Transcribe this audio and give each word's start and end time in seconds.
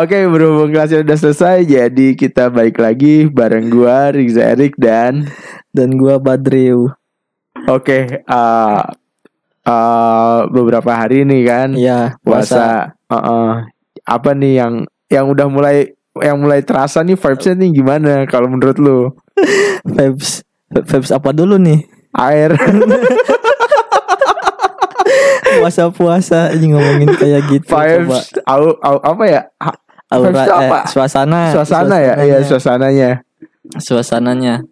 Oke, 0.00 0.16
berhubung 0.24 0.72
kelasnya 0.72 1.04
udah 1.04 1.12
selesai, 1.14 1.56
jadi 1.62 2.06
kita 2.14 2.48
balik 2.48 2.80
lagi 2.80 3.28
bareng 3.28 3.68
gua 3.68 4.08
Riza 4.08 4.40
Erik 4.46 4.72
dan 4.74 5.28
Dan 5.70 5.94
gua 5.94 6.16
Badriu. 6.16 6.88
oke 7.60 7.98
eh 8.18 8.80
eh, 9.62 10.38
beberapa 10.48 10.90
hari 10.90 11.22
ini 11.22 11.44
kan 11.44 11.76
Iya, 11.76 12.16
puasa. 12.18 12.96
puasa. 12.96 13.12
Heeh. 13.12 13.50
apa 14.02 14.30
nih 14.32 14.52
yang 14.56 14.74
yang 15.06 15.26
udah 15.28 15.46
mulai 15.46 15.92
yang 16.16 16.40
mulai 16.40 16.64
terasa 16.64 17.04
nih 17.04 17.14
vibesnya 17.14 17.54
nih 17.54 17.70
gimana 17.70 18.24
kalau 18.24 18.48
menurut 18.48 18.80
lu? 18.80 18.98
Vibes 19.86 20.40
vibes 20.72 21.12
apa 21.12 21.30
dulu 21.30 21.54
nih? 21.56 21.84
Air. 22.12 22.56
Puasa-puasa 25.52 26.54
ini 26.54 26.72
ngomongin 26.72 27.10
kayak 27.12 27.42
gitu. 27.50 27.68
Coba. 27.68 27.84
vibes 27.84 28.18
au, 28.46 28.72
au- 28.80 29.04
apa 29.04 29.24
ya? 29.26 29.42
Aura, 30.10 30.42
eh, 30.42 30.50
apa? 30.50 30.78
suasana. 30.90 31.54
suasana 31.54 31.96
ya? 32.02 32.14
Iya, 32.18 32.38
suasananya. 32.42 33.22
Suasananya. 33.78 34.66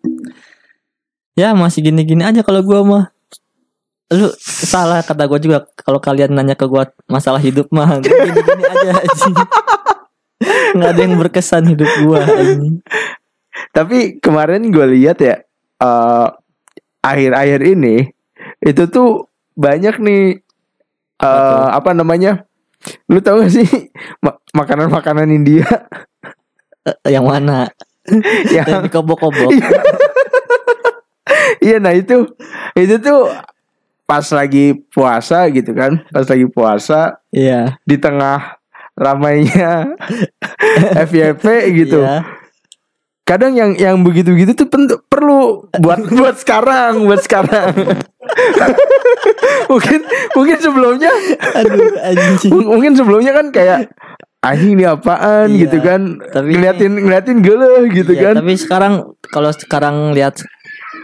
Ya 1.39 1.55
masih 1.55 1.87
gini-gini 1.87 2.27
aja 2.27 2.43
kalau 2.43 2.67
gua 2.67 2.83
mah. 2.83 3.05
Lu 4.11 4.35
salah 4.43 4.99
kata 5.07 5.31
gua 5.31 5.39
juga 5.39 5.59
kalau 5.79 6.03
kalian 6.03 6.35
nanya 6.35 6.59
ke 6.59 6.67
gua 6.67 6.91
masalah 7.07 7.39
hidup 7.39 7.71
mah 7.71 8.03
gini-gini 8.03 8.65
aja. 8.91 9.31
Nggak 10.75 10.91
ada 10.91 11.01
yang 11.01 11.15
berkesan 11.23 11.71
hidup 11.71 11.91
gua 12.03 12.27
anjing. 12.27 12.83
Tapi 13.71 14.19
kemarin 14.19 14.75
gue 14.75 14.87
lihat 14.99 15.23
ya 15.23 15.39
eh, 15.79 16.27
akhir-akhir 16.99 17.61
ini 17.79 18.11
itu 18.59 18.83
tuh 18.91 19.31
banyak 19.55 20.03
nih 20.03 20.23
eh, 21.23 21.69
apa 21.71 21.95
namanya? 21.95 22.48
Lu 23.07 23.19
tahu 23.19 23.43
gak 23.43 23.53
sih 23.53 23.69
ma- 24.19 24.39
makanan-makanan 24.53 25.29
India 25.29 25.67
Eh, 27.05 27.13
Yang 27.13 27.27
mana? 27.27 27.59
Yang 28.55 28.67
yang 28.67 28.83
dikobok-kobok. 28.83 29.51
iya 31.61 31.77
nah 31.77 31.93
itu 31.93 32.25
itu 32.73 32.95
tuh 32.99 33.29
pas 34.09 34.25
lagi 34.33 34.73
puasa 34.89 35.45
gitu 35.53 35.77
kan, 35.77 36.01
pas 36.09 36.25
lagi 36.25 36.49
puasa 36.49 37.21
Iya. 37.29 37.77
di 37.85 38.01
tengah 38.01 38.57
ramainya 38.97 39.93
FYP 41.09 41.45
gitu. 41.77 42.01
Iya. 42.01 42.25
Kadang 43.23 43.53
yang 43.53 43.77
yang 43.77 44.01
begitu-begitu 44.01 44.57
tuh 44.57 44.67
perlu 45.05 45.69
buat 45.77 46.01
buat 46.19 46.41
sekarang, 46.41 47.05
buat 47.05 47.21
sekarang. 47.21 47.77
mungkin 49.71 50.01
mungkin 50.33 50.57
sebelumnya 50.57 51.13
Aduh 51.55 51.93
anjing. 52.01 52.53
Mungkin 52.71 52.93
sebelumnya 52.95 53.33
kan 53.33 53.47
kayak 53.49 53.79
anjing 54.41 54.75
ini 54.75 54.85
apaan 54.85 55.51
Iya, 55.51 55.67
gitu 55.67 55.79
kan 55.81 56.01
tapi- 56.25 56.55
ngeliatin 56.55 56.93
ngeliatin 56.97 57.39
gele 57.41 57.91
gitu 57.91 58.13
Iya, 58.13 58.23
kan 58.25 58.35
Tapi 58.39 58.53
sekarang 58.55 58.93
kalau 59.27 59.51
sekarang 59.51 59.97
lihat 60.13 60.39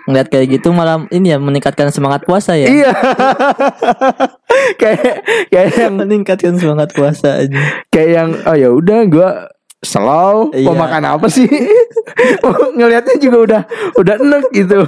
ngeliat 0.05 0.29
kayak 0.29 0.47
gitu 0.53 0.69
malah 0.71 1.01
ini 1.09 1.33
ya 1.33 1.39
meningkatkan 1.39 1.89
semangat 1.89 2.23
puasa 2.23 2.53
ya. 2.55 2.69
iya 2.69 2.93
kayak 4.81 5.25
kayak 5.49 5.71
yang 5.79 5.95
meningkatkan 5.97 6.55
semangat 6.57 6.93
puasa 6.93 7.41
aja. 7.41 7.57
kayak 7.89 8.11
yang 8.13 8.29
oh 8.45 8.53
ya 8.55 8.69
udah 8.69 8.99
gua 9.09 9.31
slow 9.85 10.51
mau 10.65 10.75
Iya. 10.75 10.81
makan 10.81 11.03
apa 11.07 11.27
sih? 11.29 11.47
Ngelihatnya 12.77 13.17
juga 13.21 13.39
udah 13.39 13.63
udah 13.95 14.15
enek 14.19 14.45
gitu. 14.51 14.81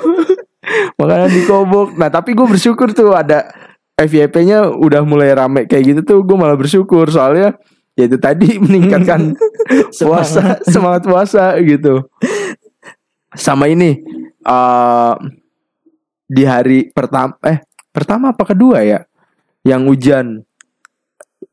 Makanan 0.98 1.30
dikobok 1.30 1.94
nah 1.94 2.10
tapi 2.10 2.34
gue 2.34 2.42
bersyukur 2.42 2.90
tuh 2.90 3.14
ada 3.14 3.46
FYP-nya 3.94 4.74
udah 4.74 5.06
mulai 5.06 5.30
rame 5.32 5.64
kayak 5.64 5.84
gitu 5.86 6.00
tuh 6.02 6.18
gue 6.24 6.36
malah 6.36 6.58
bersyukur. 6.58 7.06
Soalnya 7.06 7.54
ya 7.94 8.04
itu 8.08 8.18
tadi 8.18 8.56
meningkatkan 8.64 9.36
puasa 9.94 10.58
semangat 10.66 11.06
puasa 11.06 11.54
gitu. 11.62 12.02
Sama 13.32 13.68
ini 13.68 14.00
eh 14.42 15.14
di 16.26 16.42
hari 16.42 16.90
pertama 16.90 17.38
eh 17.46 17.62
pertama 17.92 18.34
apa 18.34 18.42
kedua 18.42 18.82
ya? 18.82 19.04
Yang 19.62 19.82
hujan 19.86 20.26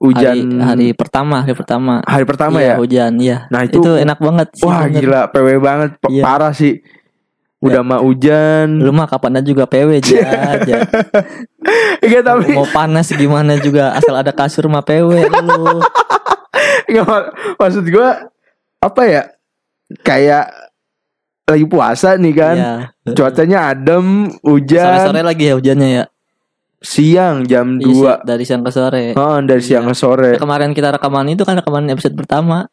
hujan 0.04 0.36
Hari, 0.36 0.60
hari 0.60 0.88
pertama, 0.92 1.42
hari 1.42 1.56
pertama. 1.56 1.94
hari 2.04 2.26
pertama 2.28 2.58
Iya, 2.60 2.68
ya 2.68 2.76
hujan, 2.76 3.12
iya. 3.18 3.38
Nah, 3.48 3.64
itu- 3.64 3.80
enak 3.96 4.20
banget 4.20 4.48
sih. 4.54 4.68
wah 4.68 4.84
bener. 4.84 5.00
gila 5.00 5.22
PW 5.30 5.48
banget 5.58 5.92
Iya. 6.06 6.22
parah 6.22 6.52
sih 6.52 6.84
udah 7.58 7.80
mah 7.80 8.04
hujan 8.04 8.68
Lu 8.78 8.92
mah 8.92 9.08
kapan 9.08 9.40
aja 9.40 9.48
juga 9.48 9.64
PW 9.64 9.96
aja. 9.96 10.20
aja. 10.54 10.76
Enggak 12.04 12.22
tapi 12.22 12.52
Mau 12.52 12.68
panas 12.68 13.08
gimana 13.10 13.56
juga 13.58 13.96
asal 13.96 14.12
ada 14.14 14.30
kasur 14.30 14.68
mah 14.68 14.84
PW 14.84 15.08
lu. 15.24 15.80
Mak- 16.94 17.30
maksud 17.58 17.84
gue 17.84 18.10
apa 18.78 19.02
ya 19.04 19.24
kayak 20.00 20.46
lagi 21.44 21.66
puasa 21.66 22.16
nih 22.16 22.34
kan 22.34 22.56
Iya. 22.56 22.74
cuacanya 23.10 23.60
adem 23.70 24.06
hujan 24.40 24.84
Sore-sore 25.00 25.22
lagi 25.22 25.44
ya 25.46 25.56
hujannya 25.56 25.90
ya. 25.94 26.04
Siang 26.84 27.48
jam 27.48 27.80
Iya 27.80 27.88
sih, 27.88 28.04
2 28.20 28.28
dari 28.28 28.44
siang 28.44 28.60
ke 28.60 28.70
sore. 28.70 29.06
oh, 29.14 29.40
dari 29.42 29.64
siang 29.64 29.88
ke 29.88 29.96
sore 29.96 30.36
Kemarin 30.36 30.72
kita 30.72 30.92
rekaman 30.92 31.26
itu 31.28 31.42
kan 31.42 31.56
rekaman 31.56 31.88
episode 31.88 32.12
pertama. 32.14 32.68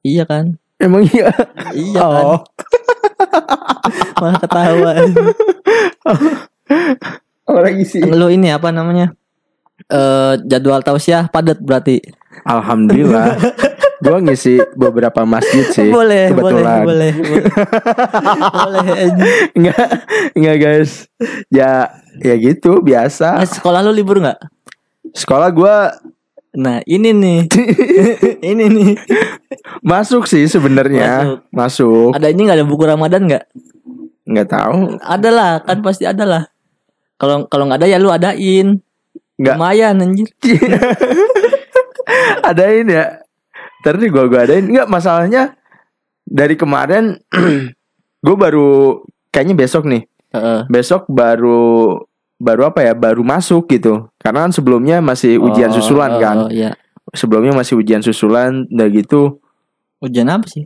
Iya 0.00 0.22
kan? 0.24 0.54
emang 0.78 1.02
iya 1.04 1.30
Iya 1.72 2.00
kan? 2.00 2.24
oh 2.28 2.40
Malah 4.16 4.38
ketawa. 4.38 4.90
apa 7.42 7.60
lagi 7.60 7.84
sih 7.84 8.02
Lu 8.02 8.26
ini 8.28 8.48
apa 8.48 8.70
namanya? 8.70 9.10
Eh 9.84 10.34
jadwal 10.44 10.80
tausiah 10.80 11.26
padat 11.26 11.58
berarti. 11.58 11.98
alhamdulillah 12.44 13.34
gue 14.02 14.18
ngisi 14.26 14.54
beberapa 14.74 15.22
masjid 15.22 15.62
sih 15.70 15.88
boleh, 15.94 16.34
kebetulan 16.34 16.82
boleh, 16.82 17.12
boleh, 17.14 17.44
boleh. 18.50 18.82
Enggak, 19.54 19.86
enggak 20.34 20.56
guys. 20.58 21.06
Ya, 21.46 21.94
ya 22.18 22.34
gitu 22.34 22.82
biasa. 22.82 23.38
Eh, 23.38 23.48
sekolah 23.48 23.86
lu 23.86 23.94
libur 23.94 24.18
nggak? 24.18 24.42
Sekolah 25.14 25.48
gua 25.54 25.94
Nah, 26.52 26.84
ini 26.84 27.16
nih. 27.16 27.48
ini 28.52 28.64
nih. 28.68 28.92
masuk 29.80 30.28
sih 30.28 30.44
sebenarnya. 30.44 31.40
Masuk. 31.48 32.12
Ada 32.12 32.28
ini 32.28 32.44
nggak 32.44 32.58
ada 32.60 32.68
buku 32.68 32.84
Ramadan 32.84 33.24
nggak? 33.24 33.44
Nggak 34.28 34.48
tahu. 34.52 35.00
Ada 35.00 35.30
lah, 35.32 35.52
kan 35.64 35.80
pasti 35.80 36.04
ada 36.04 36.28
lah. 36.28 36.42
Kalau 37.16 37.48
kalau 37.48 37.70
nggak 37.70 37.80
ada 37.80 37.88
ya 37.88 37.96
lu 37.96 38.12
adain. 38.12 38.84
Nggak 39.40 39.56
Lumayan 39.56 40.04
anjir. 40.04 40.28
adain 42.52 42.84
ya. 42.84 43.24
Tadi 43.82 44.06
gua 44.08 44.30
gua 44.30 44.46
adain. 44.46 44.64
Enggak 44.64 44.88
masalahnya 44.88 45.58
dari 46.22 46.54
kemarin 46.54 47.18
gue 48.24 48.36
baru 48.38 49.02
kayaknya 49.28 49.54
besok 49.58 49.84
nih. 49.90 50.06
Heeh. 50.32 50.60
Besok 50.70 51.10
baru 51.10 51.98
baru 52.38 52.70
apa 52.70 52.86
ya? 52.86 52.94
Baru 52.94 53.26
masuk 53.26 53.68
gitu. 53.68 54.08
Karena 54.16 54.46
kan 54.46 54.52
sebelumnya 54.54 55.02
masih 55.02 55.36
ujian 55.36 55.70
Oh, 55.70 55.76
susulan 55.76 56.10
oh, 56.16 56.20
kan. 56.22 56.36
Oh, 56.46 56.50
iya. 56.50 56.72
Sebelumnya 57.12 57.52
masih 57.52 57.76
ujian 57.76 58.00
susulan 58.00 58.64
udah 58.70 58.88
gitu. 58.88 59.42
Ujian 60.00 60.30
apa 60.30 60.46
sih? 60.48 60.64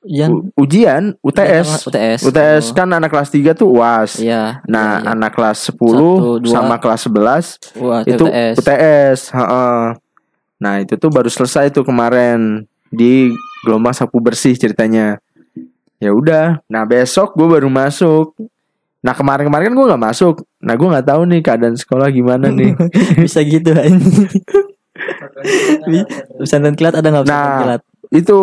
Ujian 0.00 0.28
U- 0.32 0.48
ujian 0.58 1.02
UTS. 1.20 1.86
UTS. 1.86 2.20
UTS 2.24 2.64
Oh, 2.72 2.74
kan 2.74 2.88
anak 2.90 3.12
kelas 3.12 3.28
3 3.30 3.52
tuh 3.52 3.68
UAS. 3.70 4.18
Iya. 4.18 4.64
Nah, 4.66 4.98
iya, 4.98 5.04
iya. 5.04 5.10
anak 5.12 5.32
kelas 5.32 5.70
10 5.70 5.76
Satu, 5.76 6.10
dua. 6.40 6.50
sama 6.50 6.76
kelas 6.80 7.00
11 7.06 7.46
Wah, 7.78 8.00
itu 8.02 8.24
UTS. 8.24 8.54
UTS. 8.58 9.20
heeh. 9.32 9.78
Nah, 10.60 10.78
itu 10.78 10.94
tuh 10.94 11.08
baru 11.08 11.26
selesai 11.26 11.72
tuh 11.72 11.82
kemarin 11.82 12.68
di 12.88 13.32
gelombang 13.64 13.96
sapu 13.96 14.20
bersih 14.20 14.52
ceritanya. 14.52 15.16
Ya 15.96 16.12
udah. 16.12 16.60
Nah, 16.66 16.84
besok 16.84 17.32
gue 17.32 17.48
baru 17.48 17.66
masuk. 17.66 18.36
Nah, 19.00 19.16
kemarin-kemarin 19.16 19.72
kan 19.72 19.74
gue 19.74 19.86
nggak 19.88 20.04
masuk. 20.04 20.44
Nah, 20.60 20.76
gue 20.76 20.84
nggak 20.86 21.08
tahu 21.08 21.22
nih 21.24 21.40
keadaan 21.40 21.76
sekolah 21.76 22.12
gimana 22.12 22.52
nih. 22.52 22.76
Bisa 23.20 23.40
gitu 23.40 23.72
anjing. 23.72 24.28
Pesantren 26.36 26.76
kilat 26.78 26.94
ada 26.94 27.08
nggak 27.08 27.24
pesantren 27.24 27.48
Nah, 27.48 27.60
kilat? 27.64 27.82
itu 28.10 28.38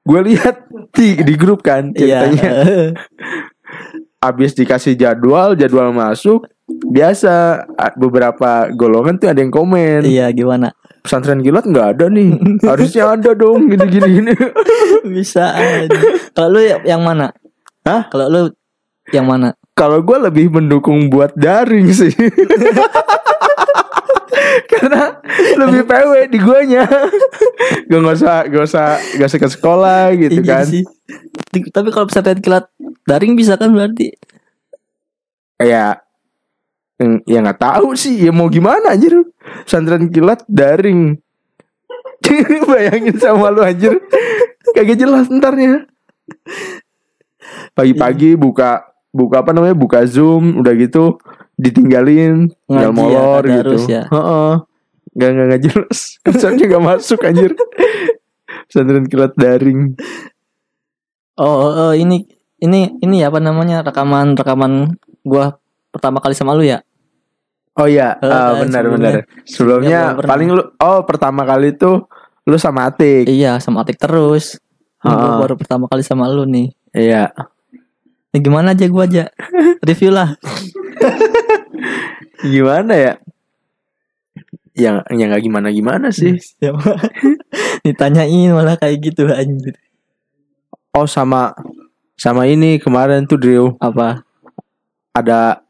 gue 0.00 0.20
lihat 0.26 0.56
di 0.94 1.18
di 1.18 1.34
grup 1.34 1.62
kan 1.62 1.90
Iya. 1.90 2.30
ceritanya. 2.30 2.50
Abis 4.30 4.52
dikasih 4.52 4.94
jadwal, 4.94 5.56
jadwal 5.56 5.90
masuk, 5.90 6.44
biasa 6.68 7.64
beberapa 7.96 8.68
golongan 8.70 9.16
tuh 9.16 9.32
ada 9.32 9.40
yang 9.40 9.48
komen. 9.48 10.04
Iya, 10.04 10.28
gimana? 10.30 10.76
Pesantren 11.00 11.40
kilat 11.40 11.62
nggak 11.62 11.86
ada 11.94 12.04
nih 12.06 12.30
harusnya 12.68 13.10
ada 13.10 13.30
dong 13.32 13.66
gini 13.66 13.84
gini 13.86 14.06
gini 14.16 14.32
Bisa 15.02 15.50
aja. 15.50 15.98
Kalau 16.30 16.48
lu 16.50 16.58
ya- 16.60 16.82
yang 16.86 17.00
mana? 17.00 17.30
Hah? 17.82 18.06
Kalau 18.06 18.26
lu 18.26 18.40
yang 19.10 19.24
mana? 19.24 19.54
kalau 19.72 19.96
gue 19.98 20.12
lebih 20.20 20.50
mendukung 20.50 21.08
buat 21.08 21.32
daring 21.32 21.88
sih 21.88 22.12
karena 24.70 25.18
lebih 25.56 25.82
PW 25.84 26.10
di 26.26 26.38
guanya 26.38 26.84
gue 27.82 27.98
nggak 27.98 28.14
usah 28.14 28.44
nggak 28.44 28.62
usah 28.62 28.84
nggak 29.16 29.26
usah 29.26 29.38
ke 29.38 29.48
sekolah 29.48 30.02
gitu 30.14 30.36
Iya 30.36 30.44
kan 30.44 30.64
sih. 30.66 30.82
Tapi 31.66 31.88
kalau 31.88 32.06
pesantren 32.06 32.38
kilat 32.38 32.68
daring 33.02 33.34
bisa 33.34 33.56
kan 33.56 33.70
berarti? 33.70 34.14
ya 35.58 35.96
yang- 36.96 37.20
ya 37.24 37.38
nggak 37.40 37.58
tahu 37.58 37.94
sih 37.94 38.14
ya 38.20 38.30
mau 38.30 38.46
gimana 38.46 38.90
anjir 38.90 39.12
pesantren 39.64 40.08
kilat 40.12 40.44
daring 40.48 41.18
Bayangin 42.70 43.16
sama 43.16 43.48
lu 43.48 43.64
anjir. 43.64 43.96
Kagak 44.76 44.98
jelas 45.00 45.26
ntarnya. 45.32 45.88
Pagi-pagi 47.74 48.36
buka 48.36 48.92
buka 49.10 49.42
apa 49.42 49.50
namanya? 49.56 49.74
Buka 49.74 50.04
Zoom 50.04 50.60
udah 50.60 50.72
gitu 50.76 51.18
ditinggalin 51.60 52.48
ya, 52.68 52.88
molor 52.88 53.44
gitu. 53.44 53.52
tadarus 53.52 53.84
ya. 53.88 54.04
Heeh. 54.08 54.52
Gak, 55.10 55.30
gak, 55.34 55.46
gak 55.50 55.62
jelas 55.66 55.98
Konsepnya 56.24 56.70
gak 56.70 56.84
masuk 56.86 57.18
anjir 57.26 57.50
Pesantren 58.70 59.10
kilat 59.10 59.34
daring 59.34 59.98
Oh, 61.34 61.66
oh, 61.66 61.72
oh, 61.88 61.92
ini 61.96 62.30
ini 62.60 63.00
ini 63.00 63.24
ya 63.24 63.32
apa 63.32 63.40
namanya 63.40 63.80
rekaman 63.80 64.36
rekaman 64.36 64.92
gua 65.24 65.56
pertama 65.88 66.20
kali 66.20 66.36
sama 66.36 66.52
lu 66.52 66.60
ya? 66.60 66.84
Oh 67.72 67.84
iya 67.84 68.16
Eh, 68.16 68.24
ah, 68.24 68.52
eh, 68.52 68.60
benar 68.60 68.82
sebelumnya. 68.82 69.10
benar 69.12 69.22
Sebelumnya 69.44 70.00
paling 70.20 70.48
lu 70.50 70.62
Oh 70.76 71.00
pertama 71.02 71.42
kali 71.44 71.72
tuh 71.72 72.04
Lu 72.44 72.54
sama 72.56 72.86
Atik 72.86 73.26
Iya, 73.26 73.58
sama 73.58 73.82
Atik 73.82 73.96
terus. 73.96 74.56
Gua 74.98 75.12
Ah. 75.12 75.36
baru 75.38 75.54
pertama 75.54 75.84
kali 75.86 76.00
sama 76.00 76.26
lu 76.26 76.42
nih. 76.44 76.72
Iya 76.90 77.28
Ini 78.30 78.38
gimana 78.38 78.70
aja 78.72 78.86
gua 78.86 79.04
aja? 79.04 79.26
Review 79.80 80.10
lah. 80.10 80.34
Gimana 82.42 82.92
ya 82.92 83.12
Yang 84.72 84.96
yang 85.12 85.28
gak 85.30 85.42
gimana-gimana 85.42 86.06
sih 86.10 86.34
Siapa? 86.58 86.96
Ditanyain 87.80 88.50
malah 88.50 88.76
kayak 88.76 88.96
gitu 89.02 89.28
anjir. 89.28 89.74
Oh 90.92 91.04
sama 91.04 91.52
Sama 92.14 92.44
ini 92.44 92.76
kemarin 92.76 93.24
tuh 93.24 93.36
Drew 93.36 93.64
Apa? 93.78 94.20
Ada 95.12 95.60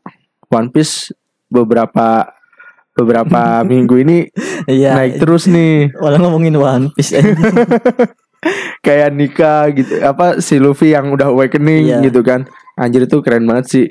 One 0.47 0.69
Piece 0.69 1.11
Beberapa 1.51 2.31
Beberapa 2.91 3.43
minggu 3.69 3.95
ini 3.99 4.19
Iya. 4.65 4.95
Naik 4.95 5.19
terus 5.19 5.45
nih 5.45 5.91
Malah 5.93 6.19
ngomongin 6.19 6.55
One 6.55 6.89
Piece 6.95 7.13
kayak 8.81 9.13
nikah 9.13 9.69
gitu 9.71 10.01
apa 10.01 10.41
si 10.41 10.57
Luffy 10.57 10.91
yang 10.91 11.13
udah 11.13 11.29
awakening 11.29 11.85
Iya. 11.87 11.99
gitu 12.01 12.25
kan 12.25 12.49
anjir 12.75 13.05
itu 13.05 13.21
keren 13.21 13.45
banget 13.45 13.67
sih 13.69 13.87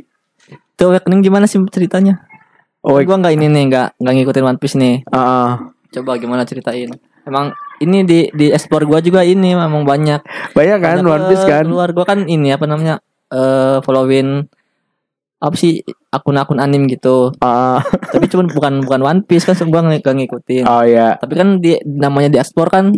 Tuh 0.74 0.90
Awakening 0.90 1.22
gimana 1.22 1.44
sih 1.44 1.60
ceritanya? 1.68 2.24
oh 2.80 2.96
Gua 2.98 3.20
nggak 3.20 3.36
ini 3.36 3.46
nih, 3.46 3.64
nggak 3.68 3.88
nggak 4.00 4.14
ngikutin 4.16 4.46
One 4.46 4.58
Piece 4.58 4.80
nih. 4.80 5.04
ah, 5.12 5.60
Coba 5.92 6.16
gimana 6.16 6.48
ceritain? 6.48 6.88
Emang 7.22 7.52
ini 7.78 8.02
di 8.02 8.32
di 8.32 8.48
explore 8.48 8.88
gua 8.88 9.04
juga 9.04 9.22
ini 9.22 9.52
memang 9.52 9.84
banyak. 9.84 10.24
banyak 10.56 10.78
kan 10.80 10.98
Banyak, 10.98 11.12
One 11.12 11.26
Piece 11.28 11.44
eh, 11.44 11.50
kan 11.52 11.64
Keluar 11.68 11.92
gua 11.92 12.06
kan 12.08 12.24
ini 12.26 12.50
apa 12.50 12.64
namanya? 12.64 13.04
eh 13.28 13.84
following 13.84 14.48
apa 15.39 15.56
sih 15.56 15.80
akun-akun 16.12 16.59
anim 16.59 16.83
gitu. 16.91 17.31
Ah, 17.39 17.80
Tapi 18.13 18.27
cuman 18.27 18.51
bukan 18.51 18.74
bukan 18.83 19.01
One 19.01 19.21
Piece 19.24 19.47
kan 19.47 19.56
gua 19.71 19.83
nggak 19.88 20.03
ngikutin. 20.03 20.68
oh 20.68 20.83
ya 20.83 21.15
Tapi 21.15 21.33
kan 21.36 21.63
di 21.63 21.80
namanya 21.88 22.30
di 22.31 22.38
explore 22.39 22.71
kan 22.71 22.91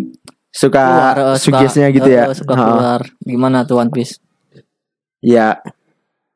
suka 0.51 0.83
keluar 0.83 1.17
eh, 1.17 1.37
sugesnya 1.39 1.87
gitu 1.93 2.09
eh, 2.09 2.17
ya 2.17 2.23
eh, 2.27 2.35
suka 2.35 2.53
keluar. 2.57 2.99
Gimana 3.21 3.63
tuh 3.63 3.79
One 3.79 3.93
Piece? 3.93 4.17
ya 5.21 5.61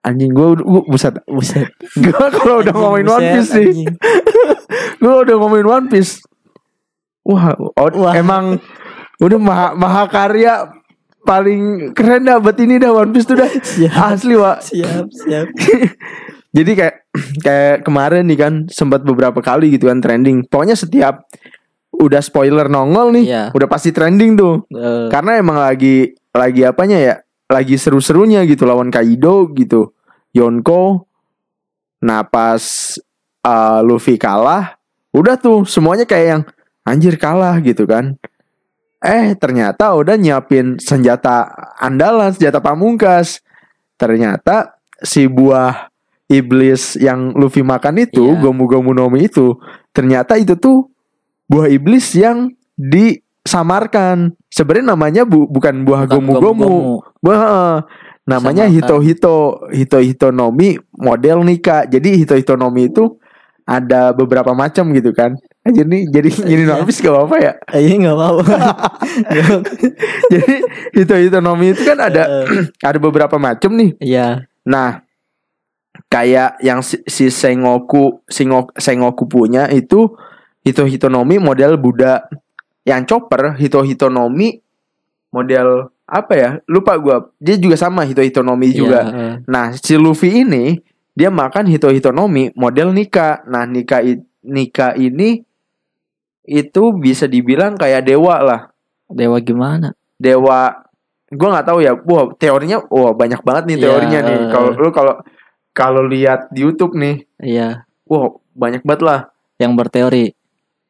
anjing 0.05 0.31
gue 0.31 0.61
gua 0.61 0.85
buset 0.85 1.17
Buset. 1.25 1.65
gue 2.05 2.25
kalau 2.37 2.61
udah 2.61 2.73
ngomongin 2.73 3.09
One 3.09 3.25
Piece 3.33 3.49
sih 3.49 3.69
gue 5.01 5.13
udah 5.25 5.35
ngomongin 5.41 5.67
One 5.67 5.87
Piece 5.89 6.21
wah, 7.25 7.57
oh, 7.57 7.89
Wah. 7.97 8.13
emang 8.13 8.61
udah 9.17 9.39
maha, 9.41 9.67
mahakarya 9.73 10.69
paling 11.25 11.91
keren 11.91 12.23
dah 12.23 12.37
buat 12.37 12.55
ini 12.55 12.77
dah 12.77 12.93
One 12.93 13.09
Piece 13.09 13.25
tuh 13.25 13.35
dah 13.35 13.49
Siap. 13.49 13.91
asli 14.13 14.37
wa 14.37 14.61
Siap, 14.61 15.05
siap. 15.11 15.47
Jadi 16.55 16.71
kayak 16.71 16.95
kayak 17.43 17.75
kemarin 17.83 18.23
nih 18.25 18.39
kan 18.39 18.53
sempat 18.71 19.03
beberapa 19.03 19.43
kali 19.43 19.75
gitu 19.75 19.91
kan 19.91 19.99
trending. 19.99 20.47
Pokoknya 20.47 20.77
setiap 20.77 21.27
udah 21.91 22.23
spoiler 22.23 22.71
nongol 22.71 23.11
nih, 23.11 23.25
Iya. 23.27 23.43
udah 23.51 23.67
pasti 23.67 23.91
trending 23.91 24.39
tuh. 24.39 24.63
Eh, 24.69 25.11
Karena 25.11 25.35
emang 25.35 25.59
lagi 25.59 26.15
lagi 26.31 26.63
apanya 26.63 26.95
ya? 26.95 27.15
Lagi 27.51 27.75
seru-serunya 27.75 28.47
gitu 28.47 28.63
lawan 28.63 28.87
Kaido 28.87 29.51
gitu. 29.51 29.91
Yonko. 30.31 31.03
Nah, 32.03 32.23
pas 32.23 32.63
uh, 33.43 33.79
Luffy 33.83 34.15
kalah, 34.15 34.79
udah 35.11 35.35
tuh 35.35 35.63
semuanya 35.65 36.07
kayak 36.07 36.27
yang 36.27 36.43
anjir 36.83 37.19
kalah 37.19 37.59
gitu 37.59 37.83
kan. 37.83 38.15
Eh, 39.05 39.37
ternyata 39.37 39.93
udah 39.93 40.17
nyiapin 40.17 40.81
senjata 40.81 41.45
andalan, 41.77 42.33
senjata 42.33 42.57
pamungkas. 42.57 43.45
Ternyata 43.95 44.81
si 44.97 45.29
buah 45.29 45.93
iblis 46.25 46.97
yang 46.97 47.37
Luffy 47.37 47.61
makan 47.61 48.01
itu, 48.01 48.33
Iya. 48.33 48.41
Gomu 48.41 48.65
Gomu 48.65 48.91
no 48.91 49.05
Mi 49.07 49.29
itu, 49.29 49.53
ternyata 49.93 50.35
itu 50.35 50.57
tuh 50.57 50.89
buah 51.45 51.69
iblis 51.69 52.17
yang 52.17 52.49
disamarkan. 52.75 54.33
Sebenarnya 54.49 54.97
namanya 54.97 55.21
bu- 55.23 55.45
bukan 55.47 55.85
buah 55.85 56.09
bukan 56.09 56.17
Gomu 56.17 56.33
Gomu. 56.41 56.71
Wah, 57.21 57.85
namanya 58.25 58.65
Disamarkan. 58.65 58.73
Hito 58.73 58.95
Hito 59.05 59.35
Hito 59.69 59.99
Hito 60.01 60.27
Nomi 60.33 60.75
model 60.97 61.45
Nika. 61.45 61.85
Jadi 61.85 62.17
Hito 62.17 62.33
Hito 62.33 62.57
Nomi 62.57 62.89
itu 62.89 63.21
ada 63.65 64.13
beberapa 64.13 64.53
macam 64.53 64.93
gitu 64.93 65.09
kan. 65.11 65.33
Aja 65.65 65.81
nih 65.81 66.05
jadi 66.07 66.29
Iya. 66.49 66.77
habis 66.77 67.01
gak 67.01 67.09
apa-apa 67.09 67.35
ya. 67.41 67.53
Eh, 67.73 67.81
Iya 67.89 67.95
nggak 67.97 68.15
apa-apa. 68.15 68.55
jadi 70.33 70.53
Hito 70.93 71.15
Hito 71.17 71.39
Nomi 71.41 71.73
itu 71.73 71.81
kan 71.81 71.97
ada 71.97 72.23
Eh, 72.45 72.69
ada 72.89 72.97
beberapa 73.01 73.35
macam 73.41 73.73
nih. 73.73 73.97
Iya. 73.97 74.45
Nah, 74.65 75.01
kayak 76.09 76.61
yang 76.61 76.85
si, 76.85 77.01
si 77.05 77.29
Sengoku 77.29 78.21
Singok, 78.29 78.77
Sengoku 78.77 79.25
punya 79.25 79.69
itu 79.69 80.13
Hito 80.61 80.85
Hitonomi 80.85 81.37
model 81.37 81.77
Buddha. 81.77 82.25
Yang 82.85 83.01
chopper 83.09 83.57
Hito 83.57 83.81
Hitonomi 83.81 84.61
model 85.33 85.89
apa 86.05 86.33
ya? 86.37 86.49
Lupa 86.69 86.93
gua. 87.01 87.33
Dia 87.41 87.57
juga 87.57 87.73
sama 87.77 88.05
Hito 88.05 88.21
Hitonomi 88.21 88.69
juga. 88.69 89.01
Iya, 89.09 89.17
eh. 89.17 89.33
Nah, 89.49 89.73
si 89.73 89.97
Luffy 89.97 90.45
ini 90.45 90.77
dia 91.15 91.31
makan 91.31 91.65
Hito 91.65 91.87
Hitonomi 91.89 92.51
model 92.53 92.91
Nika. 92.91 93.41
Nah, 93.47 93.63
Nika 93.63 94.03
Nika 94.43 94.93
ini 94.93 95.39
itu 96.45 96.83
bisa 96.93 97.25
dibilang 97.25 97.73
kayak 97.73 98.05
dewa 98.05 98.37
lah. 98.43 98.61
Dewa 99.07 99.39
gimana? 99.41 99.95
Dewa 100.19 100.75
gua 101.31 101.49
nggak 101.57 101.67
tahu 101.67 101.79
ya. 101.81 101.95
Wah, 101.95 102.29
teorinya 102.37 102.83
wah 102.91 103.15
banyak 103.15 103.41
banget 103.41 103.63
nih 103.65 103.77
Iya, 103.79 103.83
teorinya 103.87 104.19
nih. 104.21 104.37
eh. 104.37 104.49
Kalau 104.51 104.69
lu 104.77 104.89
kalau 104.93 105.15
kalau 105.75 106.03
lihat 106.05 106.51
di 106.53 106.63
YouTube 106.63 106.95
nih, 106.95 107.25
Iya. 107.41 107.83
wah 108.05 108.35
banyak 108.53 108.83
banget 108.85 109.01
lah. 109.03 109.19
Yang 109.57 109.73
berteori. 109.79 110.25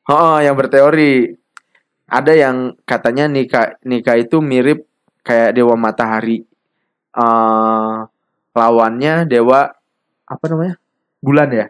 Oh, 0.06 0.38
yang 0.38 0.54
berteori. 0.54 1.34
Ada 2.06 2.34
yang 2.38 2.56
katanya 2.86 3.26
Nika 3.26 3.78
Nika 3.82 4.14
itu 4.18 4.42
mirip 4.42 4.86
kayak 5.22 5.54
dewa 5.54 5.74
matahari. 5.78 6.46
eh 7.16 7.96
lawannya 8.52 9.24
dewa 9.26 9.72
apa 10.26 10.46
namanya? 10.50 10.76
Bulan 11.22 11.50
ya? 11.54 11.68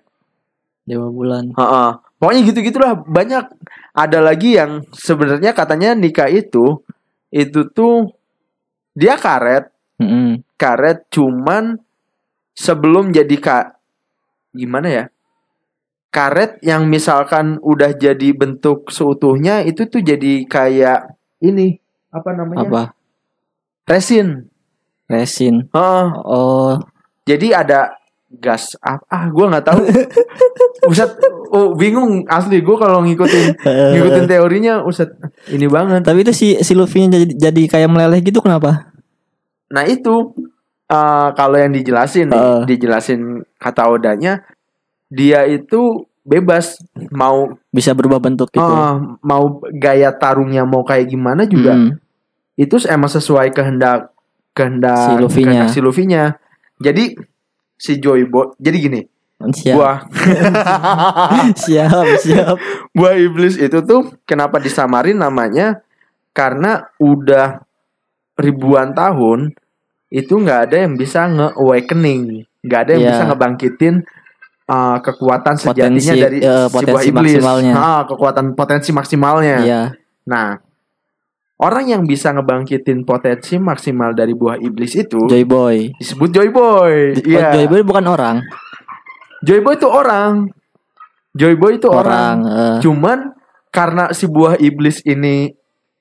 Dewa 0.86 1.10
bulan. 1.10 1.52
Heeh. 1.56 1.90
Pokoknya 2.22 2.42
gitu-gitulah 2.46 2.94
banyak. 3.06 3.46
Ada 3.96 4.20
lagi 4.20 4.60
yang 4.60 4.84
sebenarnya 4.92 5.56
katanya 5.56 5.96
Nika 5.96 6.28
itu 6.28 6.84
itu 7.32 7.68
tuh 7.72 8.12
dia 8.96 9.20
karet, 9.20 9.72
Mm-mm. 10.00 10.44
karet 10.56 11.08
cuman 11.12 11.80
sebelum 12.56 13.12
jadi 13.12 13.36
kak 13.40 13.66
gimana 14.56 14.88
ya? 14.88 15.06
Karet 16.12 16.64
yang 16.64 16.88
misalkan 16.88 17.60
udah 17.60 17.92
jadi 17.92 18.32
bentuk 18.32 18.88
seutuhnya 18.88 19.68
itu 19.68 19.84
tuh 19.92 20.00
jadi 20.00 20.48
kayak 20.48 21.12
ini 21.44 21.76
apa 22.08 22.30
namanya? 22.32 22.64
Apa? 22.64 22.84
Resin. 23.84 24.48
Resin. 25.12 25.68
Heeh. 25.76 26.06
Oh, 26.24 26.80
Jadi 27.26 27.52
ada 27.52 27.94
gas 28.38 28.76
ah, 28.80 29.00
ah 29.06 29.28
gue 29.28 29.46
nggak 29.46 29.66
tahu. 29.66 29.80
Ustad, 30.92 31.18
oh 31.50 31.74
bingung 31.74 32.24
asli 32.26 32.60
gue 32.60 32.76
kalau 32.76 33.02
ngikutin 33.02 33.46
ngikutin 33.94 34.26
teorinya 34.26 34.82
Ustad 34.82 35.14
ini 35.48 35.66
banget. 35.66 36.02
Tapi 36.02 36.22
itu 36.22 36.32
si 36.32 36.48
si 36.58 36.74
Luffy-nya 36.74 37.10
jadi 37.12 37.26
jadi 37.50 37.62
kayak 37.68 37.90
meleleh 37.90 38.20
gitu 38.20 38.40
kenapa? 38.40 38.92
Nah 39.68 39.84
itu 39.84 40.36
eh, 40.86 41.30
kalau 41.34 41.58
yang 41.58 41.72
dijelasin 41.72 42.30
nih, 42.30 42.38
Heeh. 42.38 42.62
dijelasin 42.68 43.20
kata 43.56 43.90
Odanya, 43.90 44.46
dia 45.08 45.44
itu 45.44 46.06
bebas 46.22 46.82
mau 47.10 47.54
Bisa 47.70 47.94
berubah 47.94 48.18
bentuk 48.18 48.50
gitu. 48.50 48.62
eh, 48.62 48.94
mau 49.22 49.44
gaya 49.72 50.10
tarungnya 50.12 50.64
mau 50.64 50.82
kayak 50.82 51.06
gimana 51.08 51.46
juga 51.46 51.74
Mm. 51.74 51.92
itu 52.56 52.76
emang 52.86 53.06
sesuai 53.08 53.52
kehendak 53.52 54.10
kehendak 54.52 54.98
Si 54.98 55.14
Luffy-nya. 55.18 55.46
kehendak 55.46 55.70
si 55.70 55.80
Luffy-nya. 55.80 56.24
Jadi 56.78 57.14
si 57.76 58.00
Joybo 58.00 58.56
jadi 58.58 58.78
gini, 58.80 59.02
Siap. 59.36 59.76
buah 59.76 59.98
siap, 61.64 62.06
siap. 62.24 62.56
buah 62.96 63.16
iblis 63.20 63.60
itu 63.60 63.80
tuh 63.84 64.16
kenapa 64.24 64.58
disamarin 64.58 65.20
namanya 65.20 65.84
karena 66.32 66.88
udah 66.98 67.62
ribuan 68.36 68.92
tahun 68.92 69.56
itu 70.10 70.34
nggak 70.36 70.60
ada 70.72 70.78
yang 70.88 70.94
bisa 70.96 71.28
nge-awakening 71.28 72.44
nggak 72.64 72.80
ada 72.88 72.92
yang 72.96 73.04
Iya. 73.04 73.12
bisa 73.12 73.24
ngebangkitin 73.28 73.96
uh, 74.68 74.98
kekuatan 75.00 75.56
sejatinya 75.56 76.00
Potensi, 76.00 76.24
dari 76.24 76.38
eh, 76.42 76.66
si 76.68 76.72
buah 76.72 76.82
potensi 76.82 77.08
iblis 77.12 77.32
maksimalnya. 77.38 77.74
Ah, 77.76 78.02
kekuatan 78.08 78.46
potensi 78.56 78.90
maksimalnya 78.92 79.58
Iya. 79.62 79.82
Nah, 80.26 80.58
orang 81.58 81.86
yang 81.88 82.04
bisa 82.04 82.30
ngebangkitin 82.30 83.04
potensi 83.04 83.56
maksimal 83.56 84.12
dari 84.12 84.32
buah 84.32 84.58
iblis 84.58 84.92
itu 84.94 85.24
Joy 85.26 85.44
Boy. 85.44 85.78
disebut 85.96 86.30
Joy 86.30 86.50
Boy. 86.50 86.96
Oh, 87.14 87.24
Iya. 87.24 87.50
Joy 87.54 87.68
Boy 87.70 87.82
bukan 87.82 88.06
orang. 88.06 88.38
Joy 89.40 89.60
Boy 89.60 89.76
itu 89.76 89.86
orang. 89.86 90.52
Joy 91.32 91.56
Boy 91.56 91.78
itu 91.78 91.88
orang. 91.88 92.38
Orang. 92.42 92.56
eh, 92.74 92.78
Cuman 92.82 93.20
karena 93.70 94.10
si 94.10 94.26
buah 94.26 94.56
iblis 94.58 95.04
ini 95.04 95.52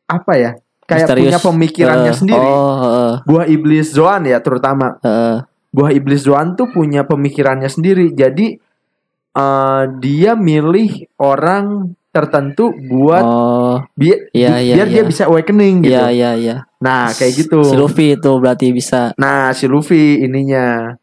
apa 0.04 0.32
ya? 0.34 0.52
Kayak 0.84 1.08
misterius. 1.08 1.22
punya 1.24 1.38
pemikirannya 1.40 2.12
Eh, 2.12 2.16
sendiri. 2.16 2.44
Oh, 2.46 2.76
eh, 2.76 3.14
Buah 3.24 3.46
iblis 3.46 3.88
Zoan 3.90 4.24
ya 4.24 4.38
terutama. 4.38 5.00
eh, 5.00 5.40
Buah 5.70 5.90
iblis 5.90 6.22
Zoan 6.22 6.54
tuh 6.54 6.68
punya 6.68 7.02
pemikirannya 7.02 7.66
sendiri. 7.66 8.10
Jadi 8.10 8.58
eh, 9.34 9.82
dia 9.98 10.32
milih 10.34 11.08
orang 11.16 11.94
tertentu 12.14 12.70
buat 12.70 13.24
oh, 13.26 13.82
bi- 13.98 14.30
Iya, 14.30 14.62
iya, 14.62 14.74
biar 14.78 14.86
dia 14.86 15.02
iya. 15.02 15.10
bisa 15.10 15.26
awakening 15.26 15.82
gitu. 15.82 15.98
iya 15.98 16.06
iya 16.14 16.30
iya. 16.38 16.56
Nah, 16.78 17.10
kayak 17.10 17.32
gitu. 17.34 17.66
Si 17.66 17.74
Luffy 17.74 18.14
itu 18.14 18.30
berarti 18.38 18.70
bisa. 18.70 19.10
Nah, 19.18 19.50
si 19.50 19.66
Luffy 19.66 20.22
ininya 20.22 20.94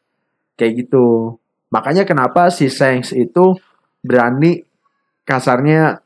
kayak 0.56 0.88
gitu. 0.88 1.36
Makanya 1.68 2.08
kenapa 2.08 2.48
si 2.48 2.72
Shanks 2.72 3.12
itu 3.12 3.60
berani 4.00 4.64
kasarnya 5.28 6.00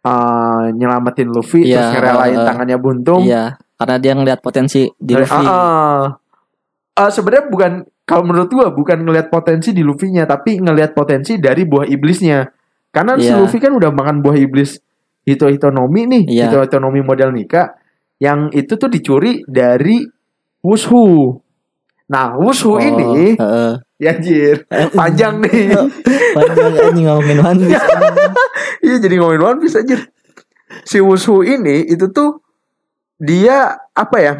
eh, 0.00 0.64
nyelamatin 0.72 1.28
Luffy 1.28 1.68
Iya, 1.68 1.92
terus 1.92 1.92
ngerelain 2.00 2.38
eh, 2.40 2.46
tangannya 2.48 2.78
buntung. 2.80 3.22
Iya, 3.28 3.60
karena 3.76 3.96
dia 4.00 4.12
ngeliat 4.16 4.40
potensi 4.40 4.88
di 4.96 5.12
Luffy. 5.12 5.36
ah, 5.36 5.52
ah. 5.52 6.02
Eh, 6.96 7.10
sebenarnya 7.12 7.44
bukan 7.52 7.72
kalau 8.08 8.24
menurut 8.24 8.48
gua 8.48 8.72
bukan 8.72 9.04
ngelihat 9.04 9.28
potensi 9.28 9.76
di 9.76 9.84
Luffy-nya 9.84 10.24
tapi 10.24 10.56
ngelihat 10.56 10.96
potensi 10.96 11.36
dari 11.36 11.68
buah 11.68 11.84
iblisnya. 11.84 12.55
Karena 12.96 13.20
si 13.20 13.28
Iya. 13.28 13.36
Luffy 13.36 13.60
kan 13.60 13.76
udah 13.76 13.92
makan 13.92 14.24
buah 14.24 14.40
iblis 14.40 14.80
Hito 15.22 15.52
Hitonomi 15.52 16.08
nih, 16.08 16.22
Iya. 16.24 16.48
Hito 16.48 16.64
Hitonomi 16.64 17.04
model 17.04 17.36
Nika 17.36 17.76
yang 18.16 18.48
itu 18.50 18.72
tuh 18.74 18.88
dicuri 18.88 19.44
dari 19.44 20.00
Wushu. 20.64 21.36
Nah, 22.08 22.32
Wushu 22.40 22.72
Oh, 22.72 22.80
ini 22.80 23.36
heeh. 23.36 23.72
ya 24.00 24.10
anjir, 24.10 24.64
panjang 24.96 25.44
nih. 25.44 25.76
Panjang 26.36 26.72
anjing 26.72 27.04
ngomongin 27.04 27.38
One 27.38 27.58
Piece. 27.60 27.84
Iya 28.86 28.96
jadi 28.96 29.14
ngomongin 29.18 29.42
One 29.44 29.58
Piece 29.60 29.76
aja. 29.76 29.98
Si 30.82 30.96
Wushu 30.98 31.42
ini 31.42 31.84
itu 31.84 32.08
tuh 32.08 32.40
dia 33.18 33.76
apa 33.92 34.16
ya? 34.16 34.34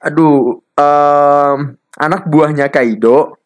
Aduh, 0.00 0.64
em, 0.74 1.58
anak 1.94 2.24
buahnya 2.24 2.72
Kaido, 2.72 3.36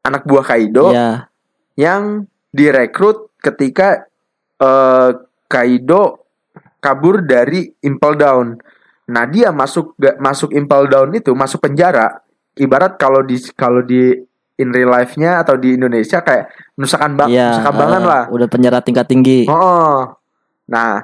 anak 0.00 0.24
buah 0.24 0.42
Kaido 0.42 0.88
Iya. 0.90 1.28
yang 1.76 2.24
direkrut 2.52 3.32
ketika 3.36 4.04
eh, 4.56 5.10
Kaido 5.48 6.22
kabur 6.78 7.20
dari 7.20 7.66
Impel 7.80 8.14
Down. 8.14 8.46
Nah 9.08 9.24
dia 9.26 9.50
masuk 9.50 9.96
ga- 9.96 10.16
masuk 10.16 10.52
Impel 10.52 10.86
Down 10.86 11.10
itu 11.12 11.32
masuk 11.32 11.58
penjara. 11.60 12.22
Ibarat 12.52 12.96
kalau 12.96 13.20
di 13.20 13.40
kalau 13.52 13.80
di 13.80 14.12
in 14.54 14.68
real 14.68 14.92
life-nya 14.92 15.40
atau 15.40 15.56
di 15.56 15.74
Indonesia 15.74 16.20
kayak 16.20 16.48
nusakan 16.76 17.16
bang, 17.16 17.28
Iya. 17.28 17.48
nusakan 17.50 17.74
bangan 17.74 18.02
eh, 18.02 18.06
lah. 18.06 18.22
Udah 18.28 18.46
penjara 18.46 18.78
tingkat 18.78 19.08
tinggi. 19.08 19.48
Oh, 19.48 20.12
nah 20.66 21.02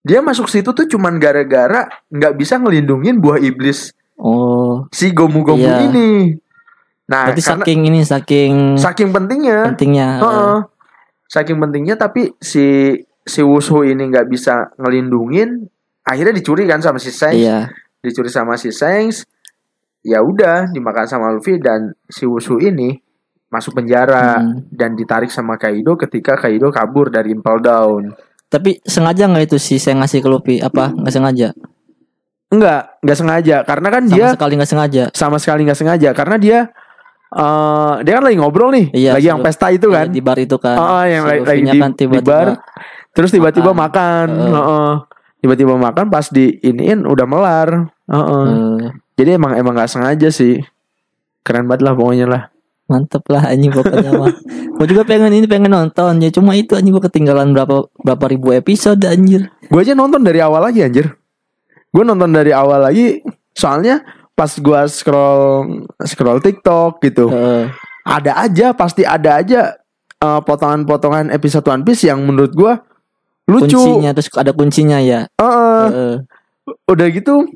dia 0.00 0.24
masuk 0.24 0.48
situ 0.48 0.70
tuh 0.70 0.86
cuman 0.86 1.20
gara-gara 1.20 1.84
nggak 2.08 2.34
bisa 2.34 2.56
ngelindungin 2.56 3.20
buah 3.20 3.36
iblis 3.36 3.92
Oh. 4.16 4.84
si 4.90 5.10
Gomu 5.10 5.40
Gomu 5.40 5.60
Iya. 5.60 5.84
ini. 5.86 6.36
Nah, 7.10 7.26
Berarti 7.26 7.42
karena 7.42 7.64
saking 7.66 7.80
ini 7.84 8.00
saking 8.00 8.52
saking 8.78 9.10
pentingnya, 9.10 9.66
pentingnya. 9.66 10.08
eh, 10.14 10.22
Heeh. 10.22 10.58
saking 11.26 11.58
pentingnya 11.58 11.94
tapi 11.94 12.30
si 12.38 12.94
si 13.20 13.40
Wushu 13.42 13.82
ini 13.82 14.06
nggak 14.06 14.26
bisa 14.26 14.70
ngelindungin, 14.78 15.66
akhirnya 16.00 16.30
dicuri 16.32 16.64
kan 16.64 16.78
sama 16.78 16.96
si 16.96 17.10
Shanks, 17.10 17.34
Iya. 17.36 17.66
dicuri 17.98 18.30
sama 18.30 18.54
si 18.54 18.70
Shanks. 18.70 19.26
Ya 20.00 20.22
udah 20.22 20.70
dimakan 20.70 21.04
sama 21.04 21.28
Luffy 21.28 21.58
dan 21.58 21.92
si 22.06 22.24
Wushu 22.24 22.56
ini 22.56 22.96
masuk 23.46 23.74
penjara 23.74 24.38
Hmm. 24.38 24.62
dan 24.70 24.94
ditarik 24.94 25.28
sama 25.28 25.58
Kaido 25.58 25.98
ketika 25.98 26.38
Kaido 26.38 26.70
kabur 26.70 27.10
dari 27.10 27.34
Impel 27.34 27.58
Down. 27.58 28.14
Tapi 28.46 28.78
sengaja 28.80 29.26
nggak 29.26 29.44
itu 29.46 29.58
sih 29.58 29.76
saya 29.76 29.98
ngasih 29.98 30.22
ke 30.22 30.28
Luffy? 30.30 30.56
Apa 30.56 30.88
nggak 30.88 31.10
sengaja? 31.12 31.48
Enggak, 32.48 32.98
enggak 32.98 33.18
sengaja 33.18 33.56
karena 33.62 33.88
kan 33.88 34.02
Sama 34.04 34.14
dia 34.14 34.26
sekali 34.32 34.52
nggak 34.54 34.70
sengaja. 34.70 35.02
sama 35.12 35.36
sekali 35.38 35.60
nggak 35.62 35.78
sengaja 35.78 36.10
karena 36.10 36.36
dia 36.36 36.58
eh 37.30 37.94
dia 38.02 38.12
kan 38.18 38.24
lagi 38.26 38.36
ngobrol 38.36 38.70
nih, 38.70 38.86
Iya, 38.90 39.10
lagi 39.14 39.26
yang 39.28 39.40
pesta 39.40 39.70
itu 39.70 39.86
kan. 39.86 40.06
Iya, 40.06 40.12
di 40.12 40.20
bar 40.20 40.34
itu 40.36 40.56
kan. 40.56 40.74
Oh, 40.74 41.04
yang 41.04 41.22
Si 41.22 41.30
lagi, 41.30 41.40
lagi 41.46 41.62
di, 41.64 41.78
kan 41.78 41.90
di 41.90 41.96
tiba-tiba 41.96 42.26
bar, 42.26 42.48
terus 43.12 43.30
tiba-tiba 43.30 43.70
makan. 43.70 44.26
makan, 44.26 44.26
Heeh. 44.50 44.54
Heeh. 44.58 44.90
tiba-tiba 45.38 45.74
makan 45.74 46.06
pas 46.06 46.26
di 46.26 46.58
iniin 46.58 47.02
udah 47.02 47.24
melar, 47.24 47.68
Heeh. 48.04 48.46
eh, 48.50 48.82
jadi 49.14 49.38
emang 49.38 49.54
emang 49.54 49.72
nggak 49.72 49.88
sengaja 49.88 50.28
sih, 50.28 50.58
keren 51.40 51.64
banget 51.64 51.86
lah 51.86 51.94
pokoknya 51.94 52.26
lah. 52.26 52.42
mantep 52.86 53.22
lah 53.30 53.46
anjing 53.46 53.70
pokoknya 53.70 54.10
mah. 54.10 54.34
Gue 54.76 54.86
juga 54.90 55.06
pengen 55.06 55.30
ini 55.30 55.46
pengen 55.46 55.70
nonton 55.70 56.18
ya 56.18 56.34
cuma 56.34 56.58
itu 56.58 56.74
anjing 56.74 56.90
gue 56.90 57.04
ketinggalan 57.06 57.54
berapa 57.54 57.86
berapa 57.94 58.24
ribu 58.26 58.50
episode 58.50 58.98
anjir. 59.06 59.46
Gue 59.70 59.80
aja 59.80 59.94
nonton 59.94 60.26
dari 60.26 60.42
awal 60.42 60.58
lagi 60.66 60.82
anjir, 60.82 61.06
gue 61.86 62.02
nonton 62.02 62.34
dari 62.34 62.50
awal 62.50 62.82
lagi, 62.82 63.22
soalnya 63.54 64.02
pas 64.34 64.50
gue 64.50 64.80
scroll 64.88 65.84
scroll 66.04 66.40
TikTok 66.40 67.00
gitu, 67.04 67.28
Heeh. 67.28 67.70
ada 68.06 68.32
aja 68.40 68.72
pasti 68.72 69.04
ada 69.04 69.42
aja 69.42 69.76
eh, 70.20 70.40
potongan-potongan 70.44 71.28
episode 71.34 71.66
One 71.68 71.84
Piece 71.84 72.08
yang 72.08 72.24
menurut 72.24 72.52
gue 72.56 72.72
lucu. 73.50 73.76
kuncinya 73.76 74.10
terus 74.16 74.30
ada 74.34 74.52
kuncinya 74.56 74.98
ya. 75.02 75.26
Heeh. 75.36 75.86
Heeh. 75.90 76.14
udah 76.86 77.06
gitu 77.10 77.50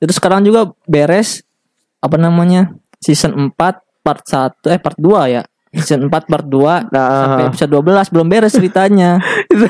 Terus 0.00 0.16
sekarang 0.16 0.40
juga 0.48 0.72
beres 0.88 1.44
apa 2.00 2.16
namanya? 2.16 2.72
season 2.98 3.54
4 3.54 3.87
part 4.08 4.24
1 4.24 4.72
eh 4.72 4.80
part 4.80 4.96
2 4.96 5.28
ya. 5.28 5.42
Season 5.68 6.08
4 6.08 6.08
part 6.08 6.48
2 6.48 6.88
Nah, 6.88 7.04
sampai 7.28 7.44
episode 7.52 7.72
12 7.76 8.08
belum 8.08 8.26
beres 8.26 8.56
ceritanya. 8.56 9.20
itu 9.52 9.68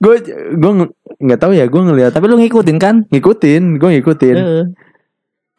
gue 0.00 0.14
gue 0.56 0.72
nggak 1.20 1.36
tahu 1.36 1.52
ya 1.52 1.68
gue 1.68 1.76
ngelihat 1.84 2.16
Tapi 2.16 2.24
lu 2.24 2.40
ngikutin 2.40 2.76
kan? 2.80 3.04
ngikutin 3.12 3.76
gue 3.76 3.88
ngikutin 4.00 4.36
Heeh. 4.40 4.64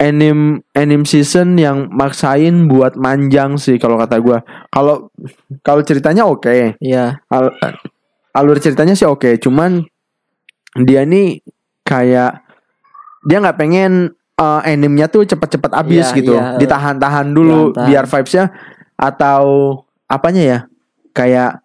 anime 0.01 0.65
anime 0.73 1.05
season 1.05 1.61
yang 1.61 1.85
maksain 1.93 2.65
buat 2.65 2.97
manjang 2.97 3.61
sih 3.61 3.77
kalau 3.77 4.01
kata 4.01 4.17
gua. 4.17 4.41
Kalau 4.73 5.13
kalau 5.61 5.85
ceritanya 5.85 6.25
oke. 6.25 6.73
Iya. 6.81 7.21
Al- 7.29 7.53
alur 8.33 8.57
ceritanya 8.57 8.97
sih 8.97 9.05
oke, 9.05 9.37
cuman 9.37 9.85
dia 10.81 11.05
nih 11.05 11.45
kayak 11.85 12.41
dia 13.21 13.37
nggak 13.37 13.59
pengen 13.61 14.17
uh, 14.41 14.59
animenya 14.65 15.05
tuh 15.05 15.21
cepet-cepet 15.23 15.69
habis 15.71 16.09
Iya, 16.09 16.17
gitu, 16.17 16.33
iya. 16.33 16.57
ditahan-tahan 16.57 17.29
dulu 17.29 17.69
Tahan-tahan. 17.69 17.87
biar 17.87 18.05
vibesnya 18.09 18.45
atau 18.97 19.43
apanya 20.05 20.41
ya, 20.41 20.59
kayak 21.11 21.61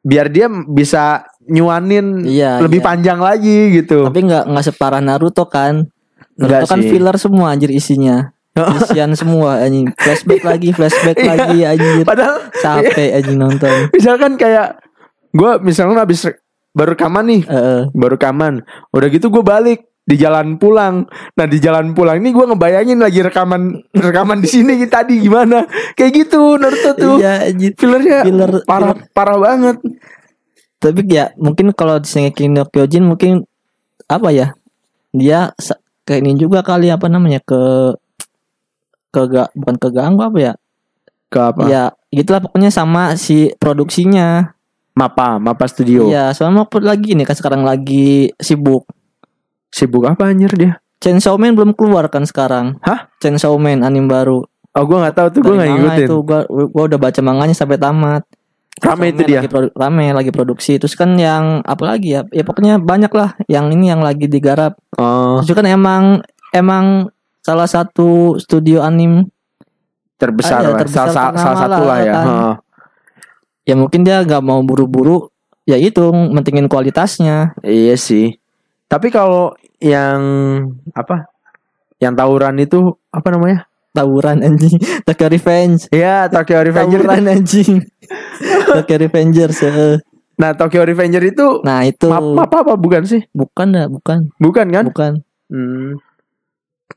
biar 0.00 0.26
dia 0.28 0.46
bisa 0.48 1.26
nyuanin 1.44 2.24
Iya, 2.24 2.62
lebih 2.62 2.80
iya. 2.80 2.86
panjang 2.86 3.18
lagi 3.18 3.58
gitu. 3.74 4.06
Tapi 4.06 4.20
nggak 4.22 4.44
nggak 4.46 4.64
separah 4.64 5.02
Naruto 5.02 5.44
kan. 5.44 5.84
Enggak 6.34 6.64
Naruto 6.64 6.70
kan 6.70 6.80
sih. 6.80 6.88
filler 6.88 7.16
semua 7.16 7.46
anjir 7.50 7.68
isinya. 7.68 8.30
Isian 8.78 9.12
semua 9.12 9.58
anjing. 9.60 9.90
Flashback 9.92 10.42
lagi, 10.42 10.70
flashback 10.70 11.18
Iya. 11.18 11.28
lagi 11.28 11.58
anjir. 11.66 12.04
Padahal 12.06 12.36
Capek 12.54 13.10
anjing 13.12 13.36
nonton. 13.36 13.76
misalkan 13.96 14.38
kayak 14.38 14.78
gua 15.30 15.58
misalnya 15.58 16.00
habis 16.00 16.22
baru 16.70 16.94
rekaman 16.94 17.24
nih, 17.24 17.42
Heeh. 17.44 17.80
baru 17.90 18.14
rekaman, 18.14 18.62
udah 18.90 19.06
gitu 19.06 19.30
gue 19.30 19.42
balik 19.42 19.86
di 20.04 20.20
jalan 20.20 20.60
pulang. 20.60 21.08
Nah 21.34 21.46
di 21.48 21.58
jalan 21.58 21.96
pulang 21.96 22.20
ini 22.20 22.30
gue 22.30 22.44
ngebayangin 22.44 23.00
lagi 23.00 23.24
rekaman 23.24 23.88
rekaman 23.96 24.38
di 24.44 24.48
sini 24.48 24.76
tadi 24.94 25.18
gimana, 25.24 25.64
kayak 25.96 26.12
gitu 26.12 26.60
Naruto 26.60 26.92
tuh. 26.94 27.16
Iya. 27.18 27.50
Fillernya 27.74 28.20
Filler- 28.22 28.64
parah 28.68 28.94
parah 29.16 29.38
banget. 29.40 29.80
Tapi 30.78 31.00
ya 31.08 31.32
mungkin 31.40 31.72
kalau 31.72 31.96
di 31.96 32.04
Shingeki 32.04 32.52
no 32.52 32.68
Kyojin 32.68 33.08
mungkin 33.08 33.48
apa 34.04 34.28
ya? 34.28 34.52
Dia 35.16 35.56
kayak 36.04 36.20
ini 36.20 36.36
juga 36.36 36.60
kali 36.60 36.92
apa 36.92 37.08
namanya 37.08 37.40
ke 37.40 37.96
ke 39.08 39.20
bukan 39.56 39.76
keganggu 39.80 40.20
apa 40.20 40.38
ya? 40.38 40.52
Ke 41.32 41.38
apa? 41.48 41.62
Ya 41.64 41.84
gitulah 42.12 42.44
pokoknya 42.44 42.68
sama 42.68 43.16
si 43.16 43.48
produksinya. 43.56 44.52
Mapa, 44.94 45.42
Mapa 45.42 45.66
Studio. 45.66 46.06
Iya, 46.06 46.30
soalnya 46.30 46.62
mau 46.62 46.70
lagi 46.78 47.18
nih 47.18 47.26
kan 47.26 47.34
sekarang 47.34 47.66
lagi 47.66 48.30
sibuk. 48.38 48.86
Sibuk 49.74 50.06
apa 50.06 50.30
anjir 50.30 50.54
dia? 50.54 50.78
Chainsaw 51.02 51.34
Man 51.34 51.58
belum 51.58 51.74
keluar 51.74 52.06
kan 52.06 52.22
sekarang. 52.22 52.78
Hah? 52.80 53.10
Chainsaw 53.18 53.58
Man 53.58 53.82
anime 53.82 54.06
baru. 54.06 54.46
Oh 54.70 54.84
gue 54.84 54.96
nggak 54.96 55.14
tahu 55.14 55.28
tuh 55.30 55.40
gue 55.42 55.54
nggak 55.54 55.68
ngikutin. 55.68 56.06
itu 56.06 56.16
gua, 56.22 56.40
gua 56.46 56.84
udah 56.86 56.98
baca 56.98 57.20
manganya 57.20 57.52
sampai 57.52 57.74
tamat. 57.74 58.22
Rame 58.78 59.10
itu 59.10 59.22
Man 59.22 59.28
dia. 59.28 59.38
Lagi 59.38 59.50
produ- 59.50 59.74
rame 59.74 60.04
lagi 60.10 60.30
produksi. 60.30 60.78
Terus 60.78 60.94
kan 60.94 61.10
yang 61.14 61.62
apa 61.62 61.82
lagi 61.84 62.14
ya? 62.14 62.22
Ya 62.30 62.42
pokoknya 62.42 62.78
banyak 62.78 63.10
lah 63.10 63.34
yang 63.46 63.70
ini 63.70 63.90
yang 63.90 63.98
lagi 63.98 64.26
digarap. 64.26 64.78
Oh 64.94 65.42
Terus 65.42 65.54
kan 65.54 65.66
emang 65.66 66.02
emang 66.50 67.10
salah 67.38 67.66
satu 67.66 68.38
studio 68.38 68.80
anim 68.80 69.26
terbesar 70.16 70.62
Ah, 70.62 70.70
ya, 70.70 70.78
terbesar 70.78 71.06
salah, 71.10 71.34
salah 71.34 71.58
satu 71.60 71.82
lah, 71.82 71.82
lah 71.84 71.98
ya. 72.00 72.12
kan. 72.12 72.26
Heeh. 72.26 72.54
ya 73.64 73.74
mungkin 73.74 74.04
dia 74.04 74.20
nggak 74.20 74.44
mau 74.44 74.60
buru-buru 74.60 75.28
ya 75.64 75.74
itu 75.74 76.04
mentingin 76.10 76.66
kualitasnya. 76.66 77.56
Iya 77.60 77.94
sih. 77.94 78.36
Tapi 78.86 79.08
kalau 79.08 79.56
yang 79.84 80.20
apa? 80.90 81.28
Yang 81.98 82.14
tawuran 82.16 82.56
itu 82.58 82.78
apa 83.08 83.28
namanya? 83.30 83.68
Tawuran 83.92 84.42
anjing. 84.42 84.74
Tokyo 85.06 85.28
Revenge. 85.28 85.86
Iya, 85.88 86.26
Tokyo 86.26 86.58
Revenger. 86.58 86.98
itu. 86.98 87.06
Tawuran 87.06 87.24
anjing. 87.28 87.72
Tokyo 88.74 88.96
Revengers. 88.98 89.58
eh. 89.62 89.96
Nah, 90.34 90.50
Tokyo 90.50 90.82
Revenger 90.82 91.22
itu 91.22 91.62
Nah, 91.62 91.86
itu 91.86 92.10
map, 92.10 92.50
apa 92.50 92.66
apa 92.66 92.74
bukan 92.74 93.06
sih? 93.06 93.22
bukan 93.30 93.70
dah, 93.70 93.86
bukan. 93.86 94.34
Bukan 94.34 94.66
kan? 94.68 94.84
Bukan. 94.84 95.12
Hmm. 95.46 96.02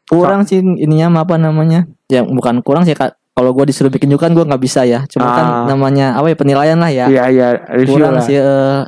Kurang 0.10 0.42
sih 0.42 0.58
ininya 0.58 1.22
apa 1.22 1.36
namanya? 1.36 1.86
Ya 2.08 2.24
bukan 2.24 2.64
kurang 2.64 2.82
sih 2.82 2.96
Kak. 2.96 3.14
Kalau 3.30 3.54
gue 3.54 3.70
disuruh 3.70 3.94
bikin 3.94 4.10
juga 4.10 4.26
kan 4.26 4.34
gue 4.34 4.42
nggak 4.42 4.58
bisa 4.58 4.82
ya. 4.82 5.06
Cuma 5.06 5.30
kan 5.30 5.46
Ah. 5.46 5.66
namanya 5.68 6.18
apa 6.18 6.34
ya 6.34 6.36
penilaian 6.36 6.80
lah 6.80 6.90
ya. 6.90 7.06
Iya, 7.06 7.24
iya, 7.30 7.48
kurang 7.86 8.18
lah. 8.18 8.26
sih 8.26 8.34
eh, 8.34 8.82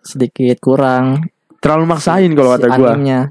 sedikit 0.00 0.56
kurang 0.58 1.28
Terlalu 1.60 1.84
maksain 1.86 2.32
kalau 2.32 2.56
si 2.56 2.64
kata 2.64 2.72
gua. 2.72 2.96
animnya. 2.96 3.28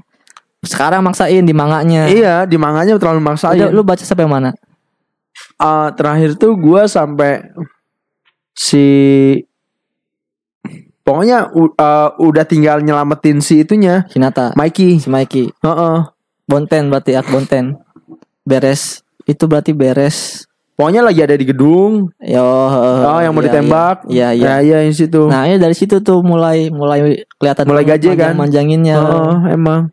Sekarang 0.60 1.00
maksain 1.00 1.40
di 1.40 1.56
manganya. 1.56 2.04
Iya, 2.06 2.34
di 2.44 2.60
manganya 2.60 3.00
terlalu 3.00 3.20
maksain. 3.24 3.56
Udah, 3.56 3.72
lu 3.72 3.80
baca 3.80 4.04
sampai 4.04 4.28
mana? 4.28 4.52
Ah, 5.56 5.88
terakhir 5.96 6.36
tuh 6.36 6.52
gua 6.52 6.84
sampai 6.84 7.40
si 8.52 8.84
pokoknya 11.00 11.48
u- 11.52 11.72
ah, 11.76 12.12
udah 12.20 12.44
tinggal 12.44 12.84
nyelamatin 12.84 13.40
si 13.40 13.64
itunya, 13.64 14.04
Hinata. 14.12 14.52
Mikey. 14.52 15.00
Si 15.00 15.08
Mikey. 15.08 15.48
Heeh. 15.64 15.98
Bonten 16.44 16.90
berarti 16.90 17.16
ak 17.16 17.30
Bonten. 17.30 17.78
Beres. 18.44 19.00
Itu 19.24 19.46
berarti 19.46 19.70
beres. 19.72 20.44
Pokoknya 20.74 21.04
lagi 21.04 21.20
ada 21.20 21.36
di 21.36 21.44
gedung. 21.44 22.08
Yo. 22.20 22.40
Oh, 22.40 23.20
yang 23.20 23.36
mau 23.36 23.44
ditembak. 23.44 24.08
Iya, 24.08 24.32
iya. 24.32 24.48
Nah, 24.48 24.58
iya 24.60 24.76
yang 24.80 24.96
situ. 24.96 25.28
Nah, 25.28 25.44
ya 25.44 25.60
dari 25.60 25.76
situ 25.76 26.00
tuh 26.00 26.24
mulai 26.24 26.72
mulai 26.72 27.20
kelihatan 27.36 27.68
Mulai 27.68 27.84
gaje 27.84 28.10
kan? 28.16 28.32
manjanginnya. 28.32 28.96
Heeh, 28.96 29.36
emang. 29.54 29.92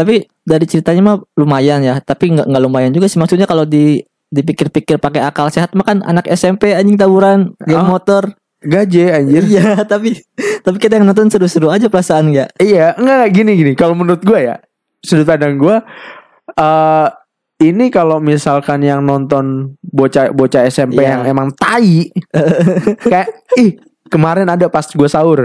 Tapi 0.00 0.14
dari 0.40 0.64
ceritanya 0.64 1.02
mah 1.04 1.16
lumayan 1.36 1.84
ya. 1.84 2.00
Tapi 2.00 2.32
nggak 2.32 2.48
nggak 2.48 2.62
lumayan 2.64 2.88
juga 2.88 3.04
sih. 3.04 3.20
Maksudnya 3.20 3.44
kalau 3.44 3.68
di 3.68 4.00
dipikir-pikir 4.30 4.96
pakai 4.96 5.20
akal 5.20 5.52
sehat 5.52 5.76
mah 5.76 5.84
kan 5.84 6.00
anak 6.00 6.24
SMP 6.30 6.72
anjing 6.72 6.96
tawuran 6.96 7.52
game 7.68 7.84
Oh. 7.84 7.92
motor. 7.92 8.32
Gaje 8.60 9.08
anjir. 9.08 9.44
Iya, 9.44 9.76
tapi 9.92 10.16
tapi 10.60 10.76
kita 10.76 10.96
yang 10.96 11.04
nonton 11.04 11.28
seru-seru 11.28 11.68
aja 11.68 11.88
perasaan 11.88 12.32
ya. 12.32 12.48
Iya, 12.56 12.96
enggak 12.96 13.28
gini 13.32 13.52
gini. 13.56 13.72
Kalau 13.76 13.92
menurut 13.92 14.20
gua 14.20 14.40
ya, 14.40 14.56
sudut 15.00 15.28
pandang 15.28 15.60
gua 15.60 15.84
eh 16.50 17.08
ini 17.60 17.92
kalau 17.92 18.20
misalkan 18.20 18.80
yang 18.80 19.04
nonton 19.04 19.76
bocah 19.84 20.32
bocah 20.32 20.64
SMP 20.64 21.04
Iya. 21.04 21.20
yang 21.20 21.22
emang 21.28 21.48
tai 21.52 22.08
kayak 23.12 23.28
ih 23.56 23.76
kemarin 24.08 24.48
ada 24.48 24.68
pas 24.68 24.88
gua 24.92 25.08
sahur. 25.08 25.44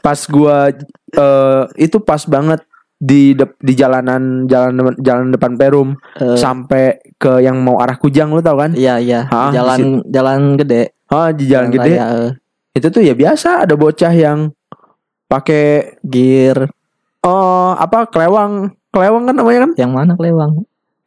Pas 0.00 0.20
gua 0.28 0.72
eh 1.10 1.62
itu 1.76 1.98
pas 1.98 2.20
banget 2.24 2.60
di 3.00 3.32
dep- 3.32 3.56
di 3.56 3.72
jalanan 3.72 4.44
jalan 4.44 4.92
jalan 5.00 5.32
depan 5.32 5.56
Perum 5.56 5.96
Eh, 6.20 6.36
sampai 6.36 7.00
ke 7.16 7.40
yang 7.40 7.56
mau 7.64 7.80
arah 7.80 7.96
Kujang 7.96 8.28
lu 8.28 8.44
tau 8.44 8.60
kan? 8.60 8.76
Iya 8.76 9.00
iya. 9.00 9.20
Hah, 9.32 9.48
jalan 9.50 10.04
jalan 10.04 10.60
gede. 10.60 10.92
Ah, 11.08 11.32
di 11.32 11.48
jalan 11.48 11.72
gede. 11.72 11.96
raya, 11.96 12.06
eh, 12.28 12.30
Itu 12.76 12.92
tuh 12.92 13.00
ya 13.00 13.16
biasa 13.16 13.64
ada 13.64 13.74
bocah 13.74 14.12
yang 14.12 14.52
pakai 15.26 15.96
gear. 16.04 16.68
Oh 17.24 17.72
apa 17.72 18.04
kelewang? 18.06 18.76
Kelewang 18.92 19.24
kan 19.24 19.34
namanya 19.34 19.58
kan? 19.64 19.72
Yang 19.80 19.92
mana 19.96 20.12
kelewang? 20.14 20.52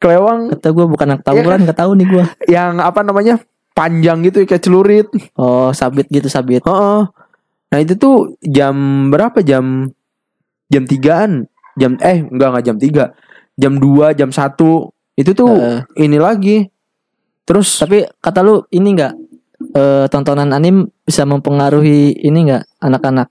Kelewang. 0.02 0.40
Kata 0.50 0.68
gue 0.74 0.86
bukan 0.90 1.06
anak 1.14 1.22
Iya 1.22 1.26
tawuran 1.30 1.58
nggak 1.62 1.78
tahu 1.78 1.90
nih 1.94 2.06
gue 2.10 2.24
yang 2.50 2.82
apa 2.82 3.00
namanya? 3.00 3.38
Panjang 3.70 4.22
gitu 4.26 4.42
kayak 4.44 4.62
celurit. 4.62 5.06
Oh 5.38 5.70
sabit 5.70 6.10
gitu 6.10 6.26
sabit. 6.26 6.66
Heeh. 6.66 7.00
nah 7.70 7.78
itu 7.82 7.94
tuh 7.94 8.34
jam 8.42 8.74
berapa? 9.10 9.42
Jam 9.42 9.90
jam 10.68 10.84
tigaan 10.84 11.46
jam 11.74 11.98
eh 12.00 12.22
enggak 12.24 12.48
enggak 12.54 12.64
jam 12.66 12.76
tiga 12.78 13.04
jam 13.54 13.72
2 13.78 14.14
jam 14.18 14.30
satu 14.30 14.90
itu 15.14 15.30
tuh 15.30 15.50
Heeh. 15.50 15.78
ini 16.02 16.18
lagi 16.18 16.66
terus 17.44 17.78
tapi 17.78 18.02
kata 18.18 18.42
lu 18.42 18.66
ini 18.74 18.88
nggak 18.98 19.12
eh, 19.74 20.04
tontonan 20.10 20.50
anim 20.50 20.86
bisa 21.06 21.22
mempengaruhi 21.22 22.18
ini 22.18 22.38
nggak 22.50 22.62
anak-anak 22.82 23.28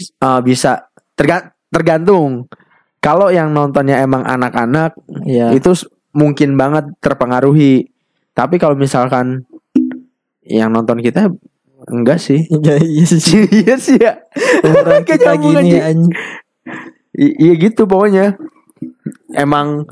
eh, 0.00 0.40
bisa 0.42 0.90
terga- 1.14 1.54
tergantung 1.70 2.50
kalau 2.98 3.28
yang 3.28 3.52
nontonnya 3.52 4.00
emang 4.00 4.24
anak-anak 4.24 4.96
ya 5.28 5.52
itu 5.52 5.76
mungkin 6.14 6.54
banget 6.56 6.88
terpengaruhi. 7.02 7.90
Tapi 8.32 8.56
kalau 8.56 8.78
misalkan 8.78 9.44
yang 10.46 10.70
nonton 10.70 11.02
kita 11.02 11.28
enggak 11.90 12.22
sih. 12.22 12.46
iya 12.64 12.78
iya 12.80 13.04
sih 13.04 13.44
Iya 13.66 13.76
sih 13.76 13.98
ya. 13.98 14.24
Kayak 15.04 15.36
gini 15.42 15.76
anjing. 15.76 16.14
I- 17.14 17.36
iya 17.40 17.54
gitu 17.56 17.84
pokoknya. 17.84 18.34
Emang 19.32 19.86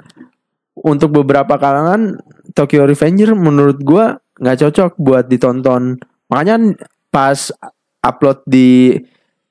untuk 0.74 1.12
beberapa 1.12 1.54
kalangan 1.54 2.18
Tokyo 2.52 2.84
Revenger 2.84 3.32
menurut 3.32 3.78
gua 3.80 4.04
nggak 4.36 4.58
cocok 4.60 4.90
buat 4.96 5.24
ditonton. 5.26 5.98
Makanya 6.26 6.74
pas 7.08 7.52
upload 8.00 8.42
di 8.44 8.98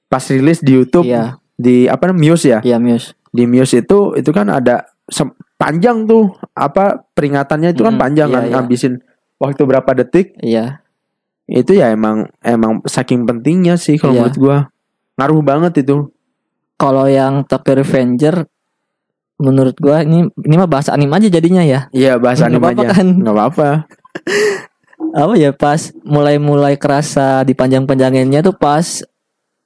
pas 0.05 0.21
rilis 0.23 0.59
di 0.59 0.75
YouTube 0.75 1.07
iya 1.07 1.39
di 1.55 1.85
apa 1.85 2.09
namanya 2.09 2.33
Muse 2.33 2.47
ya. 2.49 2.59
iya 2.61 2.75
Muse 2.75 3.13
Di 3.29 3.45
Muse 3.45 3.79
itu 3.79 4.17
itu 4.17 4.27
kan 4.33 4.49
ada 4.49 4.83
panjang 5.55 6.03
tuh 6.03 6.33
apa 6.51 7.05
peringatannya 7.13 7.71
itu 7.71 7.85
kan 7.85 7.95
Mm, 7.95 8.01
panjang 8.01 8.27
iya, 8.27 8.35
kan 8.35 8.43
iya. 8.43 8.51
ngabisin 8.57 8.93
waktu 9.37 9.61
berapa 9.61 9.91
detik 9.93 10.35
iya 10.41 10.81
itu 11.45 11.71
ya 11.71 11.93
emang 11.93 12.27
emang 12.41 12.81
saking 12.83 13.23
pentingnya 13.23 13.77
sih 13.77 13.95
kalau 13.95 14.11
Iya. 14.11 14.19
menurut 14.25 14.37
gua 14.37 14.57
ngaruh 15.15 15.41
banget 15.45 15.85
itu 15.85 16.09
kalau 16.81 17.05
yang 17.05 17.45
Tokyo 17.45 17.77
Revenger 17.77 18.49
menurut 19.37 19.77
gua 19.77 20.01
ini 20.01 20.25
ini 20.35 20.55
mah 20.55 20.65
bahasa 20.65 20.91
anim 20.91 21.09
aja 21.09 21.25
jadinya 21.27 21.61
ya 21.61 21.85
iya 21.91 22.17
bahasa 22.17 22.45
anime 22.45 22.65
aja 22.67 22.89
kan? 22.91 23.05
nggak 23.15 23.29
apa-apa 23.31 23.69
apa 25.13 25.33
ya 25.35 25.51
pas 25.51 25.93
mulai-mulai 26.03 26.73
kerasa 26.75 27.41
di 27.41 27.51
panjang-panjanginnya 27.51 28.41
tuh 28.41 28.53
pas 28.53 29.01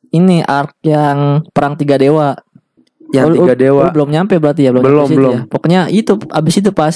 ini 0.09 0.39
arc 0.41 0.75
yang 0.81 1.43
perang 1.49 1.75
tiga 1.75 1.95
dewa 1.95 2.35
Yang 3.05 3.25
Oh, 3.27 3.35
tiga 3.37 3.55
dewa. 3.55 3.83
lu 3.85 3.93
belum 3.93 4.09
nyampe 4.11 4.35
berarti 4.37 4.65
ya 4.65 4.71
belum 4.73 4.83
Belum, 4.83 5.07
situ 5.07 5.17
belum. 5.17 5.31
ya. 5.31 5.41
pokoknya 5.45 5.81
itu 5.87 6.13
abis 6.25 6.55
itu 6.57 6.71
pas 6.71 6.95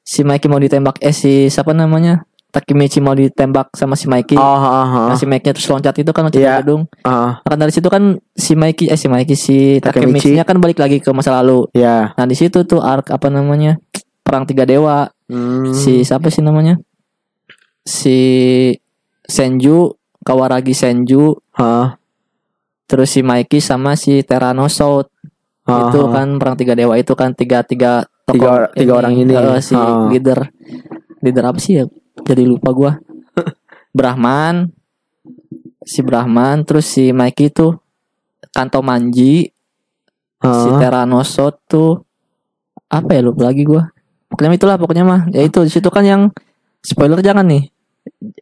si 0.00 0.20
Mikey 0.22 0.46
mau 0.46 0.56
ditembak 0.56 0.96
eh 0.98 1.10
si 1.10 1.48
siapa 1.48 1.72
namanya 1.72 2.22
Takemichi 2.52 3.00
mau 3.00 3.12
ditembak 3.12 3.72
sama 3.72 3.96
si 3.96 4.04
Mikey 4.04 4.36
Oh, 4.36 4.44
ah, 4.44 4.60
ah, 4.84 5.08
Nah, 5.08 5.16
si 5.16 5.24
Mikey 5.24 5.50
terus 5.50 5.64
loncat 5.66 5.96
itu 5.96 6.12
kan 6.12 6.22
loncat 6.22 6.36
dari 6.36 6.60
gedung 6.60 6.84
ah. 7.00 7.40
Nah, 7.40 7.48
kan 7.48 7.56
dari 7.56 7.72
situ 7.72 7.88
kan 7.88 8.02
si 8.30 8.52
Mikey 8.52 8.86
eh 8.86 8.94
si 8.94 9.08
Mikey 9.08 9.32
si 9.32 9.56
Takemichi. 9.78 10.36
Takemichi-nya 10.36 10.44
kan 10.44 10.56
balik 10.58 10.76
lagi 10.76 10.98
ke 10.98 11.08
masa 11.10 11.32
lalu 11.34 11.64
Ya. 11.72 12.12
nah 12.12 12.22
di 12.22 12.34
situ 12.34 12.60
tuh 12.62 12.78
arc 12.78 13.08
apa 13.08 13.26
namanya 13.26 13.80
perang 14.20 14.44
tiga 14.44 14.62
dewa 14.62 15.08
Hmm. 15.24 15.72
si 15.72 16.04
siapa 16.04 16.28
sih 16.28 16.40
namanya 16.40 16.76
si 17.80 18.18
Senju 19.24 19.96
Kawaragi 20.20 20.72
Senju 20.72 21.32
Ah, 21.52 21.96
terus 22.84 23.08
si 23.08 23.20
Mikey 23.20 23.58
sama 23.58 23.92
si 23.94 24.20
Tyrannosaurus 24.20 25.08
ah, 25.64 25.88
itu 25.88 26.00
ah. 26.00 26.10
kan 26.10 26.36
perang 26.36 26.52
tiga 26.54 26.72
dewa 26.72 26.94
itu 26.94 27.12
kan 27.12 27.32
tiga 27.32 27.60
tiga 27.62 28.04
Tiga- 28.22 28.70
tiga 28.70 28.92
orang 28.94 29.12
ini. 29.14 29.32
eh, 29.32 29.58
si 29.58 29.72
Ah. 29.72 30.06
leader 30.06 30.46
leader 31.20 31.44
apa 31.44 31.56
sih 31.56 31.80
ya 31.80 31.84
jadi 32.24 32.42
lupa 32.46 32.70
gua. 32.72 32.92
Brahman. 33.96 34.70
Si 35.82 35.98
Brahman 36.00 36.62
terus 36.62 36.86
si 36.86 37.10
Mikey 37.10 37.50
itu 37.50 37.74
Kanto 38.54 38.80
Manji. 38.80 39.50
Si 40.42 40.68
Ah. 40.68 40.78
Tyrannosaurus 40.78 41.62
tuh 41.70 42.02
apa 42.90 43.14
ya 43.14 43.22
lupa 43.22 43.46
lagi 43.46 43.62
gua. 43.62 43.86
Pokoknya 44.26 44.58
itulah 44.58 44.76
pokoknya 44.80 45.04
mah. 45.06 45.20
Ya 45.30 45.44
itu 45.46 45.62
di 45.62 45.70
situ 45.70 45.86
kan 45.92 46.02
yang 46.02 46.22
spoiler 46.82 47.20
jangan 47.22 47.46
nih. 47.46 47.70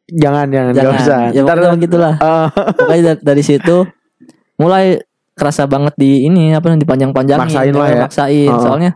Jangan, 0.08 0.48
jangan, 0.48 0.72
nggak 0.72 0.80
jangan. 0.80 1.00
usah. 1.04 1.20
ya 1.36 1.40
Ntar, 1.44 1.56
pokoknya 1.60 1.78
gitulah. 1.84 2.14
Ah, 2.24 2.48
pokoknya 2.78 3.02
dari, 3.12 3.20
dari 3.20 3.42
situ 3.44 3.76
mulai 4.56 4.96
kerasa 5.36 5.64
banget 5.68 5.92
di 5.96 6.24
ini 6.24 6.52
apa 6.56 6.68
namanya 6.72 6.84
dipanjang-panjangin. 6.88 7.44
Maksain 7.44 7.74
lah 7.76 7.88
ya. 7.92 8.00
maksain. 8.04 8.48
Oh. 8.48 8.60
soalnya 8.64 8.90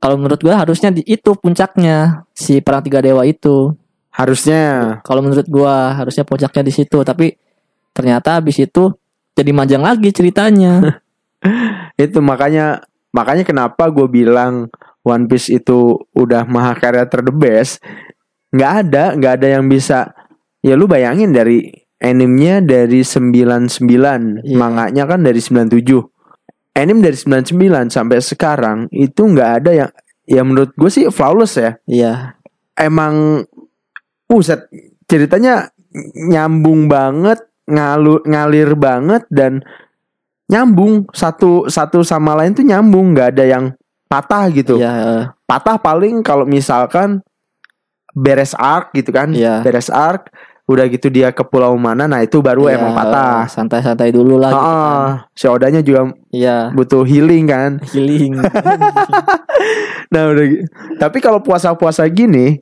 kalau 0.00 0.16
menurut 0.20 0.40
gua 0.40 0.62
harusnya 0.64 0.92
di 0.92 1.02
itu 1.06 1.34
puncaknya 1.36 2.26
si 2.36 2.60
perang 2.60 2.84
tiga 2.84 3.00
dewa 3.00 3.24
itu 3.24 3.72
harusnya. 4.12 4.98
kalau 5.04 5.20
menurut 5.20 5.44
gua 5.48 5.92
harusnya 5.96 6.24
puncaknya 6.24 6.62
di 6.64 6.72
situ 6.72 6.98
tapi 7.04 7.36
ternyata 7.92 8.40
habis 8.40 8.56
itu 8.60 8.92
jadi 9.36 9.50
manjang 9.52 9.84
lagi 9.84 10.08
ceritanya 10.12 10.80
Itu 11.96 12.20
makanya 12.20 12.84
makanya 13.12 13.44
kenapa 13.46 13.88
gue 13.88 14.06
bilang 14.08 14.68
One 15.06 15.24
Piece 15.30 15.48
itu 15.54 16.02
udah 16.12 16.44
mahakarya 16.44 17.06
ter 17.06 17.22
the 17.22 17.30
best. 17.30 17.78
Nggak 18.50 18.72
ada, 18.86 19.04
nggak 19.14 19.32
ada 19.42 19.48
yang 19.58 19.64
bisa. 19.70 20.10
Ya 20.64 20.74
lu 20.74 20.90
bayangin 20.90 21.30
dari 21.30 21.70
animenya 22.02 22.58
dari 22.60 23.06
99, 23.06 24.42
Iya. 24.42 24.56
manganya 24.58 25.04
kan 25.06 25.22
dari 25.22 25.38
97. 25.38 26.10
Anime 26.76 27.00
dari 27.00 27.16
99 27.16 27.56
sampai 27.88 28.20
sekarang 28.20 28.78
itu 28.92 29.24
nggak 29.24 29.50
ada 29.64 29.70
yang 29.72 29.90
ya 30.28 30.44
menurut 30.44 30.76
gue 30.76 30.90
sih 30.92 31.08
flawless 31.08 31.56
ya. 31.56 31.72
iya 31.88 32.36
Emang 32.76 33.40
Buset, 34.26 34.68
ceritanya 35.08 35.70
nyambung 36.28 36.90
banget, 36.90 37.40
ngalu, 37.64 38.20
ngalir 38.26 38.74
banget 38.76 39.22
dan 39.32 39.62
nyambung 40.46 41.06
satu 41.14 41.70
satu 41.70 42.02
sama 42.02 42.34
lain 42.36 42.52
tuh 42.52 42.66
nyambung, 42.66 43.14
nggak 43.14 43.38
ada 43.38 43.44
yang 43.46 43.64
patah 44.10 44.50
gitu. 44.52 44.76
iya 44.76 45.32
Patah 45.46 45.78
paling 45.78 46.20
kalau 46.20 46.42
misalkan 46.44 47.22
beres 48.12 48.52
arc 48.58 48.90
gitu 48.92 49.14
kan, 49.14 49.30
Iya. 49.30 49.62
beres 49.62 49.88
arc, 49.88 50.28
udah 50.66 50.84
gitu 50.90 51.06
dia 51.14 51.30
ke 51.30 51.46
pulau 51.46 51.78
mana, 51.78 52.10
nah 52.10 52.18
itu 52.18 52.42
baru 52.42 52.66
iya, 52.66 52.74
emang 52.74 52.90
patah. 52.90 53.46
santai-santai 53.46 54.10
dulu 54.10 54.34
lah 54.34 54.50
gitu 54.50 54.66
kan. 54.66 55.06
Si 55.38 55.46
Odanya 55.46 55.78
juga 55.78 56.10
iya 56.34 56.74
butuh 56.74 57.06
healing 57.06 57.46
kan. 57.46 57.78
healing 57.94 58.34
Nah 60.12 60.22
udah, 60.30 60.46
tapi 60.98 61.22
kalau 61.22 61.38
puasa-puasa 61.38 62.02
gini, 62.10 62.58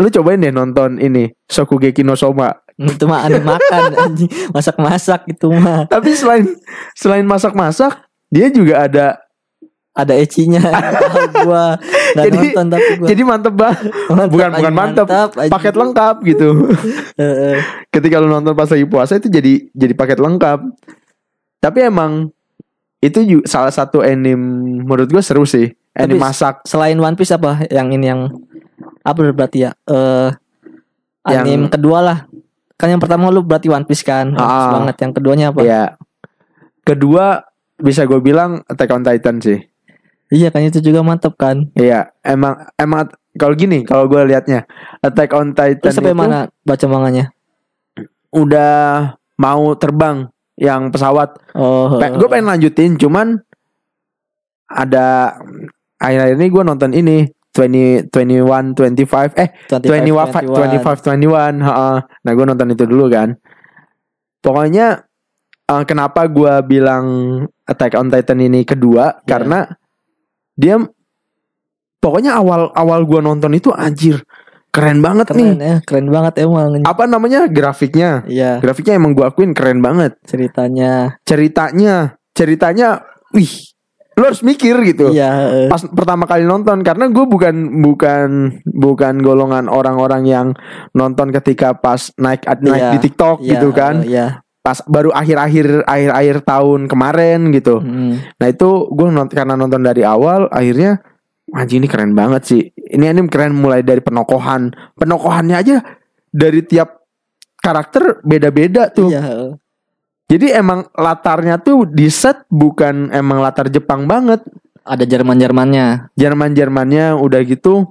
lu 0.00 0.08
cobain 0.08 0.40
deh 0.40 0.52
nonton 0.52 0.96
ini 0.96 1.28
Shokugeki 1.48 2.04
no 2.04 2.16
Soma. 2.16 2.56
itu 2.76 3.08
mah 3.08 3.24
aneh 3.24 3.40
makan 3.40 4.12
masak-masak 4.52 5.24
itu 5.32 5.48
mah 5.48 5.88
Tapi 5.88 6.12
selain 6.12 6.44
selain 6.92 7.24
masak-masak, 7.24 8.04
dia 8.32 8.48
juga 8.48 8.84
ada. 8.84 9.06
Ada 9.96 10.12
ecinya 10.12 10.60
gua 11.40 11.80
nggak 12.12 12.24
Jadi- 12.28 12.38
nonton 12.52 12.66
tapi 12.68 12.90
gua 12.94 13.08
Jadi 13.08 13.22
mantep 13.24 13.54
banget. 13.56 13.80
Bukan 14.28 14.50
bukan 14.52 14.72
mantep, 14.72 15.06
anjing. 15.08 15.48
paket 15.48 15.74
lengkap 15.74 16.16
gitu. 16.22 16.48
Ketika 17.94 18.16
lu 18.18 18.28
nonton 18.28 18.52
pas 18.52 18.68
lagi 18.68 18.84
puasa 18.84 19.16
itu 19.16 19.26
jadi 19.26 19.72
jadi 19.72 19.92
paket 19.92 20.18
lengkap. 20.18 20.58
Tapi 21.58 21.78
emang 21.82 22.28
itu 22.98 23.18
juga 23.22 23.44
salah 23.46 23.70
satu 23.70 24.00
anime 24.00 24.36
menurut 24.82 25.08
gue 25.08 25.20
seru 25.20 25.42
sih. 25.42 25.72
Anime 25.92 26.20
Tapi- 26.20 26.22
masak. 26.22 26.54
selain 26.62 26.94
One 26.94 27.16
Piece 27.16 27.32
apa 27.32 27.64
yang 27.66 27.88
ini 27.90 28.06
yang 28.06 28.28
apa 29.00 29.18
berarti 29.26 29.64
ya 29.64 29.72
eh 29.82 30.30
Yang- 31.24 31.40
anime 31.42 31.66
kedua 31.68 31.98
lah 32.00 32.18
kan 32.76 32.86
yang 32.86 33.00
pertama 33.00 33.32
lu 33.32 33.40
berarti 33.40 33.66
One 33.66 33.82
Piece 33.82 34.04
kan 34.04 34.28
One 34.28 34.44
Piece 34.44 34.68
Ah. 34.68 34.72
banget 34.76 34.96
yang 35.00 35.12
keduanya 35.12 35.46
apa 35.48 35.60
Ya. 35.62 35.84
Kedua 36.82 37.40
bisa 37.76 38.04
gue 38.04 38.20
bilang 38.20 38.60
Attack 38.64 38.90
on 38.90 39.02
Titan 39.02 39.36
sih. 39.38 39.58
Iya 40.32 40.48
kan 40.50 40.62
itu 40.64 40.82
juga 40.82 41.00
mantep 41.06 41.34
kan 41.38 41.70
Iya, 41.78 42.10
emang 42.26 42.66
emang 42.78 43.10
kalau 43.36 43.54
gini 43.54 43.84
kalau 43.84 44.08
gue 44.10 44.20
liatnya 44.26 44.64
Attack 45.04 45.30
on 45.36 45.52
Titan 45.52 45.80
terus 45.80 45.94
sampai 45.96 46.12
itu 46.14 46.18
mana 46.18 46.50
baca 46.66 46.86
manganya 46.88 47.30
udah 48.34 48.74
mau 49.40 49.72
terbang 49.76 50.28
yang 50.56 50.88
pesawat. 50.88 51.36
oh 51.52 52.00
gue 52.00 52.28
pengen 52.32 52.48
lanjutin, 52.48 52.96
cuman 52.96 53.44
ada 54.66 55.36
akhir-akhir 56.00 56.36
ini 56.40 56.46
gue 56.48 56.62
nonton 56.64 56.90
ini 56.96 57.16
20 57.52 58.12
21 58.12 58.76
25 58.76 59.36
eh 59.36 59.48
25 59.68 60.44
25 60.44 60.84
21 60.84 61.64
heeh. 61.64 61.96
Nah 62.04 62.32
gue 62.36 62.44
nonton 62.44 62.68
itu 62.72 62.84
dulu 62.84 63.08
kan. 63.08 63.32
Pokoknya 64.44 65.04
eh, 65.68 65.84
kenapa 65.88 66.28
gue 66.28 66.52
bilang 66.68 67.04
Attack 67.64 67.96
on 67.96 68.12
Titan 68.12 68.40
ini 68.44 68.64
kedua 68.68 69.24
Ya. 69.24 69.36
karena 69.36 69.58
dia 70.56 70.80
pokoknya 71.98 72.34
awal 72.34 72.72
awal 72.72 73.04
gue 73.04 73.20
nonton 73.20 73.52
itu 73.52 73.70
anjir 73.70 74.22
keren 74.68 75.00
banget 75.00 75.28
keren 75.28 75.56
nih. 75.56 75.56
ya 75.58 75.76
keren 75.82 76.08
banget 76.08 76.34
emang 76.38 76.80
Apa 76.82 77.04
namanya 77.04 77.48
grafiknya? 77.48 78.24
iya 78.26 78.58
Grafiknya 78.58 78.94
emang 78.94 79.12
gue 79.12 79.24
akuin 79.24 79.52
keren 79.52 79.80
banget. 79.80 80.20
ceritanya 80.22 81.16
Ceritanya, 81.24 81.94
ceritanya, 82.30 83.00
wih, 83.32 83.48
lo 84.14 84.28
harus 84.28 84.40
mikir 84.40 84.76
gitu. 84.84 85.08
iya 85.10 85.32
eh. 85.64 85.68
Pas 85.68 85.80
pertama 85.82 86.24
kali 86.24 86.44
nonton 86.44 86.80
karena 86.80 87.08
gue 87.08 87.24
bukan 87.24 87.56
bukan 87.80 88.28
bukan 88.66 89.14
golongan 89.18 89.64
orang-orang 89.66 90.22
yang 90.24 90.46
nonton 90.92 91.32
ketika 91.32 91.72
pas 91.72 92.12
naik 92.14 92.44
naik 92.60 92.76
Iya, 92.78 92.92
di 92.92 92.98
TikTok 93.00 93.36
iya, 93.40 93.50
gitu 93.56 93.68
kan. 93.72 94.04
eh, 94.04 94.12
iya 94.12 94.26
Pas 94.66 94.82
baru 94.82 95.14
akhir-akhir 95.14 95.86
akhir-akhir 95.86 96.42
tahun 96.42 96.90
kemarin 96.90 97.54
gitu. 97.54 97.78
Hmm. 97.78 98.18
Nah 98.18 98.46
itu 98.50 98.90
gue 98.90 99.06
nonton 99.14 99.30
karena 99.30 99.54
nonton 99.54 99.78
dari 99.78 100.02
awal 100.02 100.50
akhirnya 100.50 100.98
anjing 101.54 101.78
ini 101.78 101.86
keren 101.86 102.18
banget 102.18 102.42
sih. 102.42 102.62
Ini 102.74 103.14
anime 103.14 103.30
keren 103.30 103.54
mulai 103.54 103.86
dari 103.86 104.02
penokohan. 104.02 104.74
Penokohannya 104.98 105.54
aja 105.54 105.76
dari 106.34 106.66
tiap 106.66 106.98
karakter 107.62 108.26
beda-beda 108.26 108.90
tuh. 108.90 109.06
iya. 109.14 109.54
Jadi 110.26 110.50
emang 110.50 110.82
latarnya 110.98 111.62
tuh 111.62 111.86
di 111.86 112.10
set 112.10 112.42
bukan 112.50 113.14
emang 113.14 113.38
latar 113.38 113.70
Jepang 113.70 114.10
banget. 114.10 114.42
ada 114.86 115.02
Jerman 115.02 115.34
Jermannya 115.34 116.14
Jerman 116.14 116.54
Jermannya 116.54 117.18
udah 117.18 117.42
gitu. 117.42 117.90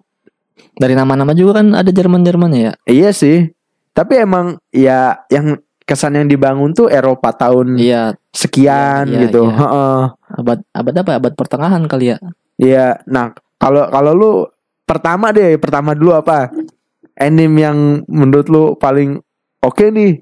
dari 0.80 0.96
nama-nama 0.96 1.36
juga 1.36 1.60
kan 1.60 1.72
ada 1.76 1.92
Jerman 1.92 2.24
Jermannya 2.24 2.60
ya 2.60 2.74
Iya 2.88 3.10
sih. 3.16 3.52
Tapi 3.96 4.24
emang 4.24 4.60
ya 4.76 5.24
yang 5.32 5.60
kesan 5.86 6.18
yang 6.18 6.28
dibangun 6.28 6.74
tuh 6.74 6.90
Eropa 6.90 7.30
tahun 7.32 7.78
iya 7.78 8.18
sekian 8.30 9.06
Iya, 9.06 9.30
gitu. 9.30 9.46
iya. 9.46 9.56
Heeh. 9.56 10.00
abad 10.36 10.60
abad 10.70 10.94
apa 11.00 11.12
abad 11.18 11.34
pertengahan 11.34 11.84
kali 11.86 12.14
ya 12.14 12.18
Iya. 12.56 13.00
Nah 13.06 13.32
kalau 13.56 13.86
kalau 13.88 14.12
lu 14.12 14.32
pertama 14.84 15.30
deh 15.30 15.56
pertama 15.56 15.92
dulu 15.92 16.16
apa? 16.16 16.48
Anime 17.16 17.58
yang 17.60 17.78
menurut 18.06 18.48
lu 18.48 18.64
paling 18.76 19.20
oke 19.60 19.86
nih? 19.88 20.20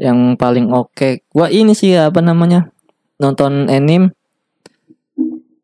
yang 0.00 0.32
paling 0.34 0.72
oke 0.72 1.28
gua 1.28 1.52
ini 1.52 1.76
sih 1.76 1.92
apa 1.92 2.24
namanya 2.24 2.72
nonton 3.16 3.68
anime 3.68 4.16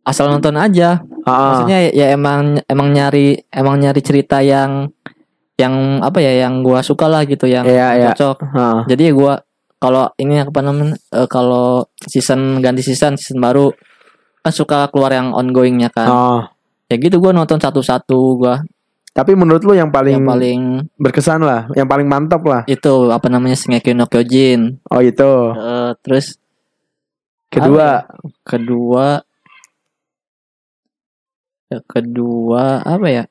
asal 0.05 0.29
nonton 0.29 0.55
aja 0.55 1.00
Ah, 1.24 1.59
maksudnya 1.59 1.90
ya 1.90 2.12
emang 2.12 2.61
emang 2.68 2.92
nyari 2.92 3.42
emang 3.48 3.81
nyari 3.81 3.98
cerita 3.98 4.38
yang 4.38 4.94
yang 5.57 5.75
apa 6.01 6.19
ya 6.19 6.45
yang 6.45 6.61
gua 6.61 6.81
suka 6.81 7.07
lah 7.07 7.25
gitu 7.25 7.45
yang 7.45 7.64
Iya, 7.64 7.88
iya. 7.97 8.09
cocok 8.12 8.37
ah. 8.51 8.85
jadi 8.85 9.09
ya 9.09 9.12
gua 9.12 9.33
kalau 9.77 10.09
ini 10.16 10.40
apa 10.40 10.61
namanya 10.61 10.97
eh, 11.11 11.25
kalau 11.27 11.85
season 12.03 12.61
ganti 12.61 12.81
season 12.81 13.16
season 13.16 13.38
baru 13.38 13.73
kan 14.40 14.51
suka 14.51 14.88
keluar 14.88 15.11
yang 15.11 15.33
ongoingnya 15.33 15.88
kan 15.88 16.07
Ah. 16.07 16.40
ya 16.87 16.97
gitu 16.97 17.16
gua 17.16 17.33
nonton 17.33 17.57
satu-satu 17.57 18.19
gua 18.37 18.61
Tapi 19.11 19.33
menurut 19.33 19.64
lu 19.64 19.73
yang 19.73 19.88
paling, 19.88 20.21
yang 20.21 20.29
paling 20.29 20.61
berkesan 20.95 21.40
lah, 21.40 21.73
yang 21.73 21.88
paling 21.88 22.05
mantap 22.05 22.45
lah. 22.45 22.69
itu 22.69 23.09
apa 23.09 23.33
namanya 23.33 23.57
Shingeki 23.57 23.97
no 23.97 24.05
Kyojin 24.05 24.77
Oh 24.87 25.01
itu. 25.01 25.33
Eh, 25.57 25.90
terus 26.01 26.37
Kedua, 27.49 28.05
kedua 28.45 29.25
ya 31.66 31.79
kedua 31.83 32.85
apa 32.85 33.07
ya 33.09 33.25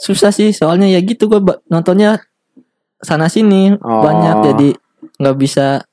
susah 0.00 0.32
sih 0.32 0.50
soalnya 0.50 0.88
ya 0.88 0.98
gitu 1.04 1.28
gue 1.28 1.40
nontonnya 1.68 2.24
sana 3.00 3.28
sini 3.28 3.76
Oh. 3.78 4.00
banyak 4.00 4.36
jadi 4.52 4.68
nggak 5.20 5.36
bisa 5.36 5.84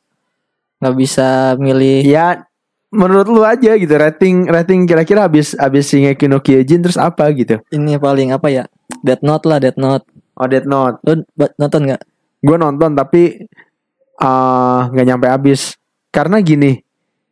nggak 0.79 0.95
bisa 0.95 1.27
milih 1.59 2.07
ya 2.07 2.47
menurut 2.87 3.27
lu 3.27 3.43
aja 3.43 3.75
gitu 3.75 3.91
rating 3.99 4.47
rating 4.47 4.87
kira-kira 4.87 5.27
habis 5.27 5.51
habis 5.59 5.91
Shingeki 5.91 6.31
no 6.31 6.39
Kyojin 6.39 6.79
terus 6.79 6.95
apa 6.95 7.27
gitu. 7.35 7.59
ini 7.69 7.99
paling 7.99 8.31
apa 8.31 8.47
ya 8.47 8.63
Death 9.03 9.21
Note 9.21 9.43
lah 9.43 9.59
Death 9.59 9.75
Note 9.75 10.07
Oh 10.37 10.45
Death 10.45 10.69
Note. 10.69 11.01
lu 11.03 11.25
nonton 11.59 11.81
nggak 11.89 12.01
Gue 12.45 12.57
nonton 12.61 12.93
tapi 12.93 13.41
eh, 14.17 14.79
nggak 14.87 15.05
nyampe 15.09 15.27
habis 15.27 15.73
karena 16.13 16.37
gini. 16.39 16.77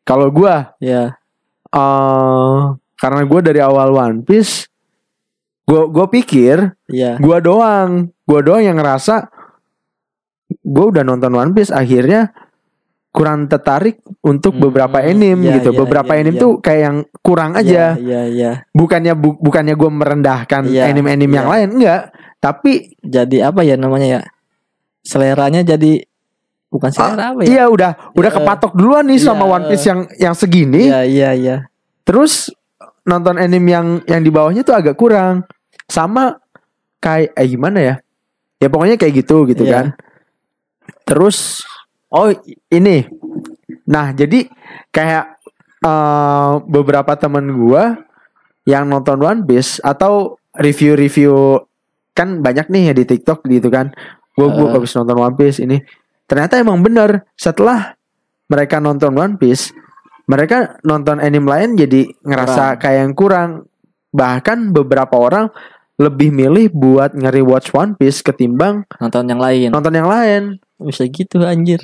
Kalau 0.02 0.30
gua 0.30 0.74
ya 0.82 1.14
eh 1.70 2.60
karena 2.98 3.22
gue 3.26 3.40
dari 3.42 3.62
awal 3.62 3.94
One 3.94 4.22
Piece 4.26 4.66
gue 5.66 5.82
gue 5.90 6.06
pikir 6.12 6.58
ya 6.88 7.18
gue 7.18 7.38
doang. 7.40 8.10
Gue 8.22 8.42
doang 8.42 8.62
yang 8.62 8.78
ngerasa 8.78 9.30
gue 10.62 10.86
udah 10.86 11.02
nonton 11.02 11.34
One 11.34 11.52
Piece 11.52 11.70
akhirnya 11.70 12.30
kurang 13.10 13.48
tertarik 13.48 14.04
untuk 14.22 14.54
Hmm, 14.54 14.68
beberapa 14.68 15.00
anime 15.00 15.40
iya, 15.42 15.56
gitu. 15.58 15.72
iya, 15.72 15.80
beberapa 15.80 16.12
iya, 16.12 16.20
anime 16.20 16.36
iya. 16.36 16.44
tuh 16.44 16.52
kayak 16.60 16.82
yang 16.82 16.98
kurang 17.20 17.52
aja. 17.56 17.96
ya 17.96 18.22
ya 18.28 18.52
bukannya 18.70 19.14
bu- 19.16 19.40
bukannya 19.40 19.74
gue 19.74 19.88
merendahkan 19.90 20.68
Iya, 20.68 20.92
anime-anime 20.92 21.32
yang 21.34 21.48
iya. 21.48 21.54
lain 21.56 21.68
enggak. 21.72 22.02
Tapi 22.38 22.72
jadi 23.00 23.50
apa 23.50 23.64
ya 23.64 23.74
namanya 23.74 24.08
ya? 24.08 24.22
Seleranya 25.02 25.64
jadi 25.64 26.04
bukan 26.68 26.92
selera 26.92 27.32
apa 27.32 27.42
ya? 27.42 27.48
iya 27.48 27.64
udah 27.66 27.92
udah 28.14 28.30
Iya. 28.30 28.38
kepatok 28.38 28.72
duluan 28.76 29.08
nih 29.08 29.18
sama 29.18 29.48
Iya. 29.48 29.54
One 29.54 29.66
Piece 29.72 29.86
yang 29.88 30.00
yang 30.20 30.36
segini. 30.36 30.82
Iya 30.86 31.02
iya 31.06 31.30
iya. 31.32 31.58
Terus 32.04 32.52
nonton 33.02 33.40
anime 33.40 33.70
yang 33.72 33.88
yang 34.04 34.20
di 34.20 34.30
bawahnya 34.30 34.62
tuh 34.62 34.76
agak 34.76 34.94
kurang 34.94 35.48
sama 35.86 36.40
kayak 37.00 37.34
eh 37.34 37.48
gimana 37.48 37.80
ya 37.80 37.96
ya 38.58 38.68
pokoknya 38.68 38.98
kayak 38.98 39.26
gitu 39.26 39.46
gitu 39.46 39.64
Iya. 39.64 39.74
kan 39.74 39.86
terus 41.06 41.62
oh 42.10 42.34
ini 42.72 43.06
nah 43.86 44.10
jadi 44.12 44.50
kayak 44.90 45.26
eh, 45.82 46.54
beberapa 46.66 47.14
temen 47.18 47.54
gua 47.54 48.02
yang 48.66 48.90
nonton 48.90 49.22
One 49.22 49.42
Piece 49.46 49.78
atau 49.82 50.42
review-review 50.58 51.62
kan 52.18 52.42
banyak 52.42 52.72
nih 52.72 52.90
ya 52.90 52.94
di 52.96 53.06
TikTok 53.06 53.46
gitu 53.46 53.70
kan 53.70 53.94
gua 54.34 54.50
gua 54.50 54.68
Eh. 54.70 54.74
habis 54.80 54.94
nonton 54.98 55.18
One 55.22 55.36
Piece 55.38 55.62
ini 55.62 55.78
ternyata 56.26 56.58
emang 56.58 56.82
bener 56.82 57.30
setelah 57.38 57.94
mereka 58.50 58.82
nonton 58.82 59.14
One 59.14 59.38
Piece 59.38 59.70
mereka 60.26 60.82
nonton 60.82 61.22
anime 61.22 61.46
lain 61.46 61.78
jadi 61.78 62.10
ngerasa 62.26 62.74
Kurang. 62.74 62.82
kayak 62.82 62.98
yang 62.98 63.14
kurang 63.14 63.50
bahkan 64.10 64.74
beberapa 64.74 65.14
orang 65.22 65.54
lebih 65.96 66.30
milih 66.30 66.70
buat 66.70 67.12
nge-rewatch 67.12 67.72
One 67.72 67.96
Piece 67.96 68.20
ketimbang 68.20 68.84
nonton 68.98 69.26
yang 69.26 69.40
lain. 69.40 69.70
nonton 69.70 69.92
yang 69.92 70.06
lain. 70.06 70.60
Bisa 70.76 71.06
gitu 71.06 71.40
anjir. 71.42 71.80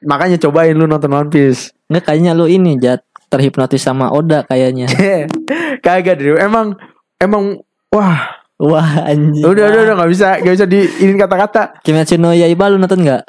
Makanya 0.00 0.38
cobain 0.38 0.72
lu 0.72 0.86
nonton 0.86 1.10
One 1.10 1.26
Piece. 1.26 1.74
Nggak 1.86 2.04
kayaknya 2.04 2.32
lu 2.32 2.46
ini 2.46 2.76
jat. 2.76 3.02
Terhipnotis 3.28 3.82
sama 3.82 4.08
Oda 4.08 4.40
kayaknya. 4.42 4.88
Kagak 5.84 6.16
deh 6.16 6.38
emang 6.38 6.78
emang 7.18 7.60
wah. 7.90 8.40
Wah 8.56 9.04
anjir 9.04 9.42
udah 9.44 9.64
udah 9.68 9.80
udah 9.84 9.94
nggak 9.94 10.10
bisa 10.10 10.28
nggak 10.38 10.54
bisa 10.54 10.66
diinin 10.66 11.14
kata-kata. 11.16 11.62
Kimetsu 11.80 12.16
no 12.16 12.30
Yaiba 12.30 12.66
lu 12.66 12.74
nonton 12.74 13.02
nggak? 13.02 13.22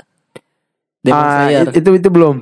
Demon 1.00 1.20
Ah, 1.20 1.46
Slayer. 1.46 1.66
it- 1.70 1.78
itu 1.80 1.90
itu 1.96 2.10
belum. 2.10 2.36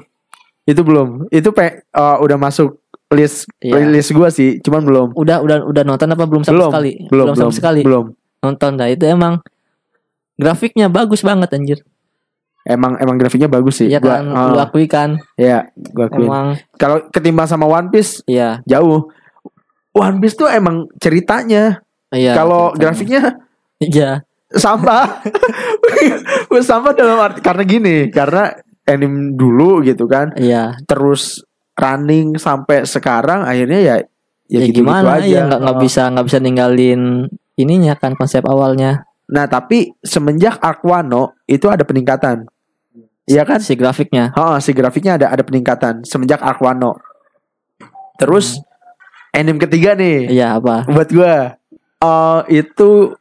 Itu 0.63 0.81
belum. 0.83 1.27
Itu 1.27 1.49
pe 1.51 1.83
eh, 1.83 2.17
udah 2.17 2.37
masuk 2.37 2.79
list 3.15 3.47
Iya. 3.63 3.87
list 3.87 4.11
gua 4.11 4.27
sih 4.27 4.59
cuman 4.59 4.83
belum. 4.83 5.07
Udah 5.15 5.39
udah 5.39 5.63
udah 5.63 5.83
nonton 5.87 6.11
apa 6.11 6.27
belum 6.27 6.43
sama 6.43 6.55
belum 6.59 6.71
sekali? 6.71 6.91
belum 7.07 7.25
belum 7.31 7.35
sama 7.39 7.53
sekali. 7.55 7.81
belum. 7.87 8.05
Nonton 8.43 8.71
dah 8.75 8.87
itu 8.91 9.03
emang 9.07 9.39
grafiknya 10.35 10.91
bagus 10.91 11.23
banget 11.23 11.49
anjir. 11.55 11.79
Emang 12.67 12.99
emang 12.99 13.15
grafiknya 13.15 13.47
bagus 13.47 13.79
sih. 13.79 13.87
Iya 13.87 14.03
Gua- 14.03 14.19
kan 14.19 14.23
ah, 14.35 14.51
lu 14.51 14.59
akui 14.59 14.85
kan. 14.91 15.15
Iya, 15.39 15.71
gua 15.95 16.11
akuin. 16.11 16.27
emang. 16.27 16.47
Kalau 16.75 16.97
ketimbang 17.07 17.47
sama 17.47 17.63
One 17.63 17.87
Piece 17.87 18.19
iya. 18.27 18.59
jauh. 18.67 19.07
One 19.95 20.19
Piece 20.19 20.35
tuh 20.35 20.51
emang 20.51 20.91
ceritanya. 20.99 21.79
iya 22.11 22.35
Kalau 22.35 22.75
grafiknya 22.75 23.39
iya. 23.79 24.19
sampah. 24.51 25.23
sampah 26.59 26.91
dalam 26.91 27.19
arti 27.23 27.39
karena 27.39 27.63
gini, 27.63 28.11
karena 28.11 28.51
anime 28.87 29.35
dulu 29.35 29.83
gitu 29.83 30.07
kan, 30.07 30.31
iya. 30.39 30.75
Terus 30.87 31.43
running 31.77 32.35
sampai 32.35 32.83
sekarang 32.83 33.45
akhirnya 33.45 33.79
ya 33.79 33.95
ya, 34.49 34.59
ya, 34.59 34.65
gitu, 34.67 34.81
gimana 34.81 35.21
aja. 35.21 35.29
ya 35.29 35.41
nggak 35.45 35.59
nggak 35.61 35.77
Oh. 35.77 35.81
bisa 35.81 36.01
nggak 36.09 36.25
bisa 36.25 36.37
ninggalin 36.41 37.01
ininya 37.55 37.93
kan 37.95 38.13
konsep 38.13 38.43
awalnya 38.43 39.05
Nah, 39.27 39.43
tapi 39.43 39.91
semenjak 39.99 40.55
Aquano 40.63 41.35
itu 41.43 41.67
ada 41.67 41.83
peningkatan. 41.83 42.47
Iya 43.27 43.43
kan? 43.43 43.59
si 43.59 43.75
grafiknya 43.75 44.31
Oh, 44.39 44.55
si 44.55 44.71
grafiknya 44.71 45.19
ada 45.19 45.27
ada 45.27 45.43
peningkatan 45.43 46.07
semenjak 46.07 46.39
Aquano. 46.39 46.95
Terus 48.15 48.63
anime 49.35 49.59
ketiga 49.59 49.99
nih. 49.99 50.31
iya 50.31 50.55
apa 50.55 50.87
buat 50.87 51.11
gua 51.11 51.59
eh 51.99 52.39
itu 52.55 53.19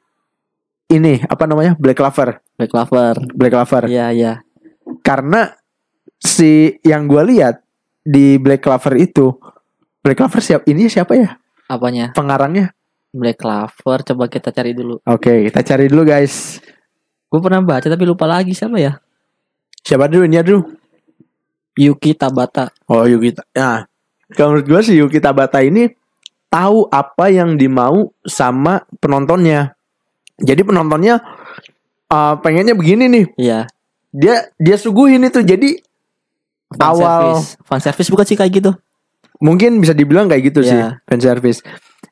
ini 0.87 1.27
apa 1.27 1.43
namanya 1.43 1.75
Black 1.75 1.99
Clover 1.99 2.39
Black 2.55 2.71
Clover 2.71 3.15
Black 3.35 3.51
Clover 3.51 3.83
iya 3.91 4.15
iya 4.15 4.33
karena 5.03 5.59
si 6.17 6.71
yang 6.87 7.11
gua 7.11 7.27
lihat 7.27 7.66
di 8.07 8.39
Black 8.39 8.63
Clover 8.63 8.95
itu. 9.03 9.35
Black 10.01 10.23
Clover 10.23 10.39
siap 10.39 10.63
ini 10.71 10.87
siapa 10.87 11.19
ya? 11.19 11.35
Apanya? 11.67 12.15
Pengarangnya? 12.15 12.71
Black 13.11 13.43
Clover 13.43 14.07
coba 14.07 14.25
kita 14.31 14.55
cari 14.55 14.71
dulu. 14.71 15.03
Oke 15.03 15.51
kita 15.51 15.67
cari 15.67 15.91
dulu 15.91 16.07
guys. 16.07 16.63
Gue 17.27 17.43
pernah 17.43 17.59
baca 17.59 17.91
tapi 17.91 18.07
lupa 18.07 18.31
lagi 18.31 18.55
siapa 18.55 18.79
ya? 18.79 19.03
Siapa 19.83 20.07
dulu 20.07 20.23
ini 20.31 20.39
dulu? 20.39 20.63
Yuki 21.75 22.15
Tabata. 22.15 22.71
Oh 22.87 23.05
Yuki 23.05 23.35
nah 23.53 23.85
kalau 24.35 24.59
menurut 24.59 24.67
gua 24.67 24.81
si 24.83 24.99
Yuki 24.99 25.23
Tabata 25.23 25.63
ini 25.63 25.87
tahu 26.51 26.91
apa 26.91 27.31
yang 27.31 27.55
dimau 27.55 28.11
sama 28.27 28.83
penontonnya. 28.99 29.79
Jadi 30.43 30.67
penontonnya 30.67 31.23
eh, 32.11 32.35
pengennya 32.43 32.75
begini 32.75 33.07
nih. 33.07 33.27
Iya. 33.39 33.61
Dia 34.11 34.51
dia 34.59 34.77
suguhin 34.81 35.23
itu. 35.23 35.47
Jadi 35.47 35.79
fan 36.69 36.89
Awal- 36.89 37.01
service. 37.37 37.49
Fan 37.63 37.81
service 37.81 38.09
bukan 38.11 38.25
sih 38.25 38.37
kayak 38.37 38.53
gitu? 38.55 38.71
Mungkin 39.37 39.79
bisa 39.79 39.93
dibilang 39.93 40.27
kayak 40.27 40.49
gitu 40.49 40.61
sih 40.63 40.73
Iya. 40.73 40.99
fan 41.05 41.21
service. 41.21 41.61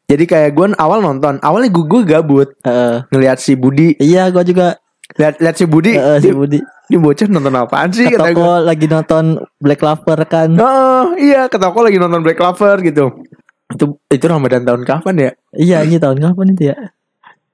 Jadi 0.05 0.25
kayak 0.25 0.53
gue 0.53 0.67
awal 0.77 1.01
nonton 1.01 1.41
awalnya 1.41 1.73
gue 1.73 1.85
gue 1.85 2.03
gabut. 2.05 2.49
Heeh. 2.61 3.09
ngelihat 3.09 3.41
si 3.41 3.57
Budi. 3.57 3.97
Iya 3.97 4.29
gue 4.29 4.45
juga. 4.45 4.77
Lihat 5.17 5.41
lihat 5.41 5.57
si 5.57 5.65
Budi. 5.65 5.97
Heeh, 5.97 6.19
si 6.21 6.31
Budi. 6.31 6.61
ini 6.85 7.01
bocah 7.01 7.25
nonton 7.27 7.57
apaan 7.57 7.89
sih? 7.89 8.05
Ke 8.05 8.21
toko 8.21 8.61
lagi 8.61 8.85
nonton 8.85 9.25
Black 9.57 9.81
Clover 9.81 10.19
kan. 10.29 10.53
Oh 10.55 11.17
iya 11.17 11.49
ke 11.49 11.57
toko 11.57 11.81
lagi 11.81 11.97
nonton 11.97 12.21
Black 12.21 12.37
Clover 12.37 12.77
gitu. 12.85 13.09
Itu 13.73 13.97
itu 14.07 14.25
Ramadan 14.29 14.69
tahun 14.69 14.85
kapan 14.85 15.15
ya? 15.17 15.31
Iya 15.57 15.79
ini 15.83 15.97
tahun 15.97 16.21
kapan 16.21 16.53
itu 16.53 16.63
ya? 16.69 16.77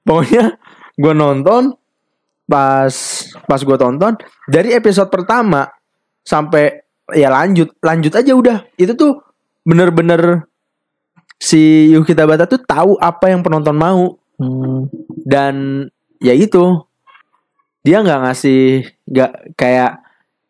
Pokoknya 0.03 0.59
gue 0.99 1.13
nonton 1.15 1.79
pas 2.43 2.91
pas 3.47 3.61
gue 3.63 3.77
tonton. 3.79 4.19
Dari 4.51 4.75
episode 4.75 5.07
pertama 5.07 5.71
sampai 6.21 6.80
ya 7.13 7.29
lanjut 7.31 7.75
lanjut 7.83 8.13
aja 8.15 8.31
udah. 8.33 8.57
Itu 8.75 8.93
tuh 8.95 9.21
bener-bener 9.61 10.45
si 11.41 11.91
Yuki 11.93 12.13
Tabata 12.13 12.45
tuh 12.45 12.61
tahu 12.61 12.97
apa 13.01 13.29
yang 13.29 13.41
penonton 13.41 13.77
mau. 13.77 14.17
Hmm. 14.41 14.89
dan 15.21 15.85
ya 16.17 16.33
itu 16.33 16.81
dia 17.85 18.01
nggak 18.01 18.21
ngasih 18.25 18.89
nggak 19.05 19.31
kayak 19.53 20.01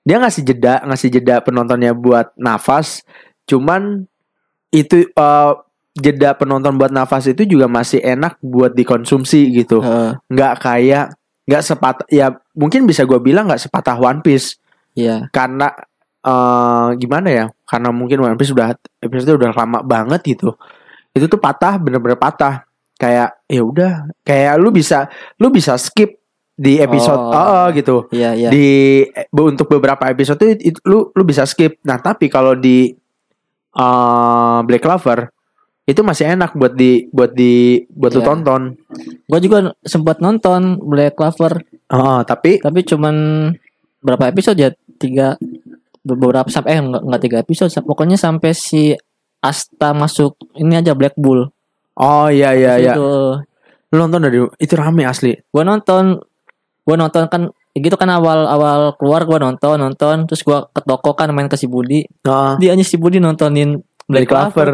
dia 0.08 0.15
ngasih 0.15 0.41
jeda 0.47 0.80
ngasih 0.88 1.10
jeda 1.12 1.36
penontonnya 1.43 1.91
buat 1.91 2.32
nafas. 2.39 3.04
Cuman 3.47 4.08
itu 4.71 5.12
eh, 5.12 5.52
jeda 6.00 6.39
penonton 6.39 6.80
buat 6.80 6.91
nafas 6.91 7.28
itu 7.28 7.43
juga 7.43 7.67
masih 7.67 8.00
enak 8.00 8.39
buat 8.39 8.71
dikonsumsi 8.71 9.52
gitu. 9.60 9.84
Nggak 10.32 10.54
kayak 10.63 11.15
nggak 11.47 11.63
sepatah 11.67 12.08
ya 12.08 12.32
mungkin 12.56 12.88
bisa 12.88 13.04
gue 13.04 13.19
bilang 13.19 13.52
nggak 13.52 13.67
sepatah 13.67 14.00
One 14.00 14.24
Piece. 14.24 14.56
Iya. 14.95 15.28
Karena 15.32 15.71
eh 16.21 16.88
gimana 17.01 17.27
ya 17.29 17.45
karena 17.65 17.89
mungkin 17.89 18.21
One 18.21 18.38
Piece 18.38 18.53
udah 18.53 18.77
episode 19.01 19.41
udah 19.41 19.51
lama 19.57 19.79
banget 19.81 20.21
gitu. 20.38 20.53
Itu 21.12 21.25
tuh 21.27 21.41
patah 21.41 21.81
bener-bener 21.81 22.15
patah. 22.17 22.63
Kayak 23.01 23.41
ya 23.49 23.62
udah 23.65 23.91
kayak 24.21 24.62
lu 24.62 24.69
bisa 24.69 25.10
lu 25.41 25.49
bisa 25.49 25.73
skip 25.81 26.21
di 26.53 26.77
episode 26.77 27.17
Oh. 27.17 27.34
oh, 27.34 27.65
gitu. 27.73 27.95
Iya 28.13 28.38
iya. 28.38 28.49
Di 28.53 29.01
untuk 29.34 29.65
beberapa 29.65 30.05
episode 30.05 30.38
itu, 30.45 30.75
itu 30.75 30.79
lu 30.86 31.10
lu 31.10 31.23
bisa 31.25 31.49
skip. 31.49 31.81
Nah 31.81 31.97
tapi 31.97 32.29
kalau 32.29 32.53
di 32.53 32.93
eh 33.71 34.60
Black 34.67 34.84
Clover 34.84 35.31
itu 35.89 36.05
masih 36.05 36.38
enak 36.38 36.53
buat 36.53 36.77
di 36.77 37.10
buat 37.10 37.34
di 37.34 37.81
buat 37.89 38.13
lu 38.13 38.21
Iya. 38.21 38.27
tonton. 38.29 38.62
Gue 39.25 39.39
juga 39.41 39.73
sempat 39.81 40.21
nonton 40.21 40.77
Black 40.86 41.17
Clover. 41.17 41.65
Oh 41.89 42.21
tapi 42.21 42.62
tapi 42.62 42.86
cuman 42.86 43.15
berapa 43.99 44.29
episode 44.29 44.62
ya? 44.62 44.69
Tiga 45.01 45.34
beberapa 46.01 46.49
sampai 46.49 46.77
eh 46.77 46.81
enggak, 46.81 47.03
enggak 47.05 47.21
tiga 47.21 47.37
episode 47.41 47.69
pokoknya 47.85 48.17
sampai 48.17 48.51
si 48.57 48.93
Asta 49.41 49.97
masuk 49.97 50.37
ini 50.53 50.77
aja 50.77 50.93
Black 50.93 51.17
Bull. 51.17 51.49
Oh 51.97 52.29
iya 52.29 52.53
iya 52.53 52.77
iya. 52.77 52.93
itu 52.93 53.09
Lu 53.91 53.95
nonton 53.99 54.23
dari 54.23 54.39
itu 54.61 54.73
rame 54.77 55.03
asli. 55.03 55.35
gue 55.35 55.63
nonton 55.65 56.21
gue 56.81 56.95
nonton 56.95 57.27
kan 57.27 57.51
gitu 57.75 57.95
kan 57.99 58.09
awal 58.11 58.47
awal 58.47 58.95
keluar 58.95 59.25
gue 59.25 59.37
nonton 59.41 59.75
nonton. 59.81 60.29
Terus 60.29 60.41
gue 60.45 60.57
ke 60.71 60.81
toko 60.85 61.17
kan 61.17 61.33
main 61.33 61.49
ke 61.49 61.57
si 61.57 61.65
Budi. 61.65 62.05
Nah, 62.23 62.55
dia 62.61 62.77
aja 62.77 62.85
si 62.85 62.95
Budi 62.95 63.17
nontonin 63.19 63.81
Black 64.07 64.29
Black 64.29 64.53
Clover. 64.53 64.67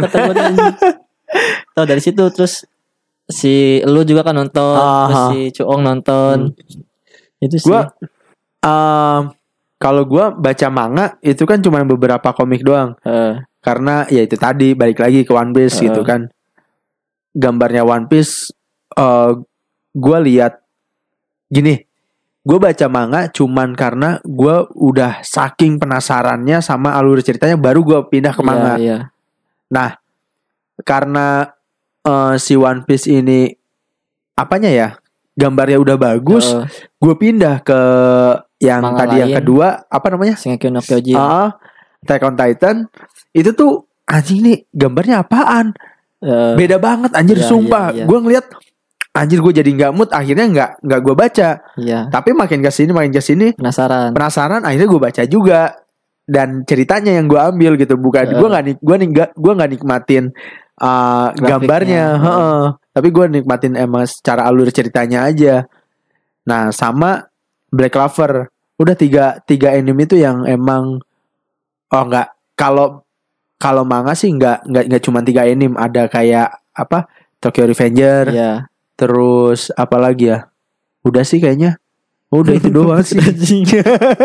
Tahu 1.74 1.86
dari 1.90 2.02
situ 2.04 2.24
terus 2.30 2.68
si 3.28 3.84
lu 3.84 4.04
juga 4.08 4.24
kan 4.24 4.36
nonton 4.36 4.78
terus 4.78 5.16
Aha. 5.16 5.30
si 5.32 5.40
Cuong 5.58 5.82
nonton. 5.82 6.38
Itu 7.40 7.56
sih. 7.58 7.72
Gua 7.72 7.88
em, 8.62 9.34
kalau 9.78 10.04
gua 10.10 10.34
baca 10.34 10.68
manga 10.74 11.06
itu 11.22 11.46
kan 11.46 11.62
cuma 11.62 11.86
beberapa 11.86 12.34
komik 12.34 12.66
doang. 12.66 12.98
Eh, 13.06 13.42
Karena 13.62 14.08
ya 14.08 14.24
itu 14.24 14.34
tadi 14.40 14.72
balik 14.74 15.02
lagi 15.04 15.22
ke 15.28 15.32
One 15.34 15.52
Piece 15.54 15.78
Heeh. 15.78 15.92
gitu 15.92 16.02
kan. 16.02 16.32
Gambarnya 17.38 17.86
One 17.86 18.10
Piece 18.10 18.50
eh 18.98 19.32
gua 19.94 20.18
lihat 20.22 20.62
gini. 21.50 21.86
Gue 22.48 22.64
baca 22.64 22.88
manga 22.88 23.28
cuman 23.28 23.76
karena 23.76 24.24
gua 24.24 24.72
udah 24.72 25.20
saking 25.20 25.84
penasarannya 25.84 26.64
sama 26.64 26.96
alur 26.96 27.20
ceritanya 27.20 27.60
baru 27.60 27.84
gua 27.84 28.00
pindah 28.08 28.32
ke 28.32 28.40
iya, 28.40 28.48
manga. 28.48 28.74
iya. 28.80 28.98
Nah, 29.68 30.00
karena 30.88 31.52
eh, 32.08 32.36
si 32.40 32.56
One 32.56 32.88
Piece 32.88 33.12
ini 33.12 33.52
apanya 34.34 34.72
ya? 34.72 34.90
Gambarnya 35.38 35.78
udah 35.78 35.98
bagus, 36.02 36.50
Eh, 36.50 36.66
gue 36.98 37.14
pindah 37.14 37.62
ke 37.62 37.78
yang 38.60 38.82
Manga 38.82 39.04
tadi 39.04 39.16
yang 39.20 39.30
lain. 39.32 39.38
kedua 39.38 39.68
apa 39.84 40.08
namanya? 40.10 40.34
Shingeki 40.34 40.68
no 40.68 40.80
Kyojin 40.80 41.14
Ah, 41.14 41.54
Attack 42.00 42.22
on 42.24 42.36
Titan. 42.36 42.76
Itu 43.30 43.52
tuh 43.52 43.72
anjing 44.04 44.40
nih 44.42 44.58
gambarnya 44.70 45.22
apaan? 45.22 45.74
Eh, 46.18 46.54
Beda 46.56 46.78
banget 46.78 47.14
anjir 47.14 47.38
iya, 47.38 47.46
sumpah. 47.46 47.94
iya, 47.94 48.02
iya. 48.02 48.06
Gue 48.06 48.18
ngeliat 48.20 48.46
anjir 49.14 49.40
gue 49.40 49.54
jadi 49.56 49.70
nggak 49.72 49.92
mood 49.92 50.10
akhirnya 50.10 50.46
nggak 50.48 50.70
nggak 50.82 51.02
gue 51.02 51.16
baca. 51.16 51.50
iya 51.76 52.00
Tapi 52.08 52.30
makin 52.32 52.60
ke 52.60 52.70
sini 52.70 52.92
makin 52.92 53.10
ke 53.10 53.18
sini 53.20 53.48
penasaran 53.52 54.14
penasaran 54.14 54.62
akhirnya 54.62 54.88
gue 54.88 55.02
baca 55.02 55.24
juga 55.24 55.62
dan 56.24 56.62
ceritanya 56.64 57.14
yang 57.14 57.26
gue 57.26 57.38
ambil 57.38 57.74
gitu 57.76 57.94
bukan 57.96 58.26
Eh. 58.26 58.34
gue 58.34 58.48
nggak 58.48 58.64
gue 58.78 58.96
nih 58.96 59.10
gue 59.32 59.54
nggak 59.56 59.72
nikmatin 59.72 60.24
uh, 60.76 61.32
Grafiknya, 61.32 61.40
gambarnya 61.40 62.06
heeh. 62.16 62.62
tapi 62.92 63.08
gue 63.10 63.26
nikmatin 63.32 63.74
emang 63.74 64.06
secara 64.06 64.44
alur 64.44 64.70
ceritanya 64.70 65.24
aja 65.24 65.66
nah 66.44 66.70
sama 66.70 67.26
Black 67.78 67.94
Clover. 67.94 68.50
Udah 68.82 68.98
tiga 68.98 69.38
tiga 69.46 69.78
anime 69.78 70.10
itu 70.10 70.18
yang 70.18 70.42
emang 70.50 70.98
oh 71.94 72.04
nggak 72.10 72.58
kalau 72.58 73.06
kalau 73.62 73.86
manga 73.86 74.18
sih 74.18 74.34
nggak 74.34 74.66
nggak 74.66 74.84
nggak 74.90 75.04
cuma 75.06 75.22
tiga 75.22 75.46
anime. 75.46 75.78
Ada 75.78 76.10
kayak 76.10 76.50
apa 76.74 77.06
Tokyo 77.38 77.70
Revenger 77.70 78.34
iya. 78.34 78.52
terus 78.98 79.70
apa 79.78 80.02
lagi 80.02 80.34
ya? 80.34 80.50
Udah 81.06 81.22
sih 81.22 81.38
kayaknya. 81.38 81.78
Udah 82.28 82.58
itu 82.58 82.74
doang 82.74 83.06
sih. 83.08 83.22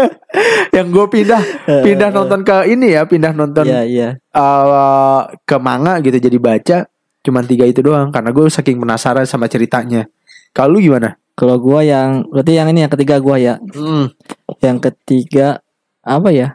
Yang 0.76 0.88
gue 0.88 1.06
pindah 1.20 1.42
pindah 1.84 2.10
nonton 2.10 2.40
ke 2.42 2.66
ini 2.72 2.96
ya 2.96 3.04
pindah 3.04 3.36
nonton 3.36 3.68
iya 3.68 3.84
iya. 3.84 4.08
eh, 4.16 5.20
ke 5.44 5.56
manga 5.60 6.00
gitu 6.00 6.16
jadi 6.16 6.38
baca. 6.40 6.78
Cuman 7.22 7.46
tiga 7.46 7.68
itu 7.68 7.84
doang 7.84 8.10
karena 8.10 8.34
gue 8.34 8.50
saking 8.50 8.82
penasaran 8.82 9.28
sama 9.28 9.46
ceritanya. 9.46 10.10
Kalau 10.50 10.76
lu 10.76 10.84
gimana 10.84 11.21
kalau 11.32 11.56
gua 11.56 11.80
yang 11.80 12.26
berarti 12.26 12.52
yang 12.52 12.68
ini 12.68 12.80
yang 12.80 12.92
ketiga 12.92 13.16
gua 13.18 13.36
ya? 13.36 13.54
Yang 14.58 14.78
ketiga 14.82 15.60
apa 16.00 16.28
ya? 16.28 16.54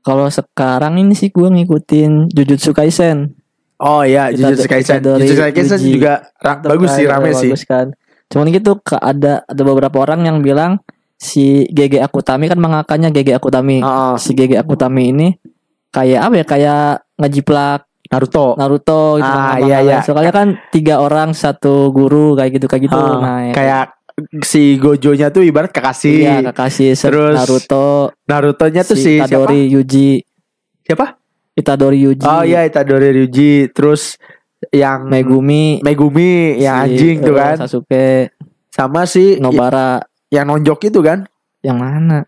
Kalau 0.00 0.26
sekarang 0.26 0.96
ini 0.96 1.12
sih 1.12 1.28
gua 1.28 1.48
ngikutin 1.48 2.30
Jujutsu 2.30 2.70
Kaisen. 2.70 3.34
Oh 3.76 4.00
ya 4.00 4.28
Kita- 4.28 4.50
Jujutsu 4.50 4.66
Kaisen. 4.66 5.00
Jujutsu 5.02 5.42
Kaisen 5.44 5.78
Uji. 5.78 5.90
juga 5.92 6.12
ra- 6.36 6.60
bagus 6.60 6.90
sih 6.92 7.04
rame 7.04 7.30
sih. 7.32 7.50
bagus 7.50 7.62
kan? 7.64 7.86
Cuman 8.26 8.50
gitu 8.50 8.74
ada 8.92 9.42
ada 9.42 9.62
beberapa 9.62 10.00
orang 10.00 10.24
yang 10.24 10.38
bilang 10.40 10.82
si 11.14 11.64
GG 11.68 12.00
Akutami 12.00 12.46
kan 12.46 12.56
mengakanya 12.56 13.08
GG 13.08 13.34
Akutami. 13.34 13.80
Ah, 13.80 14.14
si 14.16 14.32
GG 14.32 14.56
Akutami 14.56 15.10
ini 15.10 15.28
kayak 15.88 16.20
apa 16.22 16.34
ya 16.34 16.44
kayak 16.44 16.84
ngejiplak 17.16 17.80
Naruto. 18.06 18.54
Naruto 18.54 19.18
gitu 19.18 19.26
Ah, 19.26 19.58
manga-manga 19.58 19.66
iya, 19.66 19.78
iya. 19.82 19.98
soalnya 19.98 20.30
kan 20.30 20.54
tiga 20.70 21.00
orang 21.00 21.32
satu 21.32 21.90
guru 21.90 22.32
kayak 22.32 22.54
gitu 22.54 22.66
kayak 22.66 22.82
gitu 22.84 22.94
Ah, 22.94 23.18
nah 23.18 23.38
ya, 23.42 23.52
kayak 23.52 23.84
si 24.44 24.80
Gojonya 24.80 25.28
tuh 25.28 25.44
ibarat 25.44 25.70
Kakashi. 25.72 26.24
Iya 26.24 26.40
Kakashi 26.52 26.96
Terus 26.96 27.36
Naruto. 27.36 28.16
Naruto-nya 28.24 28.82
tuh 28.82 28.96
si, 28.96 29.16
si 29.16 29.20
Itadori 29.20 29.68
Yuji. 29.68 30.24
Siapa? 30.84 31.16
Siapa 31.16 31.26
Itadori 31.56 31.98
Yuji. 32.04 32.28
Oh 32.28 32.44
iya 32.44 32.68
Itadori 32.68 33.08
Ryuji 33.16 33.72
terus 33.72 34.20
yang 34.68 35.08
Megumi. 35.08 35.80
Megumi 35.80 36.60
yang 36.60 36.84
si, 36.84 36.92
anjing 36.92 37.16
tuh 37.24 37.34
eh, 37.34 37.40
kan. 37.40 37.56
Sasuke. 37.64 38.06
Sama 38.68 39.08
si 39.08 39.40
Nobara. 39.40 40.04
Yang 40.28 40.44
nonjok 40.52 40.80
itu 40.92 41.00
kan? 41.00 41.24
Yang 41.64 41.76
mana 41.80 42.18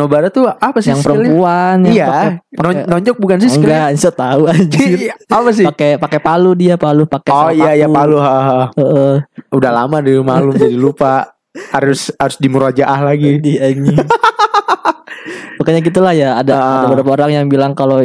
Nobara 0.00 0.26
tuh 0.26 0.48
apa 0.48 0.78
sih 0.78 0.88
yang 0.88 0.98
skillnya? 0.98 1.28
perempuan 1.28 1.76
yang 1.82 1.92
Iya, 1.92 2.06
pakai- 2.50 2.88
nonjok 2.88 3.16
bukan 3.18 3.36
sih 3.38 3.50
skillnya? 3.50 3.68
enggak 3.84 3.90
bisa 3.94 4.10
tahu 4.10 4.42
anjir 4.46 4.88
Iya, 4.98 5.14
apa 5.28 5.50
sih? 5.50 5.64
pakai 5.66 5.90
pakai 5.96 6.18
palu 6.18 6.50
dia 6.54 6.74
palu 6.74 7.04
pakai 7.04 7.28
Oh 7.28 7.50
iya 7.50 7.72
iya 7.74 7.84
palu. 7.86 8.16
ha, 8.16 8.32
ha. 8.40 8.60
Heeh. 8.72 9.12
Udah 9.50 9.70
lama 9.70 10.00
di 10.00 10.16
malum 10.16 10.54
jadi 10.54 10.72
lupa. 10.72 11.28
Harus 11.68 12.08
harus 12.14 12.36
dimurajaah 12.36 13.00
lagi. 13.04 13.36
di 13.36 13.58
anjing 13.58 13.98
Pokoknya 15.56 15.80
gitulah 15.82 16.12
ya 16.12 16.30
ada 16.36 16.52
Ah. 16.52 16.64
ada 16.80 16.86
beberapa 16.88 17.12
orang 17.14 17.30
yang 17.34 17.46
bilang 17.46 17.74
kalau 17.74 18.00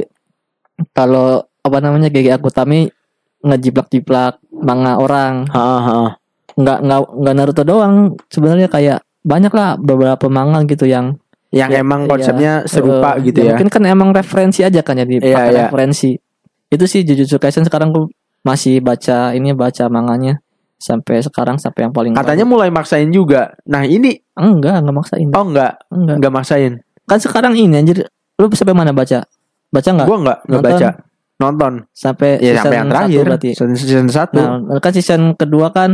kalau 0.91 1.27
apa 1.61 1.77
namanya 1.79 2.09
GG 2.09 2.27
Akutami 2.33 2.91
ngejiplak-jiplak 3.39 4.35
manga 4.51 4.97
orang 4.97 5.45
Ha, 5.47 5.61
ha. 5.79 5.97
nggak 6.51 6.77
nggak 6.81 6.99
nggak 7.15 7.33
Naruto 7.33 7.63
doang 7.63 7.95
sebenarnya 8.27 8.67
kayak 8.67 8.99
banyak 9.21 9.49
lah 9.49 9.75
beberapa 9.75 10.25
manga 10.27 10.61
gitu 10.63 10.85
yang 10.85 11.15
Yang 11.55 11.71
Ya, 11.71 11.79
emang 11.79 12.03
iya. 12.03 12.09
konsepnya 12.11 12.53
serupa 12.67 13.15
eh, 13.15 13.31
gitu 13.31 13.39
ya. 13.47 13.55
mungkin 13.55 13.71
kan 13.71 13.81
emang 13.87 14.11
referensi 14.11 14.59
aja 14.59 14.83
kan 14.83 14.99
jadi 14.99 15.23
pakai 15.23 15.51
iya. 15.55 15.71
referensi 15.71 16.19
itu 16.67 16.83
sih 16.83 17.07
Jujutsu 17.07 17.39
Kaisen 17.39 17.63
sekarang 17.63 17.95
gue 17.95 18.11
masih 18.43 18.83
baca 18.83 19.31
ini 19.31 19.55
baca 19.55 19.87
manganya 19.87 20.43
sampai 20.75 21.23
sekarang 21.23 21.55
sampai 21.55 21.87
yang 21.87 21.93
paling 21.95 22.11
Katanya 22.11 22.43
mulai 22.43 22.67
maksain 22.67 23.07
juga. 23.09 23.55
Nah, 23.65 23.87
ini 23.87 24.19
baru. 24.35 24.59
enggak 24.59 24.75
enggak 24.83 24.95
maksain 24.99 25.27
oh 25.31 25.45
enggak, 25.47 25.71
enggak 25.89 26.15
enggak 26.19 26.33
maksain. 26.35 26.73
kan 27.07 27.19
sekarang 27.21 27.53
ini 27.55 27.79
anjir 27.79 28.03
lu 28.35 28.45
sampai 28.51 28.75
mana 28.75 28.91
baca 28.91 29.23
baca 29.71 29.89
nggak 29.95 30.07
Gua 30.09 30.17
enggak 30.19 30.39
enggak 30.49 30.63
baca. 30.63 30.89
Nonton. 31.35 31.73
sampai 31.91 32.39
Ya 32.39 32.55
season 32.55 32.63
sampai 32.63 32.75
yang 32.75 32.87
satu 32.87 32.95
terakhir. 32.95 33.23
berarti 33.27 33.49
Season, 33.51 33.71
season 33.75 34.07
1. 34.07 34.71
nah 34.71 34.79
kan 34.79 34.91
season 34.95 35.21
kedua 35.35 35.67
kan 35.71 35.89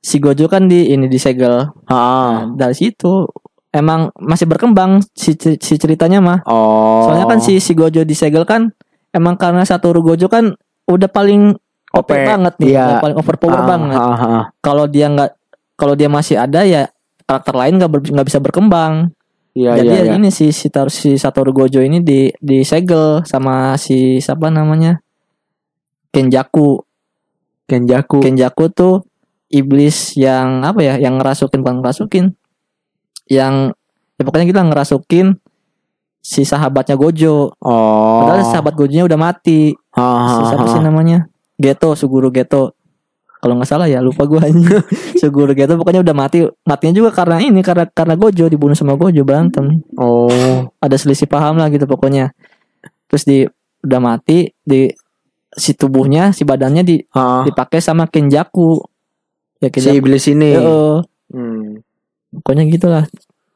si 0.00 0.16
Gojo 0.18 0.48
kan 0.48 0.64
di 0.66 0.90
ini 0.90 1.06
disegel 1.12 1.70
nah, 1.86 2.48
dari 2.56 2.74
situ 2.74 3.28
emang 3.72 4.12
masih 4.20 4.44
berkembang 4.44 5.00
si, 5.12 5.32
si 5.36 5.74
ceritanya 5.76 6.20
mah 6.20 6.38
Oh. 6.44 7.08
soalnya 7.08 7.26
kan 7.26 7.40
si 7.40 7.56
si 7.58 7.72
Gojo 7.72 8.04
disegel 8.04 8.44
kan 8.44 8.70
emang 9.10 9.36
karena 9.36 9.64
Satoru 9.64 10.04
Gojo 10.04 10.28
kan 10.28 10.52
udah 10.84 11.08
paling 11.08 11.56
OP, 11.92 12.08
OP, 12.08 12.10
banget 12.12 12.54
nih 12.60 12.76
iya. 12.76 12.84
udah 12.88 12.96
paling 13.00 13.16
overpower 13.16 13.60
Ah, 13.60 13.68
banget 13.68 13.98
ah, 14.00 14.12
ah. 14.16 14.44
kalau 14.60 14.84
dia 14.84 15.08
nggak 15.08 15.30
kalau 15.76 15.92
dia 15.92 16.08
masih 16.08 16.36
ada 16.36 16.64
ya 16.64 16.88
karakter 17.24 17.54
lain 17.56 17.80
nggak 17.80 17.90
ber- 17.90 18.12
nggak 18.12 18.28
bisa 18.28 18.40
berkembang 18.40 19.12
Iya 19.52 19.76
jadi 19.76 19.88
iya. 19.88 20.00
ya 20.00 20.04
iya. 20.08 20.12
ini 20.16 20.28
si 20.32 20.48
si, 20.48 20.68
si 20.72 21.10
Satoru 21.16 21.52
Gojo 21.52 21.84
ini 21.84 22.00
di 22.00 22.32
disegel 22.40 23.20
sama 23.24 23.76
si 23.76 24.16
siapa 24.16 24.48
namanya 24.48 25.00
Kenjaku 26.12 26.84
Kenjaku. 27.64 28.20
Kenjaku 28.20 28.68
tuh 28.68 28.94
iblis 29.48 30.12
yang 30.16 30.60
apa 30.60 30.80
ya 30.80 30.94
yang 30.96 31.16
ngerasukin 31.16 31.60
bukan 31.64 31.80
ngerasukin 31.80 32.36
yang 33.32 33.72
ya 34.14 34.22
pokoknya 34.22 34.44
kita 34.44 34.60
ngerasukin 34.62 35.40
si 36.20 36.44
sahabatnya 36.44 36.94
Gojo 36.94 37.56
Oh. 37.58 38.20
padahal 38.22 38.44
sahabat 38.46 38.76
Gojonya 38.76 39.08
udah 39.08 39.18
mati 39.18 39.72
Ah, 39.92 40.28
si 40.28 40.38
ah, 40.38 40.46
siapa 40.52 40.64
ah. 40.68 40.72
sih 40.72 40.80
namanya 40.80 41.18
Geto 41.56 41.96
Suguru 41.96 42.28
Geto 42.28 42.76
kalau 43.42 43.58
nggak 43.58 43.66
salah 43.66 43.90
ya 43.90 43.98
lupa 43.98 44.22
gue 44.22 44.38
aja 44.38 44.78
Suguru 45.20 45.50
Geto 45.50 45.74
pokoknya 45.74 45.98
udah 46.00 46.14
mati 46.14 46.44
matinya 46.62 46.94
juga 46.94 47.10
karena 47.10 47.40
ini 47.40 47.58
karena 47.60 47.88
karena 47.88 48.14
Gojo 48.14 48.46
dibunuh 48.46 48.76
sama 48.76 48.94
Gojo 48.94 49.24
berantem 49.24 49.80
Oh. 49.96 50.68
ada 50.76 50.94
selisih 50.94 51.26
paham 51.26 51.56
lah 51.56 51.66
gitu 51.68 51.88
pokoknya 51.88 52.30
terus 53.08 53.24
di 53.24 53.42
udah 53.82 53.98
mati 53.98 54.46
di 54.62 54.86
si 55.52 55.74
tubuhnya 55.74 56.30
si 56.30 56.46
badannya 56.46 56.82
di 56.82 56.96
Ah. 57.10 57.42
dipakai 57.42 57.82
sama 57.82 58.06
Kenjaku 58.06 58.78
ya 59.58 59.68
Si 59.68 59.74
Kenjaku 59.74 59.98
iblis 59.98 60.24
ini. 60.26 60.50
Heeh. 60.54 60.94
Hmm. 61.32 61.61
Pokoknya 62.34 62.64
gitulah 62.66 63.04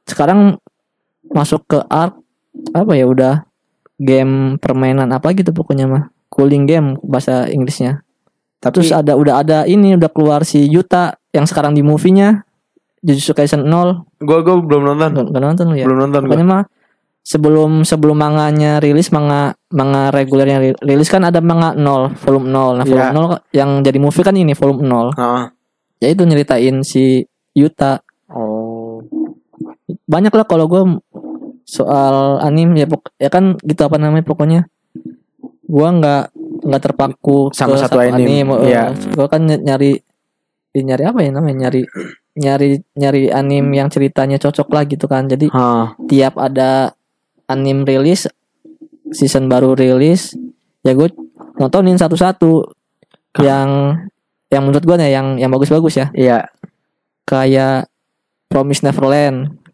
sekarang 0.05 0.61
masuk 1.27 1.64
ke 1.66 1.79
art 1.83 2.14
apa 2.70 2.93
ya 2.93 3.05
udah 3.05 3.35
game 3.97 4.57
permainan 4.57 5.09
apa 5.09 5.33
gitu 5.33 5.51
pokoknya 5.51 5.85
mah 5.85 6.05
cooling 6.29 6.64
game 6.64 7.01
bahasa 7.01 7.49
Inggrisnya 7.49 8.05
Tapi 8.57 8.72
terus 8.74 8.91
ada 8.91 9.12
udah 9.12 9.35
ada 9.39 9.59
ini 9.64 9.95
udah 9.95 10.09
keluar 10.09 10.41
si 10.43 10.64
Yuta 10.64 11.12
yang 11.31 11.45
sekarang 11.45 11.72
di 11.72 11.81
movie-nya 11.81 12.45
Jujutsu 12.99 13.33
Kaisen 13.33 13.62
0 13.62 14.05
gua 14.18 14.39
gua 14.41 14.57
belum 14.59 14.83
nonton. 14.91 15.29
nggak 15.29 15.43
nonton 15.43 15.64
lu 15.66 15.77
ya 15.77 15.85
Belum 15.85 15.99
nonton 16.03 16.20
gua. 16.20 16.29
pokoknya 16.29 16.47
mah 16.47 16.62
sebelum 17.20 17.83
sebelum 17.83 18.14
manganya 18.14 18.79
rilis 18.79 19.11
manga 19.11 19.53
manga 19.68 20.09
regulernya 20.09 20.59
ri- 20.59 20.81
rilis 20.81 21.07
kan 21.07 21.22
ada 21.22 21.41
manga 21.41 21.72
0 21.72 22.16
volume 22.16 22.49
0 22.49 22.79
nah 22.79 22.85
volume 22.85 23.11
Iya. 23.11 23.37
0 23.43 23.53
yang 23.53 23.70
jadi 23.81 23.99
movie 23.99 24.22
kan 24.22 24.35
ini 24.35 24.53
volume 24.53 24.83
0 24.83 25.12
Heeh. 25.12 25.45
ya 25.99 26.09
itu 26.09 26.22
nyeritain 26.22 26.77
si 26.81 27.24
Yuta. 27.53 28.05
Banyak 30.07 30.32
lah 30.32 30.46
kalau 30.46 30.66
gue 30.66 30.82
soal 31.66 32.38
anim 32.40 32.70
ya 32.78 32.86
pok 32.86 33.11
ya 33.18 33.26
kan 33.26 33.59
gitu 33.59 33.82
apa 33.82 33.98
namanya 33.98 34.22
pokoknya 34.22 34.70
gua 35.66 35.90
nggak 35.90 36.24
nggak 36.62 36.82
terpaku 36.82 37.50
Sama 37.50 37.74
ke 37.74 37.82
satu 37.82 37.98
anime, 37.98 38.46
eh, 38.62 38.70
iya. 38.70 38.94
gua 39.18 39.26
kan 39.26 39.42
ny- 39.42 39.59
nyari 39.59 39.98
eh, 40.72 40.82
nyari 40.86 41.02
apa 41.02 41.26
ya 41.26 41.30
namanya 41.34 41.66
nyari 41.66 41.82
nyari 42.38 42.70
nyari 42.94 43.22
anim 43.34 43.66
yang 43.74 43.90
ceritanya 43.90 44.38
cocok 44.38 44.68
lah 44.70 44.86
gitu 44.86 45.11
kan 45.11 45.26
jadi 45.26 45.50
Hah. 45.50 45.98
tiap 46.07 46.38
ada 46.38 46.94
anim 47.50 47.82
rilis 47.82 48.30
season 49.11 49.50
baru 49.50 49.74
rilis 49.74 50.38
ya 50.86 50.94
gue 50.94 51.11
nontonin 51.59 51.98
satu-satu 51.98 52.62
yang 53.42 53.98
yang 54.52 54.62
menurut 54.62 54.86
gue 54.86 54.96
nih 55.02 55.11
yang 55.18 55.26
yang 55.40 55.50
bagus-bagus 55.50 55.98
ya 55.98 56.07
Iya. 56.14 56.46
kayak 57.26 57.90
Promise 58.46 58.86
Neverland 58.86 59.65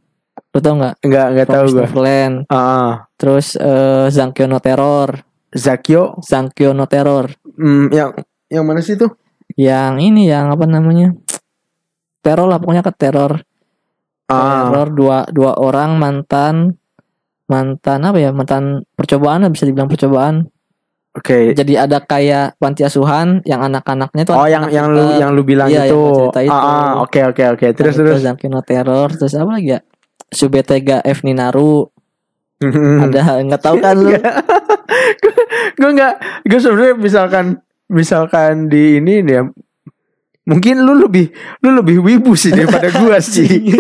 lu 0.53 0.59
tau 0.59 0.75
nggak 0.75 0.95
Enggak 1.01 1.27
enggak 1.29 1.49
tahu 1.49 1.57
Promise 1.59 1.73
gua. 1.73 1.83
Neverland 1.83 2.35
Heeh. 2.47 2.91
terus 3.17 3.47
eh 3.55 4.07
Zankyo 4.09 4.45
no 4.45 4.59
Terror 4.59 5.11
Zakyo 5.51 6.03
Zankyo 6.21 6.71
no 6.71 6.85
Terror 6.85 7.33
hmm, 7.51 7.89
yang 7.91 8.11
yang 8.47 8.65
mana 8.65 8.81
sih 8.81 8.95
tuh? 8.95 9.13
yang 9.53 9.97
ini 9.97 10.27
yang 10.27 10.49
apa 10.49 10.65
namanya 10.65 11.13
teror 12.19 12.47
lah 12.47 12.57
pokoknya 12.57 12.81
ke 12.83 12.93
teror 12.95 13.41
Ah. 14.25 14.65
teror 14.65 14.89
dua 14.91 15.29
dua 15.29 15.53
orang 15.55 15.97
mantan 15.97 16.81
mantan 17.45 18.01
apa 18.01 18.17
ya 18.17 18.31
mantan 18.31 18.81
percobaan 18.91 19.43
lah, 19.43 19.51
bisa 19.51 19.65
dibilang 19.65 19.85
percobaan 19.87 20.49
Oke. 21.13 21.53
jadi 21.53 21.85
ada 21.85 22.01
kayak 22.01 22.57
panti 22.57 22.81
asuhan 22.81 23.45
yang 23.45 23.61
anak-anaknya 23.61 24.25
tuh 24.25 24.33
Oh 24.33 24.49
yang 24.49 24.65
anak-anak 24.65 24.73
yang 24.73 24.87
kita. 24.87 24.97
lu 24.97 25.21
yang 25.21 25.31
lu 25.31 25.43
bilang 25.43 25.69
Iya, 25.69 25.85
itu. 25.85 25.93
yang 25.93 26.01
gua 26.01 26.17
cerita 26.17 26.41
itu. 26.41 26.55
Ah, 26.55 26.65
ah, 26.65 26.93
oke 26.99 27.21
oke 27.27 27.43
oke. 27.53 27.67
Terus 27.71 27.93
Yang 27.93 27.93
itu 27.95 28.09
terus. 28.09 28.23
Zankyo 28.23 28.49
no 28.49 28.61
Terror 28.63 29.09
terus 29.13 29.33
apa 29.35 29.51
lagi 29.51 29.69
ya 29.69 29.81
Subetega 30.33 31.05
F 31.05 31.23
Ninaru. 31.23 31.87
Ada 32.63 33.43
nggak 33.43 33.63
tahu 33.63 33.77
kan 33.83 33.97
lu? 33.99 34.17
Gue 35.79 35.91
nggak 35.99 36.15
gue 36.47 36.61
sebenarnya 36.61 36.95
misalkan 36.95 37.59
misalkan 37.91 38.71
di 38.71 39.03
ini 39.03 39.21
ya 39.25 39.43
mungkin 40.47 40.83
lu 40.83 41.07
lebih 41.07 41.31
lu 41.63 41.71
lebih 41.79 42.03
wibu 42.03 42.35
sih 42.35 42.51
daripada 42.51 42.91
gua 43.01 43.19
sih. 43.23 43.47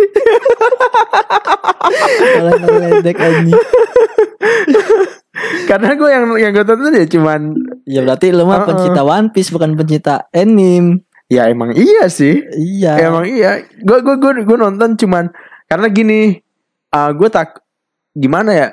Karena 5.69 5.97
gue 5.97 6.09
yang 6.13 6.25
yang 6.37 6.53
gue 6.53 6.65
tonton 6.67 6.93
ya 6.93 7.07
cuman 7.09 7.41
ya 7.89 8.01
berarti 8.05 8.31
lu 8.35 8.45
mah 8.45 8.63
Uh-uh. 8.63 8.69
pencinta 8.69 9.03
One 9.03 9.33
Piece 9.33 9.51
bukan 9.51 9.75
pencinta 9.75 10.29
anime. 10.31 11.03
Ya 11.33 11.49
emang 11.49 11.73
iya 11.73 12.13
sih. 12.13 12.45
Iya. 12.53 13.01
Emang 13.09 13.25
iya. 13.25 13.65
Gue 13.81 14.05
gue 14.05 14.17
gue 14.21 14.45
gue 14.45 14.59
nonton 14.59 15.01
cuman 15.01 15.33
karena 15.73 15.89
gini 15.89 16.37
ah 16.91 17.09
gue 17.11 17.29
tak 17.29 17.65
gimana 18.13 18.51
ya 18.53 18.69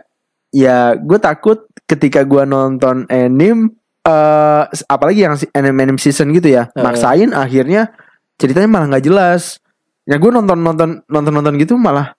ya 0.52 0.78
gue 0.94 1.16
takut 1.16 1.64
ketika 1.88 2.28
gue 2.28 2.44
nonton 2.44 3.08
anime 3.08 3.72
eh 4.02 4.64
apalagi 4.86 5.24
yang 5.24 5.36
anime 5.54 5.80
anime 5.82 6.00
season 6.00 6.32
gitu 6.32 6.52
ya 6.52 6.68
Heeh. 6.68 6.84
maksain 6.84 7.32
akhirnya 7.32 7.96
ceritanya 8.36 8.68
malah 8.68 8.88
nggak 8.92 9.06
jelas 9.06 9.64
ya 10.04 10.20
gue 10.20 10.28
nonton 10.28 10.60
nonton 10.60 10.90
nonton 11.06 11.34
nonton 11.34 11.56
gitu 11.56 11.80
malah 11.80 12.12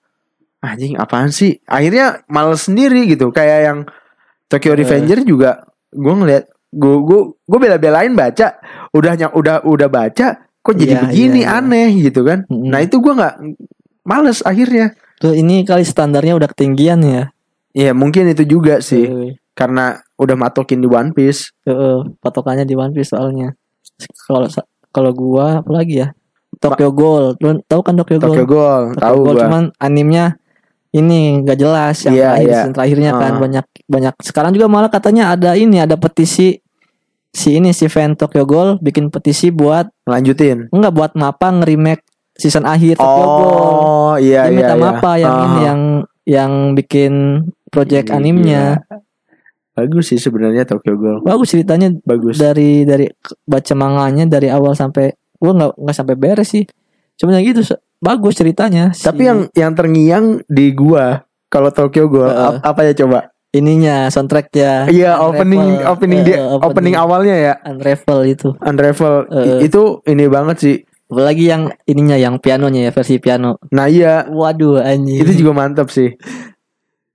anjing 0.59 0.97
apaan 0.97 1.29
sih 1.29 1.61
akhirnya 1.63 2.25
males 2.25 2.65
sendiri 2.65 3.05
gitu 3.05 3.29
kayak 3.29 3.59
yang 3.61 3.79
Tokyo 4.47 4.73
Eh. 4.73 4.81
Revenger 4.81 5.21
juga 5.21 5.51
gue 5.89 6.13
ngeliat 6.13 6.45
gue 6.71 6.95
gue 7.03 7.19
gue 7.35 7.59
bela-belain 7.59 8.13
baca 8.13 8.57
udah 8.91 9.13
ny- 9.13 9.33
udah 9.33 9.61
udah 9.61 9.89
baca 9.89 10.27
kok 10.61 10.75
jadi 10.77 10.95
Iya, 10.95 11.01
begini 11.03 11.41
iya. 11.43 11.59
aneh 11.59 11.89
gitu 11.99 12.23
kan 12.23 12.47
Mm-mm. 12.47 12.69
nah 12.69 12.79
itu 12.79 12.97
gue 12.97 13.11
nggak 13.11 13.35
males 14.11 14.43
akhirnya 14.43 14.91
tuh 15.17 15.31
ini 15.31 15.63
kali 15.63 15.87
standarnya 15.87 16.35
udah 16.35 16.51
ketinggian 16.51 16.99
ya 16.99 17.23
ya 17.71 17.95
mungkin 17.95 18.27
itu 18.27 18.43
juga 18.43 18.83
sih 18.83 19.07
Heeh. 19.07 19.31
karena 19.55 20.03
udah 20.19 20.35
matokin 20.35 20.83
di 20.83 20.91
One 20.91 21.15
Piece 21.15 21.55
Heeh, 21.63 22.03
patokannya 22.19 22.67
di 22.67 22.75
One 22.75 22.91
Piece 22.91 23.15
soalnya. 23.15 23.55
Kalau 24.27 24.47
kalau 24.89 25.11
gua 25.13 25.61
apalagi 25.61 26.03
ya? 26.03 26.07
Tokyo 26.59 26.91
Ghoul. 26.91 27.37
Lu 27.39 27.57
tahu 27.63 27.81
kan 27.81 27.95
Tokyo 27.95 28.17
Ghoul? 28.17 28.27
Tokyo 28.35 28.45
Ghoul 28.45 28.83
Tokyo 28.93 29.01
tahu 29.01 29.15
Ghoul 29.17 29.25
gue 29.33 29.41
cuman 29.41 29.63
animnya 29.77 30.25
ini 30.91 31.39
nggak 31.41 31.57
jelas 31.57 31.95
yang 32.03 32.13
Iya, 32.13 32.21
terakhir 32.27 32.43
iya. 32.43 32.53
season 32.59 32.73
terakhirnya 32.75 33.11
kan 33.15 33.31
Ah. 33.31 33.39
banyak 33.39 33.65
banyak 33.87 34.13
sekarang 34.21 34.51
juga 34.51 34.67
malah 34.67 34.91
katanya 34.91 35.31
ada 35.31 35.55
ini 35.55 35.79
ada 35.79 35.95
petisi 35.95 36.59
si 37.31 37.49
ini 37.55 37.71
si 37.71 37.87
fan 37.87 38.13
Tokyo 38.13 38.43
Ghoul 38.43 38.75
bikin 38.83 39.07
petisi 39.07 39.47
buat 39.49 39.87
lanjutin 40.03 40.67
enggak 40.69 40.91
buat 40.91 41.11
mapa 41.15 41.47
nge-remake 41.49 42.03
season 42.41 42.65
akhir 42.65 42.97
Tokyo 42.97 43.25
Ghoul. 43.27 43.45
oh 43.45 44.15
iya 44.17 44.41
Dia 44.43 44.49
iya 44.49 44.57
minta 44.57 44.73
iya. 44.73 44.81
mapa 44.81 45.11
yang 45.15 45.31
Ah. 45.31 45.43
ini 45.43 45.59
yang 45.61 45.81
yang 46.23 46.51
bikin 46.73 47.13
project 47.67 48.07
Iya. 48.07 48.15
animnya. 48.15 48.63
bagus 49.71 50.05
sih 50.07 50.17
sebenarnya 50.17 50.63
Tokyo 50.63 50.93
Ghoul 50.93 51.19
Bagus 51.21 51.47
ceritanya 51.49 51.87
bagus 52.01 52.35
dari 52.35 52.83
dari 52.83 53.07
baca 53.41 53.73
manganya 53.73 54.27
dari 54.27 54.47
awal 54.47 54.73
sampai 54.73 55.09
gua 55.33 55.53
nggak 55.53 55.71
nggak 55.75 55.95
sampai 55.95 56.15
beres 56.15 56.49
sih 56.49 56.67
cuma 57.15 57.31
yang 57.31 57.45
gitu 57.47 57.63
bagus 57.97 58.35
ceritanya 58.35 58.91
si 58.91 59.01
tapi 59.01 59.23
yang 59.23 59.47
yang 59.53 59.71
terngiang 59.71 60.25
di 60.45 60.69
gua 60.71 61.23
kalau 61.47 61.69
Tokyo 61.69 62.05
Ghoul 62.05 62.27
Heeh. 62.27 62.47
ap- 62.51 62.61
apa 62.67 62.81
ya 62.83 62.93
coba 62.95 63.19
ininya 63.49 64.07
soundtracknya 64.07 64.89
iya 64.89 65.15
Unravel. 65.17 65.31
opening 65.33 65.63
opening 65.85 66.19
Eh, 66.19 66.25
dia 66.25 66.37
eh, 66.37 66.59
opening 66.59 66.95
awalnya 66.95 67.35
ya 67.37 67.53
Unravel 67.63 68.19
itu 68.25 68.49
Unravel 68.59 69.15
Eh. 69.29 69.59
itu 69.65 69.81
ini 70.03 70.25
banget 70.27 70.57
sih 70.57 70.75
apalagi 71.11 71.43
yang 71.45 71.67
ininya 71.83 72.15
yang 72.15 72.39
pianonya 72.39 72.87
ya 72.87 72.91
versi 72.91 73.19
piano. 73.19 73.59
Nah 73.69 73.85
iya. 73.85 74.23
Waduh 74.25 74.79
anjing. 74.79 75.19
Itu 75.19 75.35
juga 75.35 75.51
mantap 75.53 75.91
sih. 75.91 76.15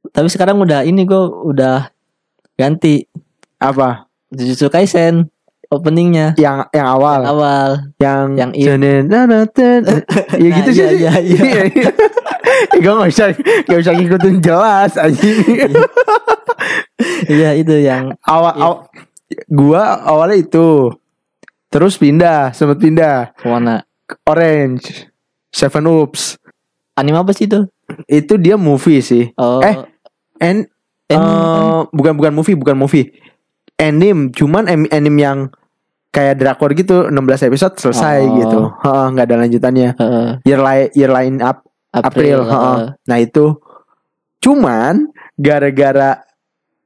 Tapi 0.06 0.28
sekarang 0.28 0.60
udah 0.60 0.84
ini 0.84 1.02
gua 1.02 1.26
udah 1.42 1.76
ganti. 2.54 3.08
Apa? 3.56 4.04
Jujutsu 4.28 4.68
Kaisen 4.68 5.32
openingnya. 5.66 6.36
Yang 6.36 6.68
yang 6.70 6.88
awal? 6.90 7.20
Awal. 7.24 7.70
Yang 7.96 8.22
Yang 8.36 8.50
ya 10.36 10.48
gitu 10.52 10.70
Nah, 10.70 10.76
sih. 10.76 10.86
iya, 10.94 11.12
iya, 11.18 11.62
iya. 11.66 11.90
gue 12.72 12.88
gak 12.88 13.10
bisa 13.10 13.24
gak 13.64 13.78
bisa 13.80 13.92
ngikutin 13.92 14.36
jelas 14.38 14.92
aja 14.96 15.28
iya 17.26 17.50
itu 17.52 17.74
yang 17.76 18.14
awal, 18.22 18.52
aw- 18.54 18.82
gua 19.48 20.00
awalnya 20.00 20.38
itu 20.38 20.92
terus 21.68 21.98
pindah 21.98 22.52
sempet 22.52 22.78
pindah. 22.80 23.34
Mana 23.42 23.82
ke 24.06 24.14
Orange 24.26 25.10
Seven 25.50 25.84
Oops. 25.86 26.38
Anime 26.96 27.20
apa 27.20 27.32
sih 27.36 27.44
itu? 27.44 27.66
Itu 28.08 28.40
dia 28.40 28.56
movie 28.56 29.00
sih. 29.00 29.30
Oh. 29.36 29.60
Eh, 29.60 29.76
and 30.40 30.66
Anime 31.06 31.30
eh, 31.30 31.80
bukan 31.92 32.12
bukan 32.18 32.32
movie 32.34 32.56
bukan 32.58 32.76
movie. 32.76 33.06
Anime 33.76 34.32
cuman 34.32 34.66
anime 34.88 35.18
yang 35.20 35.38
kayak 36.08 36.40
drakor 36.40 36.72
gitu 36.72 37.12
16 37.12 37.46
episode 37.46 37.76
selesai 37.76 38.18
Oh. 38.24 38.34
gitu. 38.40 38.60
Heeh, 38.82 39.06
nggak 39.12 39.26
ada 39.28 39.36
lanjutannya. 39.44 39.90
Heeh, 39.94 40.28
year 40.48 40.60
line 40.64 40.88
year 40.96 41.12
line 41.12 41.38
up 41.44 41.60
April, 41.92 42.08
April, 42.08 42.40
heeh. 42.48 42.78
Nah 43.04 43.18
itu. 43.20 43.46
Cuman 44.40 45.08
gara-gara 45.36 46.22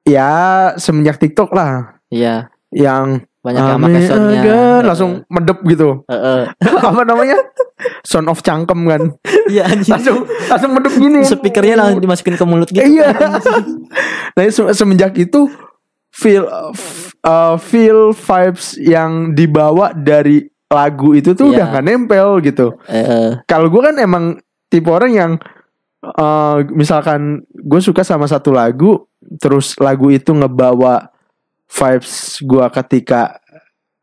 ya 0.02 0.30
semenjak 0.76 1.18
TikTok 1.18 1.50
lah. 1.54 1.98
Iya. 2.10 2.50
Yang 2.70 3.29
banyak 3.40 3.62
yang 3.62 3.80
pakai 3.80 4.02
soundnya 4.02 4.38
agar 4.38 4.80
langsung 4.84 5.10
medep 5.26 5.58
gitu. 5.64 6.04
Heeh. 6.04 6.40
Apa 6.86 7.02
namanya? 7.02 7.40
Sound 8.02 8.28
of 8.28 8.40
cangkem 8.40 8.84
kan. 8.84 9.02
iya 9.46 9.64
anjing 9.66 9.90
Langsung 9.90 10.18
langsung 10.46 10.70
medep 10.72 10.92
gini. 10.92 11.20
speakernya 11.22 11.74
langsung 11.74 12.00
dimasukin 12.00 12.34
ke 12.34 12.44
mulut 12.44 12.68
gitu 12.68 12.84
Iya. 12.84 13.08
nah 14.34 14.42
se- 14.46 14.74
semenjak 14.74 15.16
itu 15.16 15.48
feel 16.10 16.44
uh, 17.22 17.56
feel 17.56 18.12
vibes 18.12 18.76
yang 18.76 19.32
dibawa 19.32 19.90
dari 19.90 20.44
lagu 20.66 21.12
itu 21.12 21.32
tuh 21.32 21.48
Iya. 21.48 21.54
udah 21.56 21.66
nggak 21.70 21.84
nempel 21.86 22.28
gitu. 22.40 22.76
Heeh. 22.84 23.40
kalau 23.44 23.66
gue 23.66 23.80
kan 23.80 23.96
emang 23.96 24.24
tipe 24.66 24.86
orang 24.86 25.10
yang 25.10 25.32
eh, 26.00 26.58
misalkan 26.70 27.20
gue 27.50 27.80
suka 27.80 28.00
sama 28.02 28.24
satu 28.24 28.52
lagu 28.52 29.08
terus 29.36 29.74
lagu 29.76 30.08
itu 30.08 30.30
ngebawa 30.30 31.10
vibes 31.70 32.12
gue 32.40 32.66
ketika 32.74 33.38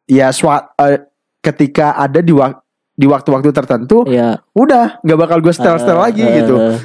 ya 0.06 0.32
swat 0.32 0.72
eh, 0.80 1.04
ketika 1.40 1.94
ada 1.94 2.20
di 2.20 2.32
wak- 2.32 2.64
di 2.92 3.06
waktu-waktu 3.06 3.52
tertentu 3.52 4.02
iya. 4.06 4.40
udah 4.52 4.98
nggak 5.00 5.20
bakal 5.20 5.38
gue 5.38 5.52
setel 5.52 5.78
setel 5.78 5.96
Eh, 5.96 6.02
lagi 6.02 6.24
eh, 6.24 6.34
gitu. 6.42 6.56
eh. 6.56 6.78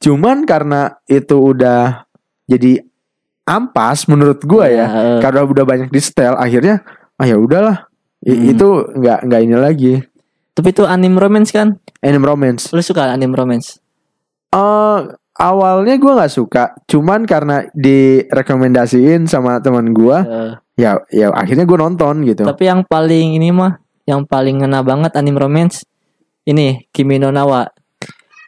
cuman 0.00 0.42
karena 0.42 0.80
itu 1.06 1.36
udah 1.36 2.02
jadi 2.44 2.80
ampas 3.44 4.06
menurut 4.06 4.40
gue 4.40 4.66
Iya, 4.66 4.76
ya 4.76 4.86
eh. 4.88 5.20
karena 5.20 5.40
udah 5.44 5.64
banyak 5.64 5.88
di 5.88 6.00
setel 6.00 6.34
akhirnya 6.34 6.82
ah 7.14 7.24
ya 7.24 7.36
udahlah. 7.36 7.84
Hmm. 8.20 8.48
itu 8.48 8.68
nggak 8.92 9.18
nggak 9.24 9.40
ini 9.40 9.56
lagi. 9.56 9.94
Tapi 10.52 10.68
itu 10.70 10.84
anime 10.84 11.16
romance 11.16 11.48
kan? 11.50 11.80
Anime 12.00 12.24
romance. 12.26 12.68
Lu 12.68 12.80
suka 12.80 13.08
anime 13.08 13.32
romance? 13.32 13.80
Eh 14.50 14.98
awalnya 15.40 15.96
gue 15.96 16.12
nggak 16.12 16.28
suka, 16.30 16.76
cuman 16.84 17.24
karena 17.24 17.64
direkomendasiin 17.72 19.24
sama 19.24 19.58
teman 19.58 19.90
gue, 19.90 20.16
Eh, 20.20 20.52
ya 20.76 21.00
ya 21.08 21.32
akhirnya 21.32 21.64
gue 21.64 21.78
nonton 21.78 22.24
gitu. 22.24 22.44
tapi 22.44 22.68
yang 22.68 22.84
paling 22.84 23.36
ini 23.36 23.48
mah 23.50 23.80
yang 24.04 24.24
paling 24.24 24.60
ngena 24.60 24.80
banget 24.80 25.12
anime 25.12 25.36
romance 25.36 25.84
ini 26.44 26.88
Kimi 26.88 27.20
no 27.20 27.28
Nawa 27.28 27.68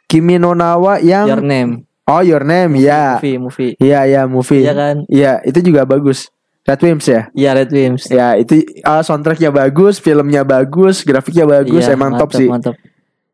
Kimi 0.05 0.37
no 0.37 0.53
Nawa 0.53 0.97
yang 0.97 1.29
Your 1.29 1.45
Name 1.45 1.85
Oh 2.03 2.19
Your 2.19 2.43
Name, 2.43 2.75
ya, 2.77 3.15
movie 3.15 3.37
movie 3.39 3.71
iya 3.79 4.03
ya 4.03 4.21
movie, 4.27 4.65
Iya 4.65 4.73
kan 4.73 4.95
Iya, 5.07 5.39
itu 5.45 5.63
juga 5.63 5.87
bagus. 5.87 6.27
Red 6.63 6.79
Wimps 6.79 7.07
ya. 7.07 7.21
Iya 7.31 7.51
Red 7.55 7.71
Wimps 7.71 8.07
Ya 8.07 8.35
itu 8.35 8.59
uh, 8.83 8.99
soundtracknya 8.99 9.51
bagus, 9.51 9.99
filmnya 9.99 10.43
bagus, 10.43 11.03
grafiknya 11.03 11.43
bagus, 11.45 11.87
Iya, 11.87 11.95
emang 11.95 12.15
top 12.17 12.31
mantap, 12.31 12.39
sih. 12.39 12.47
mantap. 12.51 12.75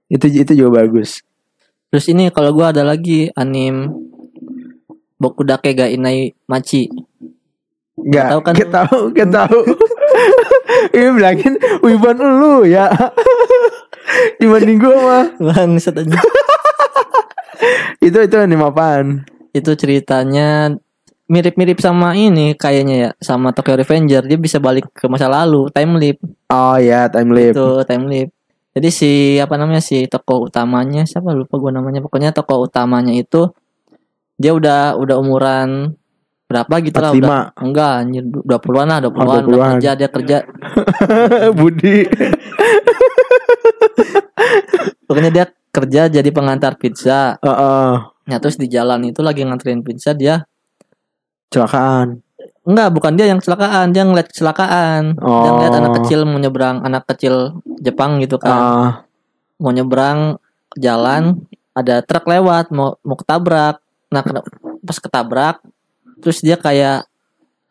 Itu 0.06 0.26
itu 0.28 0.52
juga 0.54 0.86
bagus. 0.86 1.22
Terus 1.90 2.06
ini 2.10 2.30
kalau 2.30 2.54
gua 2.54 2.70
ada 2.70 2.86
lagi 2.86 3.34
anim 3.34 3.90
Boku 5.20 5.44
Dake 5.44 5.76
ga 5.76 5.90
Inai 5.90 6.32
Machi. 6.48 6.88
Enggak, 8.00 8.26
tahu 8.32 8.42
kan? 8.42 8.54
Gak 8.56 8.72
tahu, 8.72 9.00
gak 9.12 9.30
tahu. 9.36 9.60
Ini 10.96 11.10
bilangin 11.12 11.54
wiban 11.84 12.16
lu 12.16 12.64
ya. 12.64 12.88
Dibanding 14.40 14.80
gua 14.80 14.96
mah. 14.96 15.26
Bangsat 15.52 16.00
aja. 16.00 16.20
Itu 18.00 18.18
itu 18.24 18.36
anime 18.40 18.64
apaan? 18.64 19.28
Itu 19.52 19.76
ceritanya 19.76 20.72
mirip-mirip 21.30 21.78
sama 21.84 22.16
ini 22.16 22.56
kayaknya 22.56 22.96
ya, 22.96 23.10
sama 23.20 23.52
Tokyo 23.52 23.76
Revenger. 23.76 24.24
Dia 24.26 24.40
bisa 24.40 24.58
balik 24.58 24.88
ke 24.96 25.06
masa 25.12 25.28
lalu, 25.28 25.68
time 25.76 26.00
leap. 26.00 26.18
Oh 26.50 26.80
ya, 26.80 27.12
time 27.12 27.36
leap. 27.36 27.54
Itu 27.54 27.84
time 27.84 28.08
leap. 28.08 28.30
Jadi 28.70 28.90
si 28.90 29.12
apa 29.36 29.58
namanya 29.58 29.82
si 29.82 30.06
tokoh 30.06 30.46
utamanya 30.46 31.04
siapa 31.04 31.34
lupa 31.34 31.58
gua 31.58 31.74
namanya. 31.74 32.00
Pokoknya 32.00 32.30
tokoh 32.30 32.66
utamanya 32.66 33.12
itu 33.12 33.50
dia 34.36 34.54
udah 34.54 34.96
udah 34.96 35.16
umuran 35.18 35.94
berapa 36.46 36.82
gitu 36.82 36.98
lah 36.98 37.12
udah 37.12 37.54
45. 37.54 37.62
enggak 37.62 37.92
anjir 37.94 38.24
20-an 38.26 38.88
lah 38.90 39.00
20-an, 39.00 39.22
Oh, 39.22 39.22
udah 39.22 39.44
20-an. 39.46 39.70
kerja 39.78 39.90
dia 39.94 40.10
kerja 40.10 40.38
Budi. 41.60 41.98
pokoknya 45.06 45.30
dia 45.30 45.46
kerja 45.70 46.02
jadi 46.10 46.30
pengantar 46.30 46.74
pizza 46.76 47.38
Heeh. 47.38 47.92
Nah 48.02 48.38
terus 48.38 48.58
di 48.58 48.66
jalan 48.66 49.06
itu 49.06 49.22
lagi 49.22 49.42
nganterin 49.42 49.82
pizza 49.82 50.14
dia 50.14 50.42
Celakaan. 51.50 52.22
Enggak 52.64 52.90
bukan 52.90 53.14
dia 53.14 53.26
yang 53.26 53.38
kecelakaan 53.38 53.90
Dia 53.90 54.04
ngeliat 54.04 54.28
kecelakaan. 54.28 55.16
Dia 55.16 55.26
Oh. 55.26 55.54
ngeliat 55.56 55.74
anak 55.74 55.92
kecil 56.00 56.24
mau 56.24 56.38
nyebrang 56.38 56.82
Anak 56.82 57.04
kecil 57.08 57.58
Jepang 57.78 58.20
gitu 58.20 58.36
kan. 58.36 58.52
Ah, 58.54 58.92
Mau 59.58 59.70
nyebrang 59.70 60.38
jalan 60.76 61.42
Ada 61.72 62.02
truk 62.02 62.26
lewat 62.26 62.70
Mau 62.70 63.00
mau 63.00 63.16
ketabrak. 63.16 63.80
Nah 64.08 64.22
kena- 64.22 64.46
pas 64.80 64.98
ketabrak 64.98 65.56
Terus 66.20 66.40
dia 66.40 66.56
kayak 66.56 67.06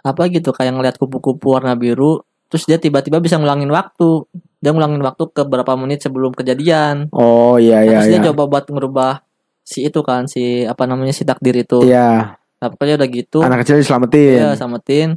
Apa 0.01 0.26
gitu 0.26 0.51
Kayak 0.51 0.74
ngeliat 0.74 0.97
kupu-kupu 0.97 1.53
warna 1.53 1.72
biru 1.72 2.22
Terus 2.49 2.64
dia 2.64 2.76
tiba-tiba 2.76 3.20
bisa 3.20 3.37
ngulangin 3.37 3.68
waktu. 3.68 4.24
Dia 4.59 4.72
ngulangin 4.72 4.99
waktu 4.99 5.20
ke 5.29 5.45
berapa 5.45 5.68
menit 5.74 6.01
sebelum 6.01 6.33
kejadian. 6.33 7.12
Oh 7.12 7.55
iya 7.57 7.85
iya 7.85 8.01
Terus 8.01 8.07
dia 8.09 8.18
iya. 8.18 8.26
coba 8.26 8.43
buat 8.49 8.64
ngerubah 8.64 9.20
Si 9.61 9.85
itu 9.85 10.01
kan 10.01 10.24
Si 10.24 10.64
apa 10.64 10.89
namanya 10.89 11.12
Si 11.12 11.22
takdir 11.22 11.53
itu. 11.55 11.85
Iya, 11.85 12.38
Nah 12.59 12.69
pokoknya 12.69 12.95
udah 12.99 13.09
gitu 13.09 13.39
anak 13.41 13.63
kecil 13.63 13.79
diselamatin. 13.79 14.35
Iya 14.35 14.49
samatin 14.55 15.09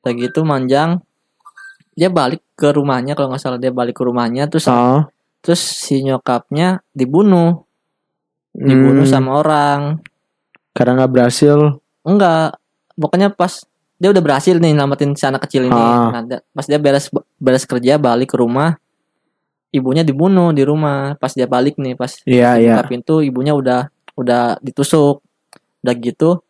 Udah 0.00 0.12
gitu 0.14 0.40
manjang 0.42 1.02
Dia 1.92 2.06
balik 2.06 2.44
ke 2.52 2.70
rumahnya 2.70 3.12
Kalau 3.12 3.28
nggak 3.28 3.42
salah 3.42 3.58
dia 3.58 3.70
balik 3.70 3.98
ke 3.98 4.06
rumahnya 4.06 4.46
Terus 4.46 4.66
Oh. 4.66 5.02
terus 5.40 5.58
si 5.60 6.00
nyokapnya 6.00 6.78
dibunuh 6.90 7.66
Dibunuh 8.50 9.02
Hmm, 9.02 9.10
sama 9.10 9.30
orang 9.36 9.80
karena 10.70 10.92
nggak 10.94 11.12
berhasil. 11.12 11.56
Enggak 12.02 12.56
Pokoknya 12.94 13.28
pas 13.28 13.64
Dia 13.96 14.12
udah 14.12 14.20
berhasil 14.20 14.54
nih 14.54 14.72
Nyelamatin 14.72 15.12
si 15.12 15.24
anak 15.24 15.44
kecil 15.44 15.66
ini 15.66 15.74
Ah. 15.74 16.22
Nah, 16.22 16.38
Pas 16.52 16.64
dia 16.64 16.76
beres 16.76 17.08
beres 17.36 17.64
kerja 17.64 17.96
Balik 17.96 18.32
ke 18.32 18.38
rumah 18.38 18.76
Ibunya 19.68 20.00
dibunuh 20.00 20.54
di 20.54 20.62
rumah 20.62 21.16
Pas 21.16 21.32
dia 21.32 21.44
balik 21.44 21.76
nih 21.76 21.92
Pas 21.92 22.14
iya. 22.22 22.54
buka 22.56 22.86
pintu 22.86 23.20
Ibunya 23.20 23.52
udah 23.52 23.88
Udah 24.14 24.56
ditusuk 24.60 25.20
Udah 25.82 25.94
gitu 25.96 26.40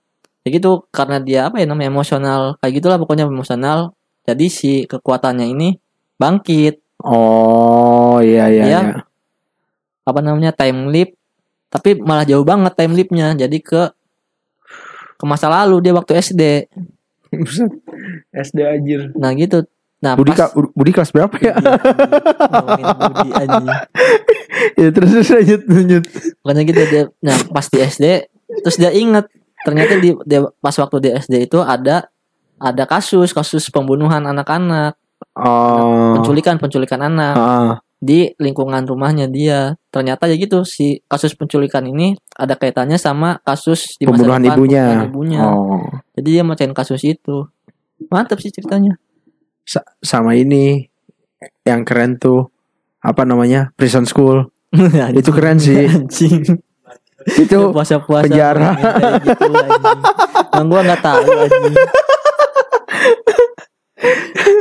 Ya 0.47 0.53
gitu 0.53 0.87
Karena 0.89 1.19
dia 1.19 1.41
apa 1.45 1.59
ya 1.59 1.67
namanya 1.67 1.91
Emosional 1.91 2.55
Kayak 2.57 2.73
gitulah 2.77 2.97
pokoknya 2.97 3.27
emosional 3.27 3.91
Jadi 4.23 4.47
si 4.47 4.73
kekuatannya 4.85 5.47
ini 5.49 5.75
Bangkit 6.15 6.79
Oh 6.99 8.17
iya 8.19 8.47
iya 8.47 8.63
Iya. 8.65 8.81
iya. 8.87 8.97
apa 10.03 10.19
namanya 10.19 10.49
time 10.51 10.89
leap 10.89 11.19
tapi 11.67 11.93
malah 11.95 12.23
jauh 12.23 12.41
banget 12.41 12.73
time 12.73 12.95
leapnya 12.95 13.35
jadi 13.37 13.59
ke 13.59 13.91
ke 15.13 15.25
masa 15.25 15.47
lalu 15.47 15.83
dia 15.83 15.93
waktu 15.93 16.15
SD. 16.17 16.43
SD 18.33 18.59
anjir. 18.61 19.11
nah 19.13 19.33
gitu 19.33 19.67
nah 19.97 20.15
Budi, 20.15 20.31
pas 20.31 20.47
ka- 20.47 20.55
Budi 20.71 20.91
kelas 20.91 21.11
berapa 21.11 21.35
ya? 21.37 21.53
Budi 22.97 23.29
anjing. 23.35 23.67
ya 24.81 24.89
terus 24.91 25.11
terus 25.11 25.29
lanjut 25.29 25.61
lanjut. 25.67 26.03
pokoknya 26.39 26.63
gitu 26.65 26.81
dia 26.87 27.03
nah 27.19 27.37
pas 27.51 27.67
di 27.67 27.79
SD 27.79 28.05
terus 28.63 28.77
dia 28.77 28.89
inget 28.89 29.27
ternyata 29.67 29.99
di 29.99 30.15
dia 30.23 30.47
pas 30.57 30.73
waktu 30.73 30.97
di 31.01 31.09
SD 31.13 31.35
itu 31.45 31.59
ada 31.59 32.07
ada 32.57 32.85
kasus 32.87 33.35
kasus 33.35 33.67
pembunuhan 33.69 34.23
anak-anak 34.23 34.95
Oh. 35.33 36.13
penculikan 36.15 36.57
penculikan 36.57 37.01
anak 37.03 37.35
Ah, 37.35 37.73
di 37.97 38.33
lingkungan 38.37 38.85
rumahnya 38.85 39.25
dia 39.27 39.73
ternyata 39.89 40.25
ya 40.25 40.37
gitu 40.37 40.61
si 40.63 41.01
kasus 41.05 41.33
penculikan 41.33 41.83
ini 41.83 42.17
ada 42.33 42.53
kaitannya 42.53 42.97
sama 42.97 43.41
kasus 43.41 43.97
di 43.97 44.05
masa 44.05 44.25
Pembunuhan 44.25 44.41
depan, 44.41 44.55
ibunya. 44.55 44.85
pembunuhan 44.85 45.09
ibunya. 45.09 45.41
Oh. 45.43 45.85
Jadi 46.15 46.29
dia 46.31 46.43
macain 46.43 46.73
kasus 46.73 47.01
itu. 47.03 47.49
Mantap 48.09 48.41
sih 48.41 48.53
ceritanya. 48.53 49.01
Sa- 49.65 49.89
sama 49.99 50.37
ini 50.37 50.85
yang 51.65 51.81
keren 51.83 52.17
tuh 52.17 52.53
apa 53.01 53.25
namanya 53.25 53.73
prison 53.73 54.05
school 54.05 54.53
itu 55.17 55.31
keren 55.33 55.57
sih 55.57 55.85
Anjing. 55.85 56.61
Itu 57.29 57.59
puasa-puasa 57.75 58.25
penjara. 58.25 58.71
ngomongin 58.73 58.93
kayak 58.93 59.15
gitu 59.21 59.45
anjing. 59.51 60.01
Yang 60.53 60.67
gua 60.67 60.81
nggak 60.83 61.03
tahu 61.03 61.21
anjing. 61.37 61.75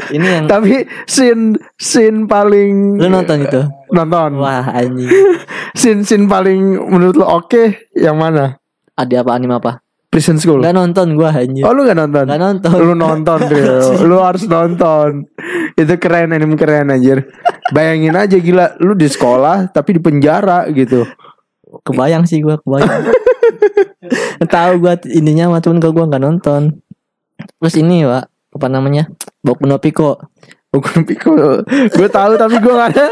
Ini 0.08 0.28
yang 0.32 0.46
tapi 0.48 0.74
scene 1.06 1.44
scene 1.76 2.24
paling 2.26 2.96
lu 2.96 3.08
nonton 3.08 3.44
itu. 3.44 3.62
nonton 3.92 4.40
Wah 4.40 4.64
anjing. 4.66 5.12
scene 5.74 6.02
scene 6.02 6.26
paling 6.26 6.80
menurut 6.80 7.14
lo 7.14 7.28
oke 7.36 7.92
yang 7.94 8.16
mana 8.16 8.56
Ada 8.94 9.22
apa 9.22 9.32
anime 9.36 9.56
apa? 9.56 9.84
prison 10.08 10.40
school 10.40 10.64
Gak 10.64 10.72
nonton 10.72 11.12
gua 11.14 11.36
anjing. 11.36 11.60
oh 11.62 11.76
lu 11.76 11.84
gak 11.84 12.00
nonton 12.00 12.24
Gak 12.24 12.40
nonton. 12.40 12.72
lu 12.80 12.94
nonton 12.96 13.40
Rio. 13.46 13.76
lu 14.10 14.18
harus 14.18 14.48
nonton 14.48 15.28
itu 15.76 15.94
keren 15.98 16.32
anime 16.32 16.56
keren 16.56 16.88
anjir 16.88 17.28
bayangin 17.70 18.16
aja 18.16 18.40
gila 18.40 18.80
lu 18.80 18.96
di 18.96 19.06
sekolah 19.06 19.68
tapi 19.68 19.92
di 19.92 20.02
penjara 20.02 20.64
gitu 20.72 21.04
Kebayang 21.84 22.24
sih 22.30 22.40
gua, 22.40 22.62
kebayang. 22.62 23.12
tahu 24.54 24.72
gua 24.80 24.96
ininya 25.10 25.52
mah 25.52 25.60
cuman 25.60 25.82
gua 25.82 26.06
nggak 26.08 26.24
nonton. 26.24 26.80
Terus 27.60 27.76
ini, 27.82 28.06
Pak, 28.06 28.30
apa 28.30 28.68
namanya? 28.72 29.10
Boku 29.44 29.68
no 29.68 29.82
Pico. 29.82 30.22
Bukan 30.76 31.08
Pico 31.08 31.32
gue 31.96 32.10
tahu 32.12 32.36
tapi 32.36 32.60
gue 32.60 32.74
gak 32.76 32.92
ada 32.92 33.08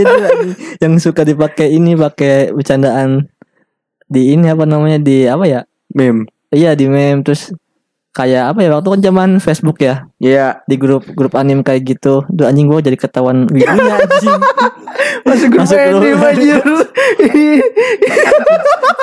itu 0.00 0.14
yang 0.80 0.96
suka 0.96 1.28
dipakai 1.28 1.76
ini 1.76 1.92
pakai 1.92 2.56
bercandaan 2.56 3.28
di 4.08 4.32
ini 4.32 4.48
apa 4.48 4.64
namanya 4.64 4.96
di 4.96 5.28
apa 5.28 5.44
ya 5.44 5.60
meme 5.92 6.24
iya 6.50 6.72
di 6.72 6.88
meme 6.88 7.20
terus 7.20 7.52
kayak 8.14 8.54
apa 8.54 8.62
ya 8.62 8.70
waktu 8.72 8.88
kan 8.88 9.00
zaman 9.02 9.30
Facebook 9.36 9.78
ya. 9.78 10.06
Iya. 10.16 10.62
Di 10.64 10.78
grup 10.78 11.04
grup 11.08 11.34
anim 11.34 11.60
kayak 11.60 11.82
gitu. 11.84 12.22
Duh 12.28 12.46
anjing 12.46 12.64
gua 12.64 12.78
jadi 12.78 12.94
ketahuan 12.94 13.44
wibunya 13.46 13.98
anjing. 13.98 14.38
Masuk 15.26 15.48
grup 15.50 15.66
Masuk 15.66 15.76
grup. 15.76 16.00
anime 16.00 16.22
anjir 16.24 16.62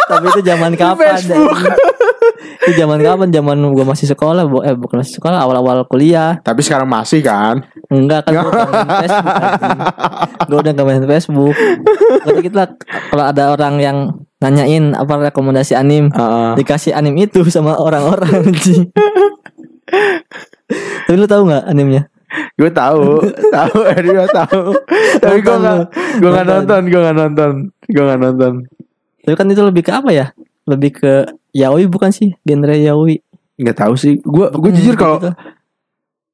tapi 0.07 0.25
itu 0.27 0.41
zaman 0.43 0.71
kapan 0.75 1.15
Facebook. 1.15 1.55
itu 2.61 2.71
zaman 2.75 2.99
kapan? 2.99 3.27
Zaman 3.29 3.57
gua 3.71 3.85
masih 3.85 4.05
sekolah 4.05 4.43
bu- 4.43 4.61
eh 4.61 4.75
bukan 4.75 5.01
masih 5.01 5.17
sekolah 5.17 5.39
awal-awal 5.39 5.83
kuliah. 5.85 6.37
Tapi 6.41 6.61
sekarang 6.61 6.85
masih 6.85 7.19
kan? 7.21 7.63
Enggak 7.87 8.27
kan 8.27 8.33
gua 8.37 8.51
udah 8.51 8.67
main 8.67 8.87
Facebook 8.99 9.35
anjing. 9.35 9.79
gua 10.47 10.57
udah 10.59 10.71
gak 10.71 10.85
main 10.85 11.05
Facebook. 11.07 11.55
Kita 12.41 12.63
kalau 13.09 13.25
ada 13.25 13.43
orang 13.49 13.73
yang 13.79 13.97
nanyain 14.41 14.91
apa 14.91 15.29
rekomendasi 15.29 15.73
anim 15.73 16.09
Heeh. 16.09 16.57
dikasih 16.57 16.91
anim 16.91 17.13
itu 17.15 17.45
sama 17.47 17.77
orang-orang. 17.77 18.49
Tapi 21.05 21.15
lu 21.15 21.27
tahu 21.27 21.41
nggak 21.45 21.65
animnya? 21.67 22.03
Gue 22.55 22.71
tahu 22.71 23.19
Tahu 23.51 23.75
Rio 24.07 24.23
tahu 24.31 24.71
Tapi 25.19 25.43
gue 25.43 25.51
Nonton 25.51 25.59
gak 25.59 25.75
lu. 25.75 25.83
Gue 26.15 26.29
gak 26.31 26.47
Nonton. 26.47 26.81
Gue 26.87 27.01
gak 27.03 27.17
nonton 27.17 27.51
Gue 27.91 28.03
gak 28.07 28.19
nonton 28.23 28.53
Tapi 29.19 29.35
kan 29.35 29.47
itu 29.51 29.59
lebih 29.59 29.83
ke 29.83 29.91
apa 29.91 30.09
ya? 30.15 30.31
Lebih 30.63 30.91
ke 30.95 31.13
yaoi 31.51 31.91
bukan 31.91 32.07
sih? 32.07 32.31
Genre 32.41 32.71
yaoi. 32.71 33.19
Gak 33.59 33.75
tahu 33.77 33.99
sih 33.99 34.15
Gue 34.23 34.47
gue 34.47 34.71
Hmm, 34.71 34.77
jujur 34.79 34.95
kalau 34.95 35.19
gitu. 35.19 35.31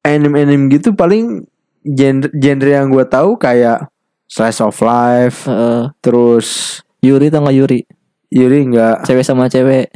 anime-anime 0.05 0.70
gitu 0.70 0.93
paling 0.93 1.49
genre, 1.82 2.30
genre 2.32 2.70
yang 2.70 2.88
gue 2.88 3.03
tahu 3.03 3.34
kayak 3.36 3.89
slice 4.30 4.62
of 4.62 4.78
life 4.80 5.49
Heeh. 5.49 5.89
terus 5.99 6.80
Yuri 7.01 7.28
tau 7.28 7.41
gak 7.41 7.58
Yuri? 7.58 7.82
Yuri 8.30 8.68
enggak 8.68 9.04
Cewek 9.04 9.24
sama 9.24 9.48
cewek. 9.48 9.88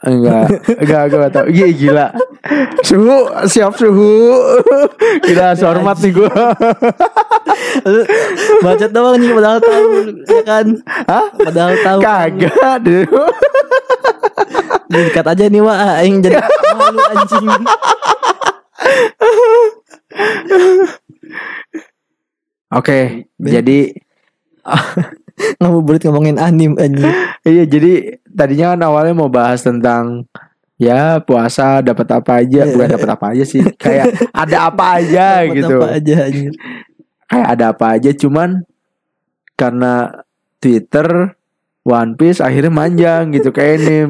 enggak 0.00 0.48
enggak 0.80 1.02
gue 1.08 1.18
gak 1.18 1.32
tau 1.32 1.44
Gila, 1.44 1.68
gila 1.76 2.06
suhu 2.80 3.18
siap 3.44 3.76
suhu 3.76 4.32
gila 5.20 5.52
hormat 5.60 6.00
nih 6.00 6.10
gue 6.10 6.30
bacot 8.60 8.90
doang 8.90 9.16
nih 9.20 9.30
padahal 9.30 9.60
tahu 9.60 9.88
ya 10.24 10.42
kan. 10.42 10.66
Hah? 11.06 11.26
Padahal 11.30 11.74
tahu. 11.78 12.00
kagak 12.00 12.74
deh 12.80 13.04
Lu 14.90 14.98
dikat 15.04 15.26
aja 15.28 15.44
nih 15.46 15.62
Wak 15.62 15.78
aing 16.00 16.16
jadi 16.18 16.40
malu 16.74 16.98
anjing. 17.04 17.46
oke 22.70 22.98
jadi 23.38 23.78
Ngabuburit 25.60 26.02
ngomongin 26.04 26.36
anim 26.36 26.72
anjing. 26.74 27.10
iya 27.42 27.64
jadi 27.64 27.92
tadinya 28.26 28.72
kan 28.72 28.80
awalnya 28.84 29.14
mau 29.14 29.28
bahas 29.28 29.60
tentang 29.60 30.24
ya 30.76 31.18
puasa 31.18 31.80
dapat 31.80 32.08
apa 32.10 32.40
aja 32.40 32.64
bukan 32.66 32.88
dapat 32.90 33.10
apa 33.10 33.26
aja 33.32 33.44
sih 33.44 33.60
kayak 33.74 34.16
ada 34.32 34.56
apa 34.66 34.84
aja 34.96 35.26
Dapat 35.42 35.54
gitu 35.54 35.76
Apa 35.76 35.88
aja 35.94 36.16
anjing. 36.24 36.50
kayak 37.26 37.46
ada 37.48 37.64
apa 37.68 37.86
aja 37.94 38.10
cuman 38.12 38.50
karena 39.54 40.24
Twitter 40.56 41.36
One 41.80 42.12
Piece 42.12 42.40
akhirnya 42.40 42.68
manjang 42.68 43.32
gitu 43.32 43.48
kayak 43.50 43.80
Enim. 43.80 44.08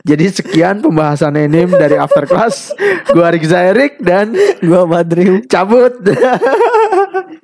Jadi 0.00 0.32
sekian 0.32 0.80
pembahasan 0.80 1.36
Enim 1.36 1.68
dari 1.68 1.92
After 1.94 2.24
Class. 2.24 2.72
Gua 3.12 3.28
Rizky 3.28 3.52
Erik 3.52 4.00
dan 4.00 4.32
Gua 4.60 4.88
Badriu. 4.88 5.44
cabut. 5.44 6.00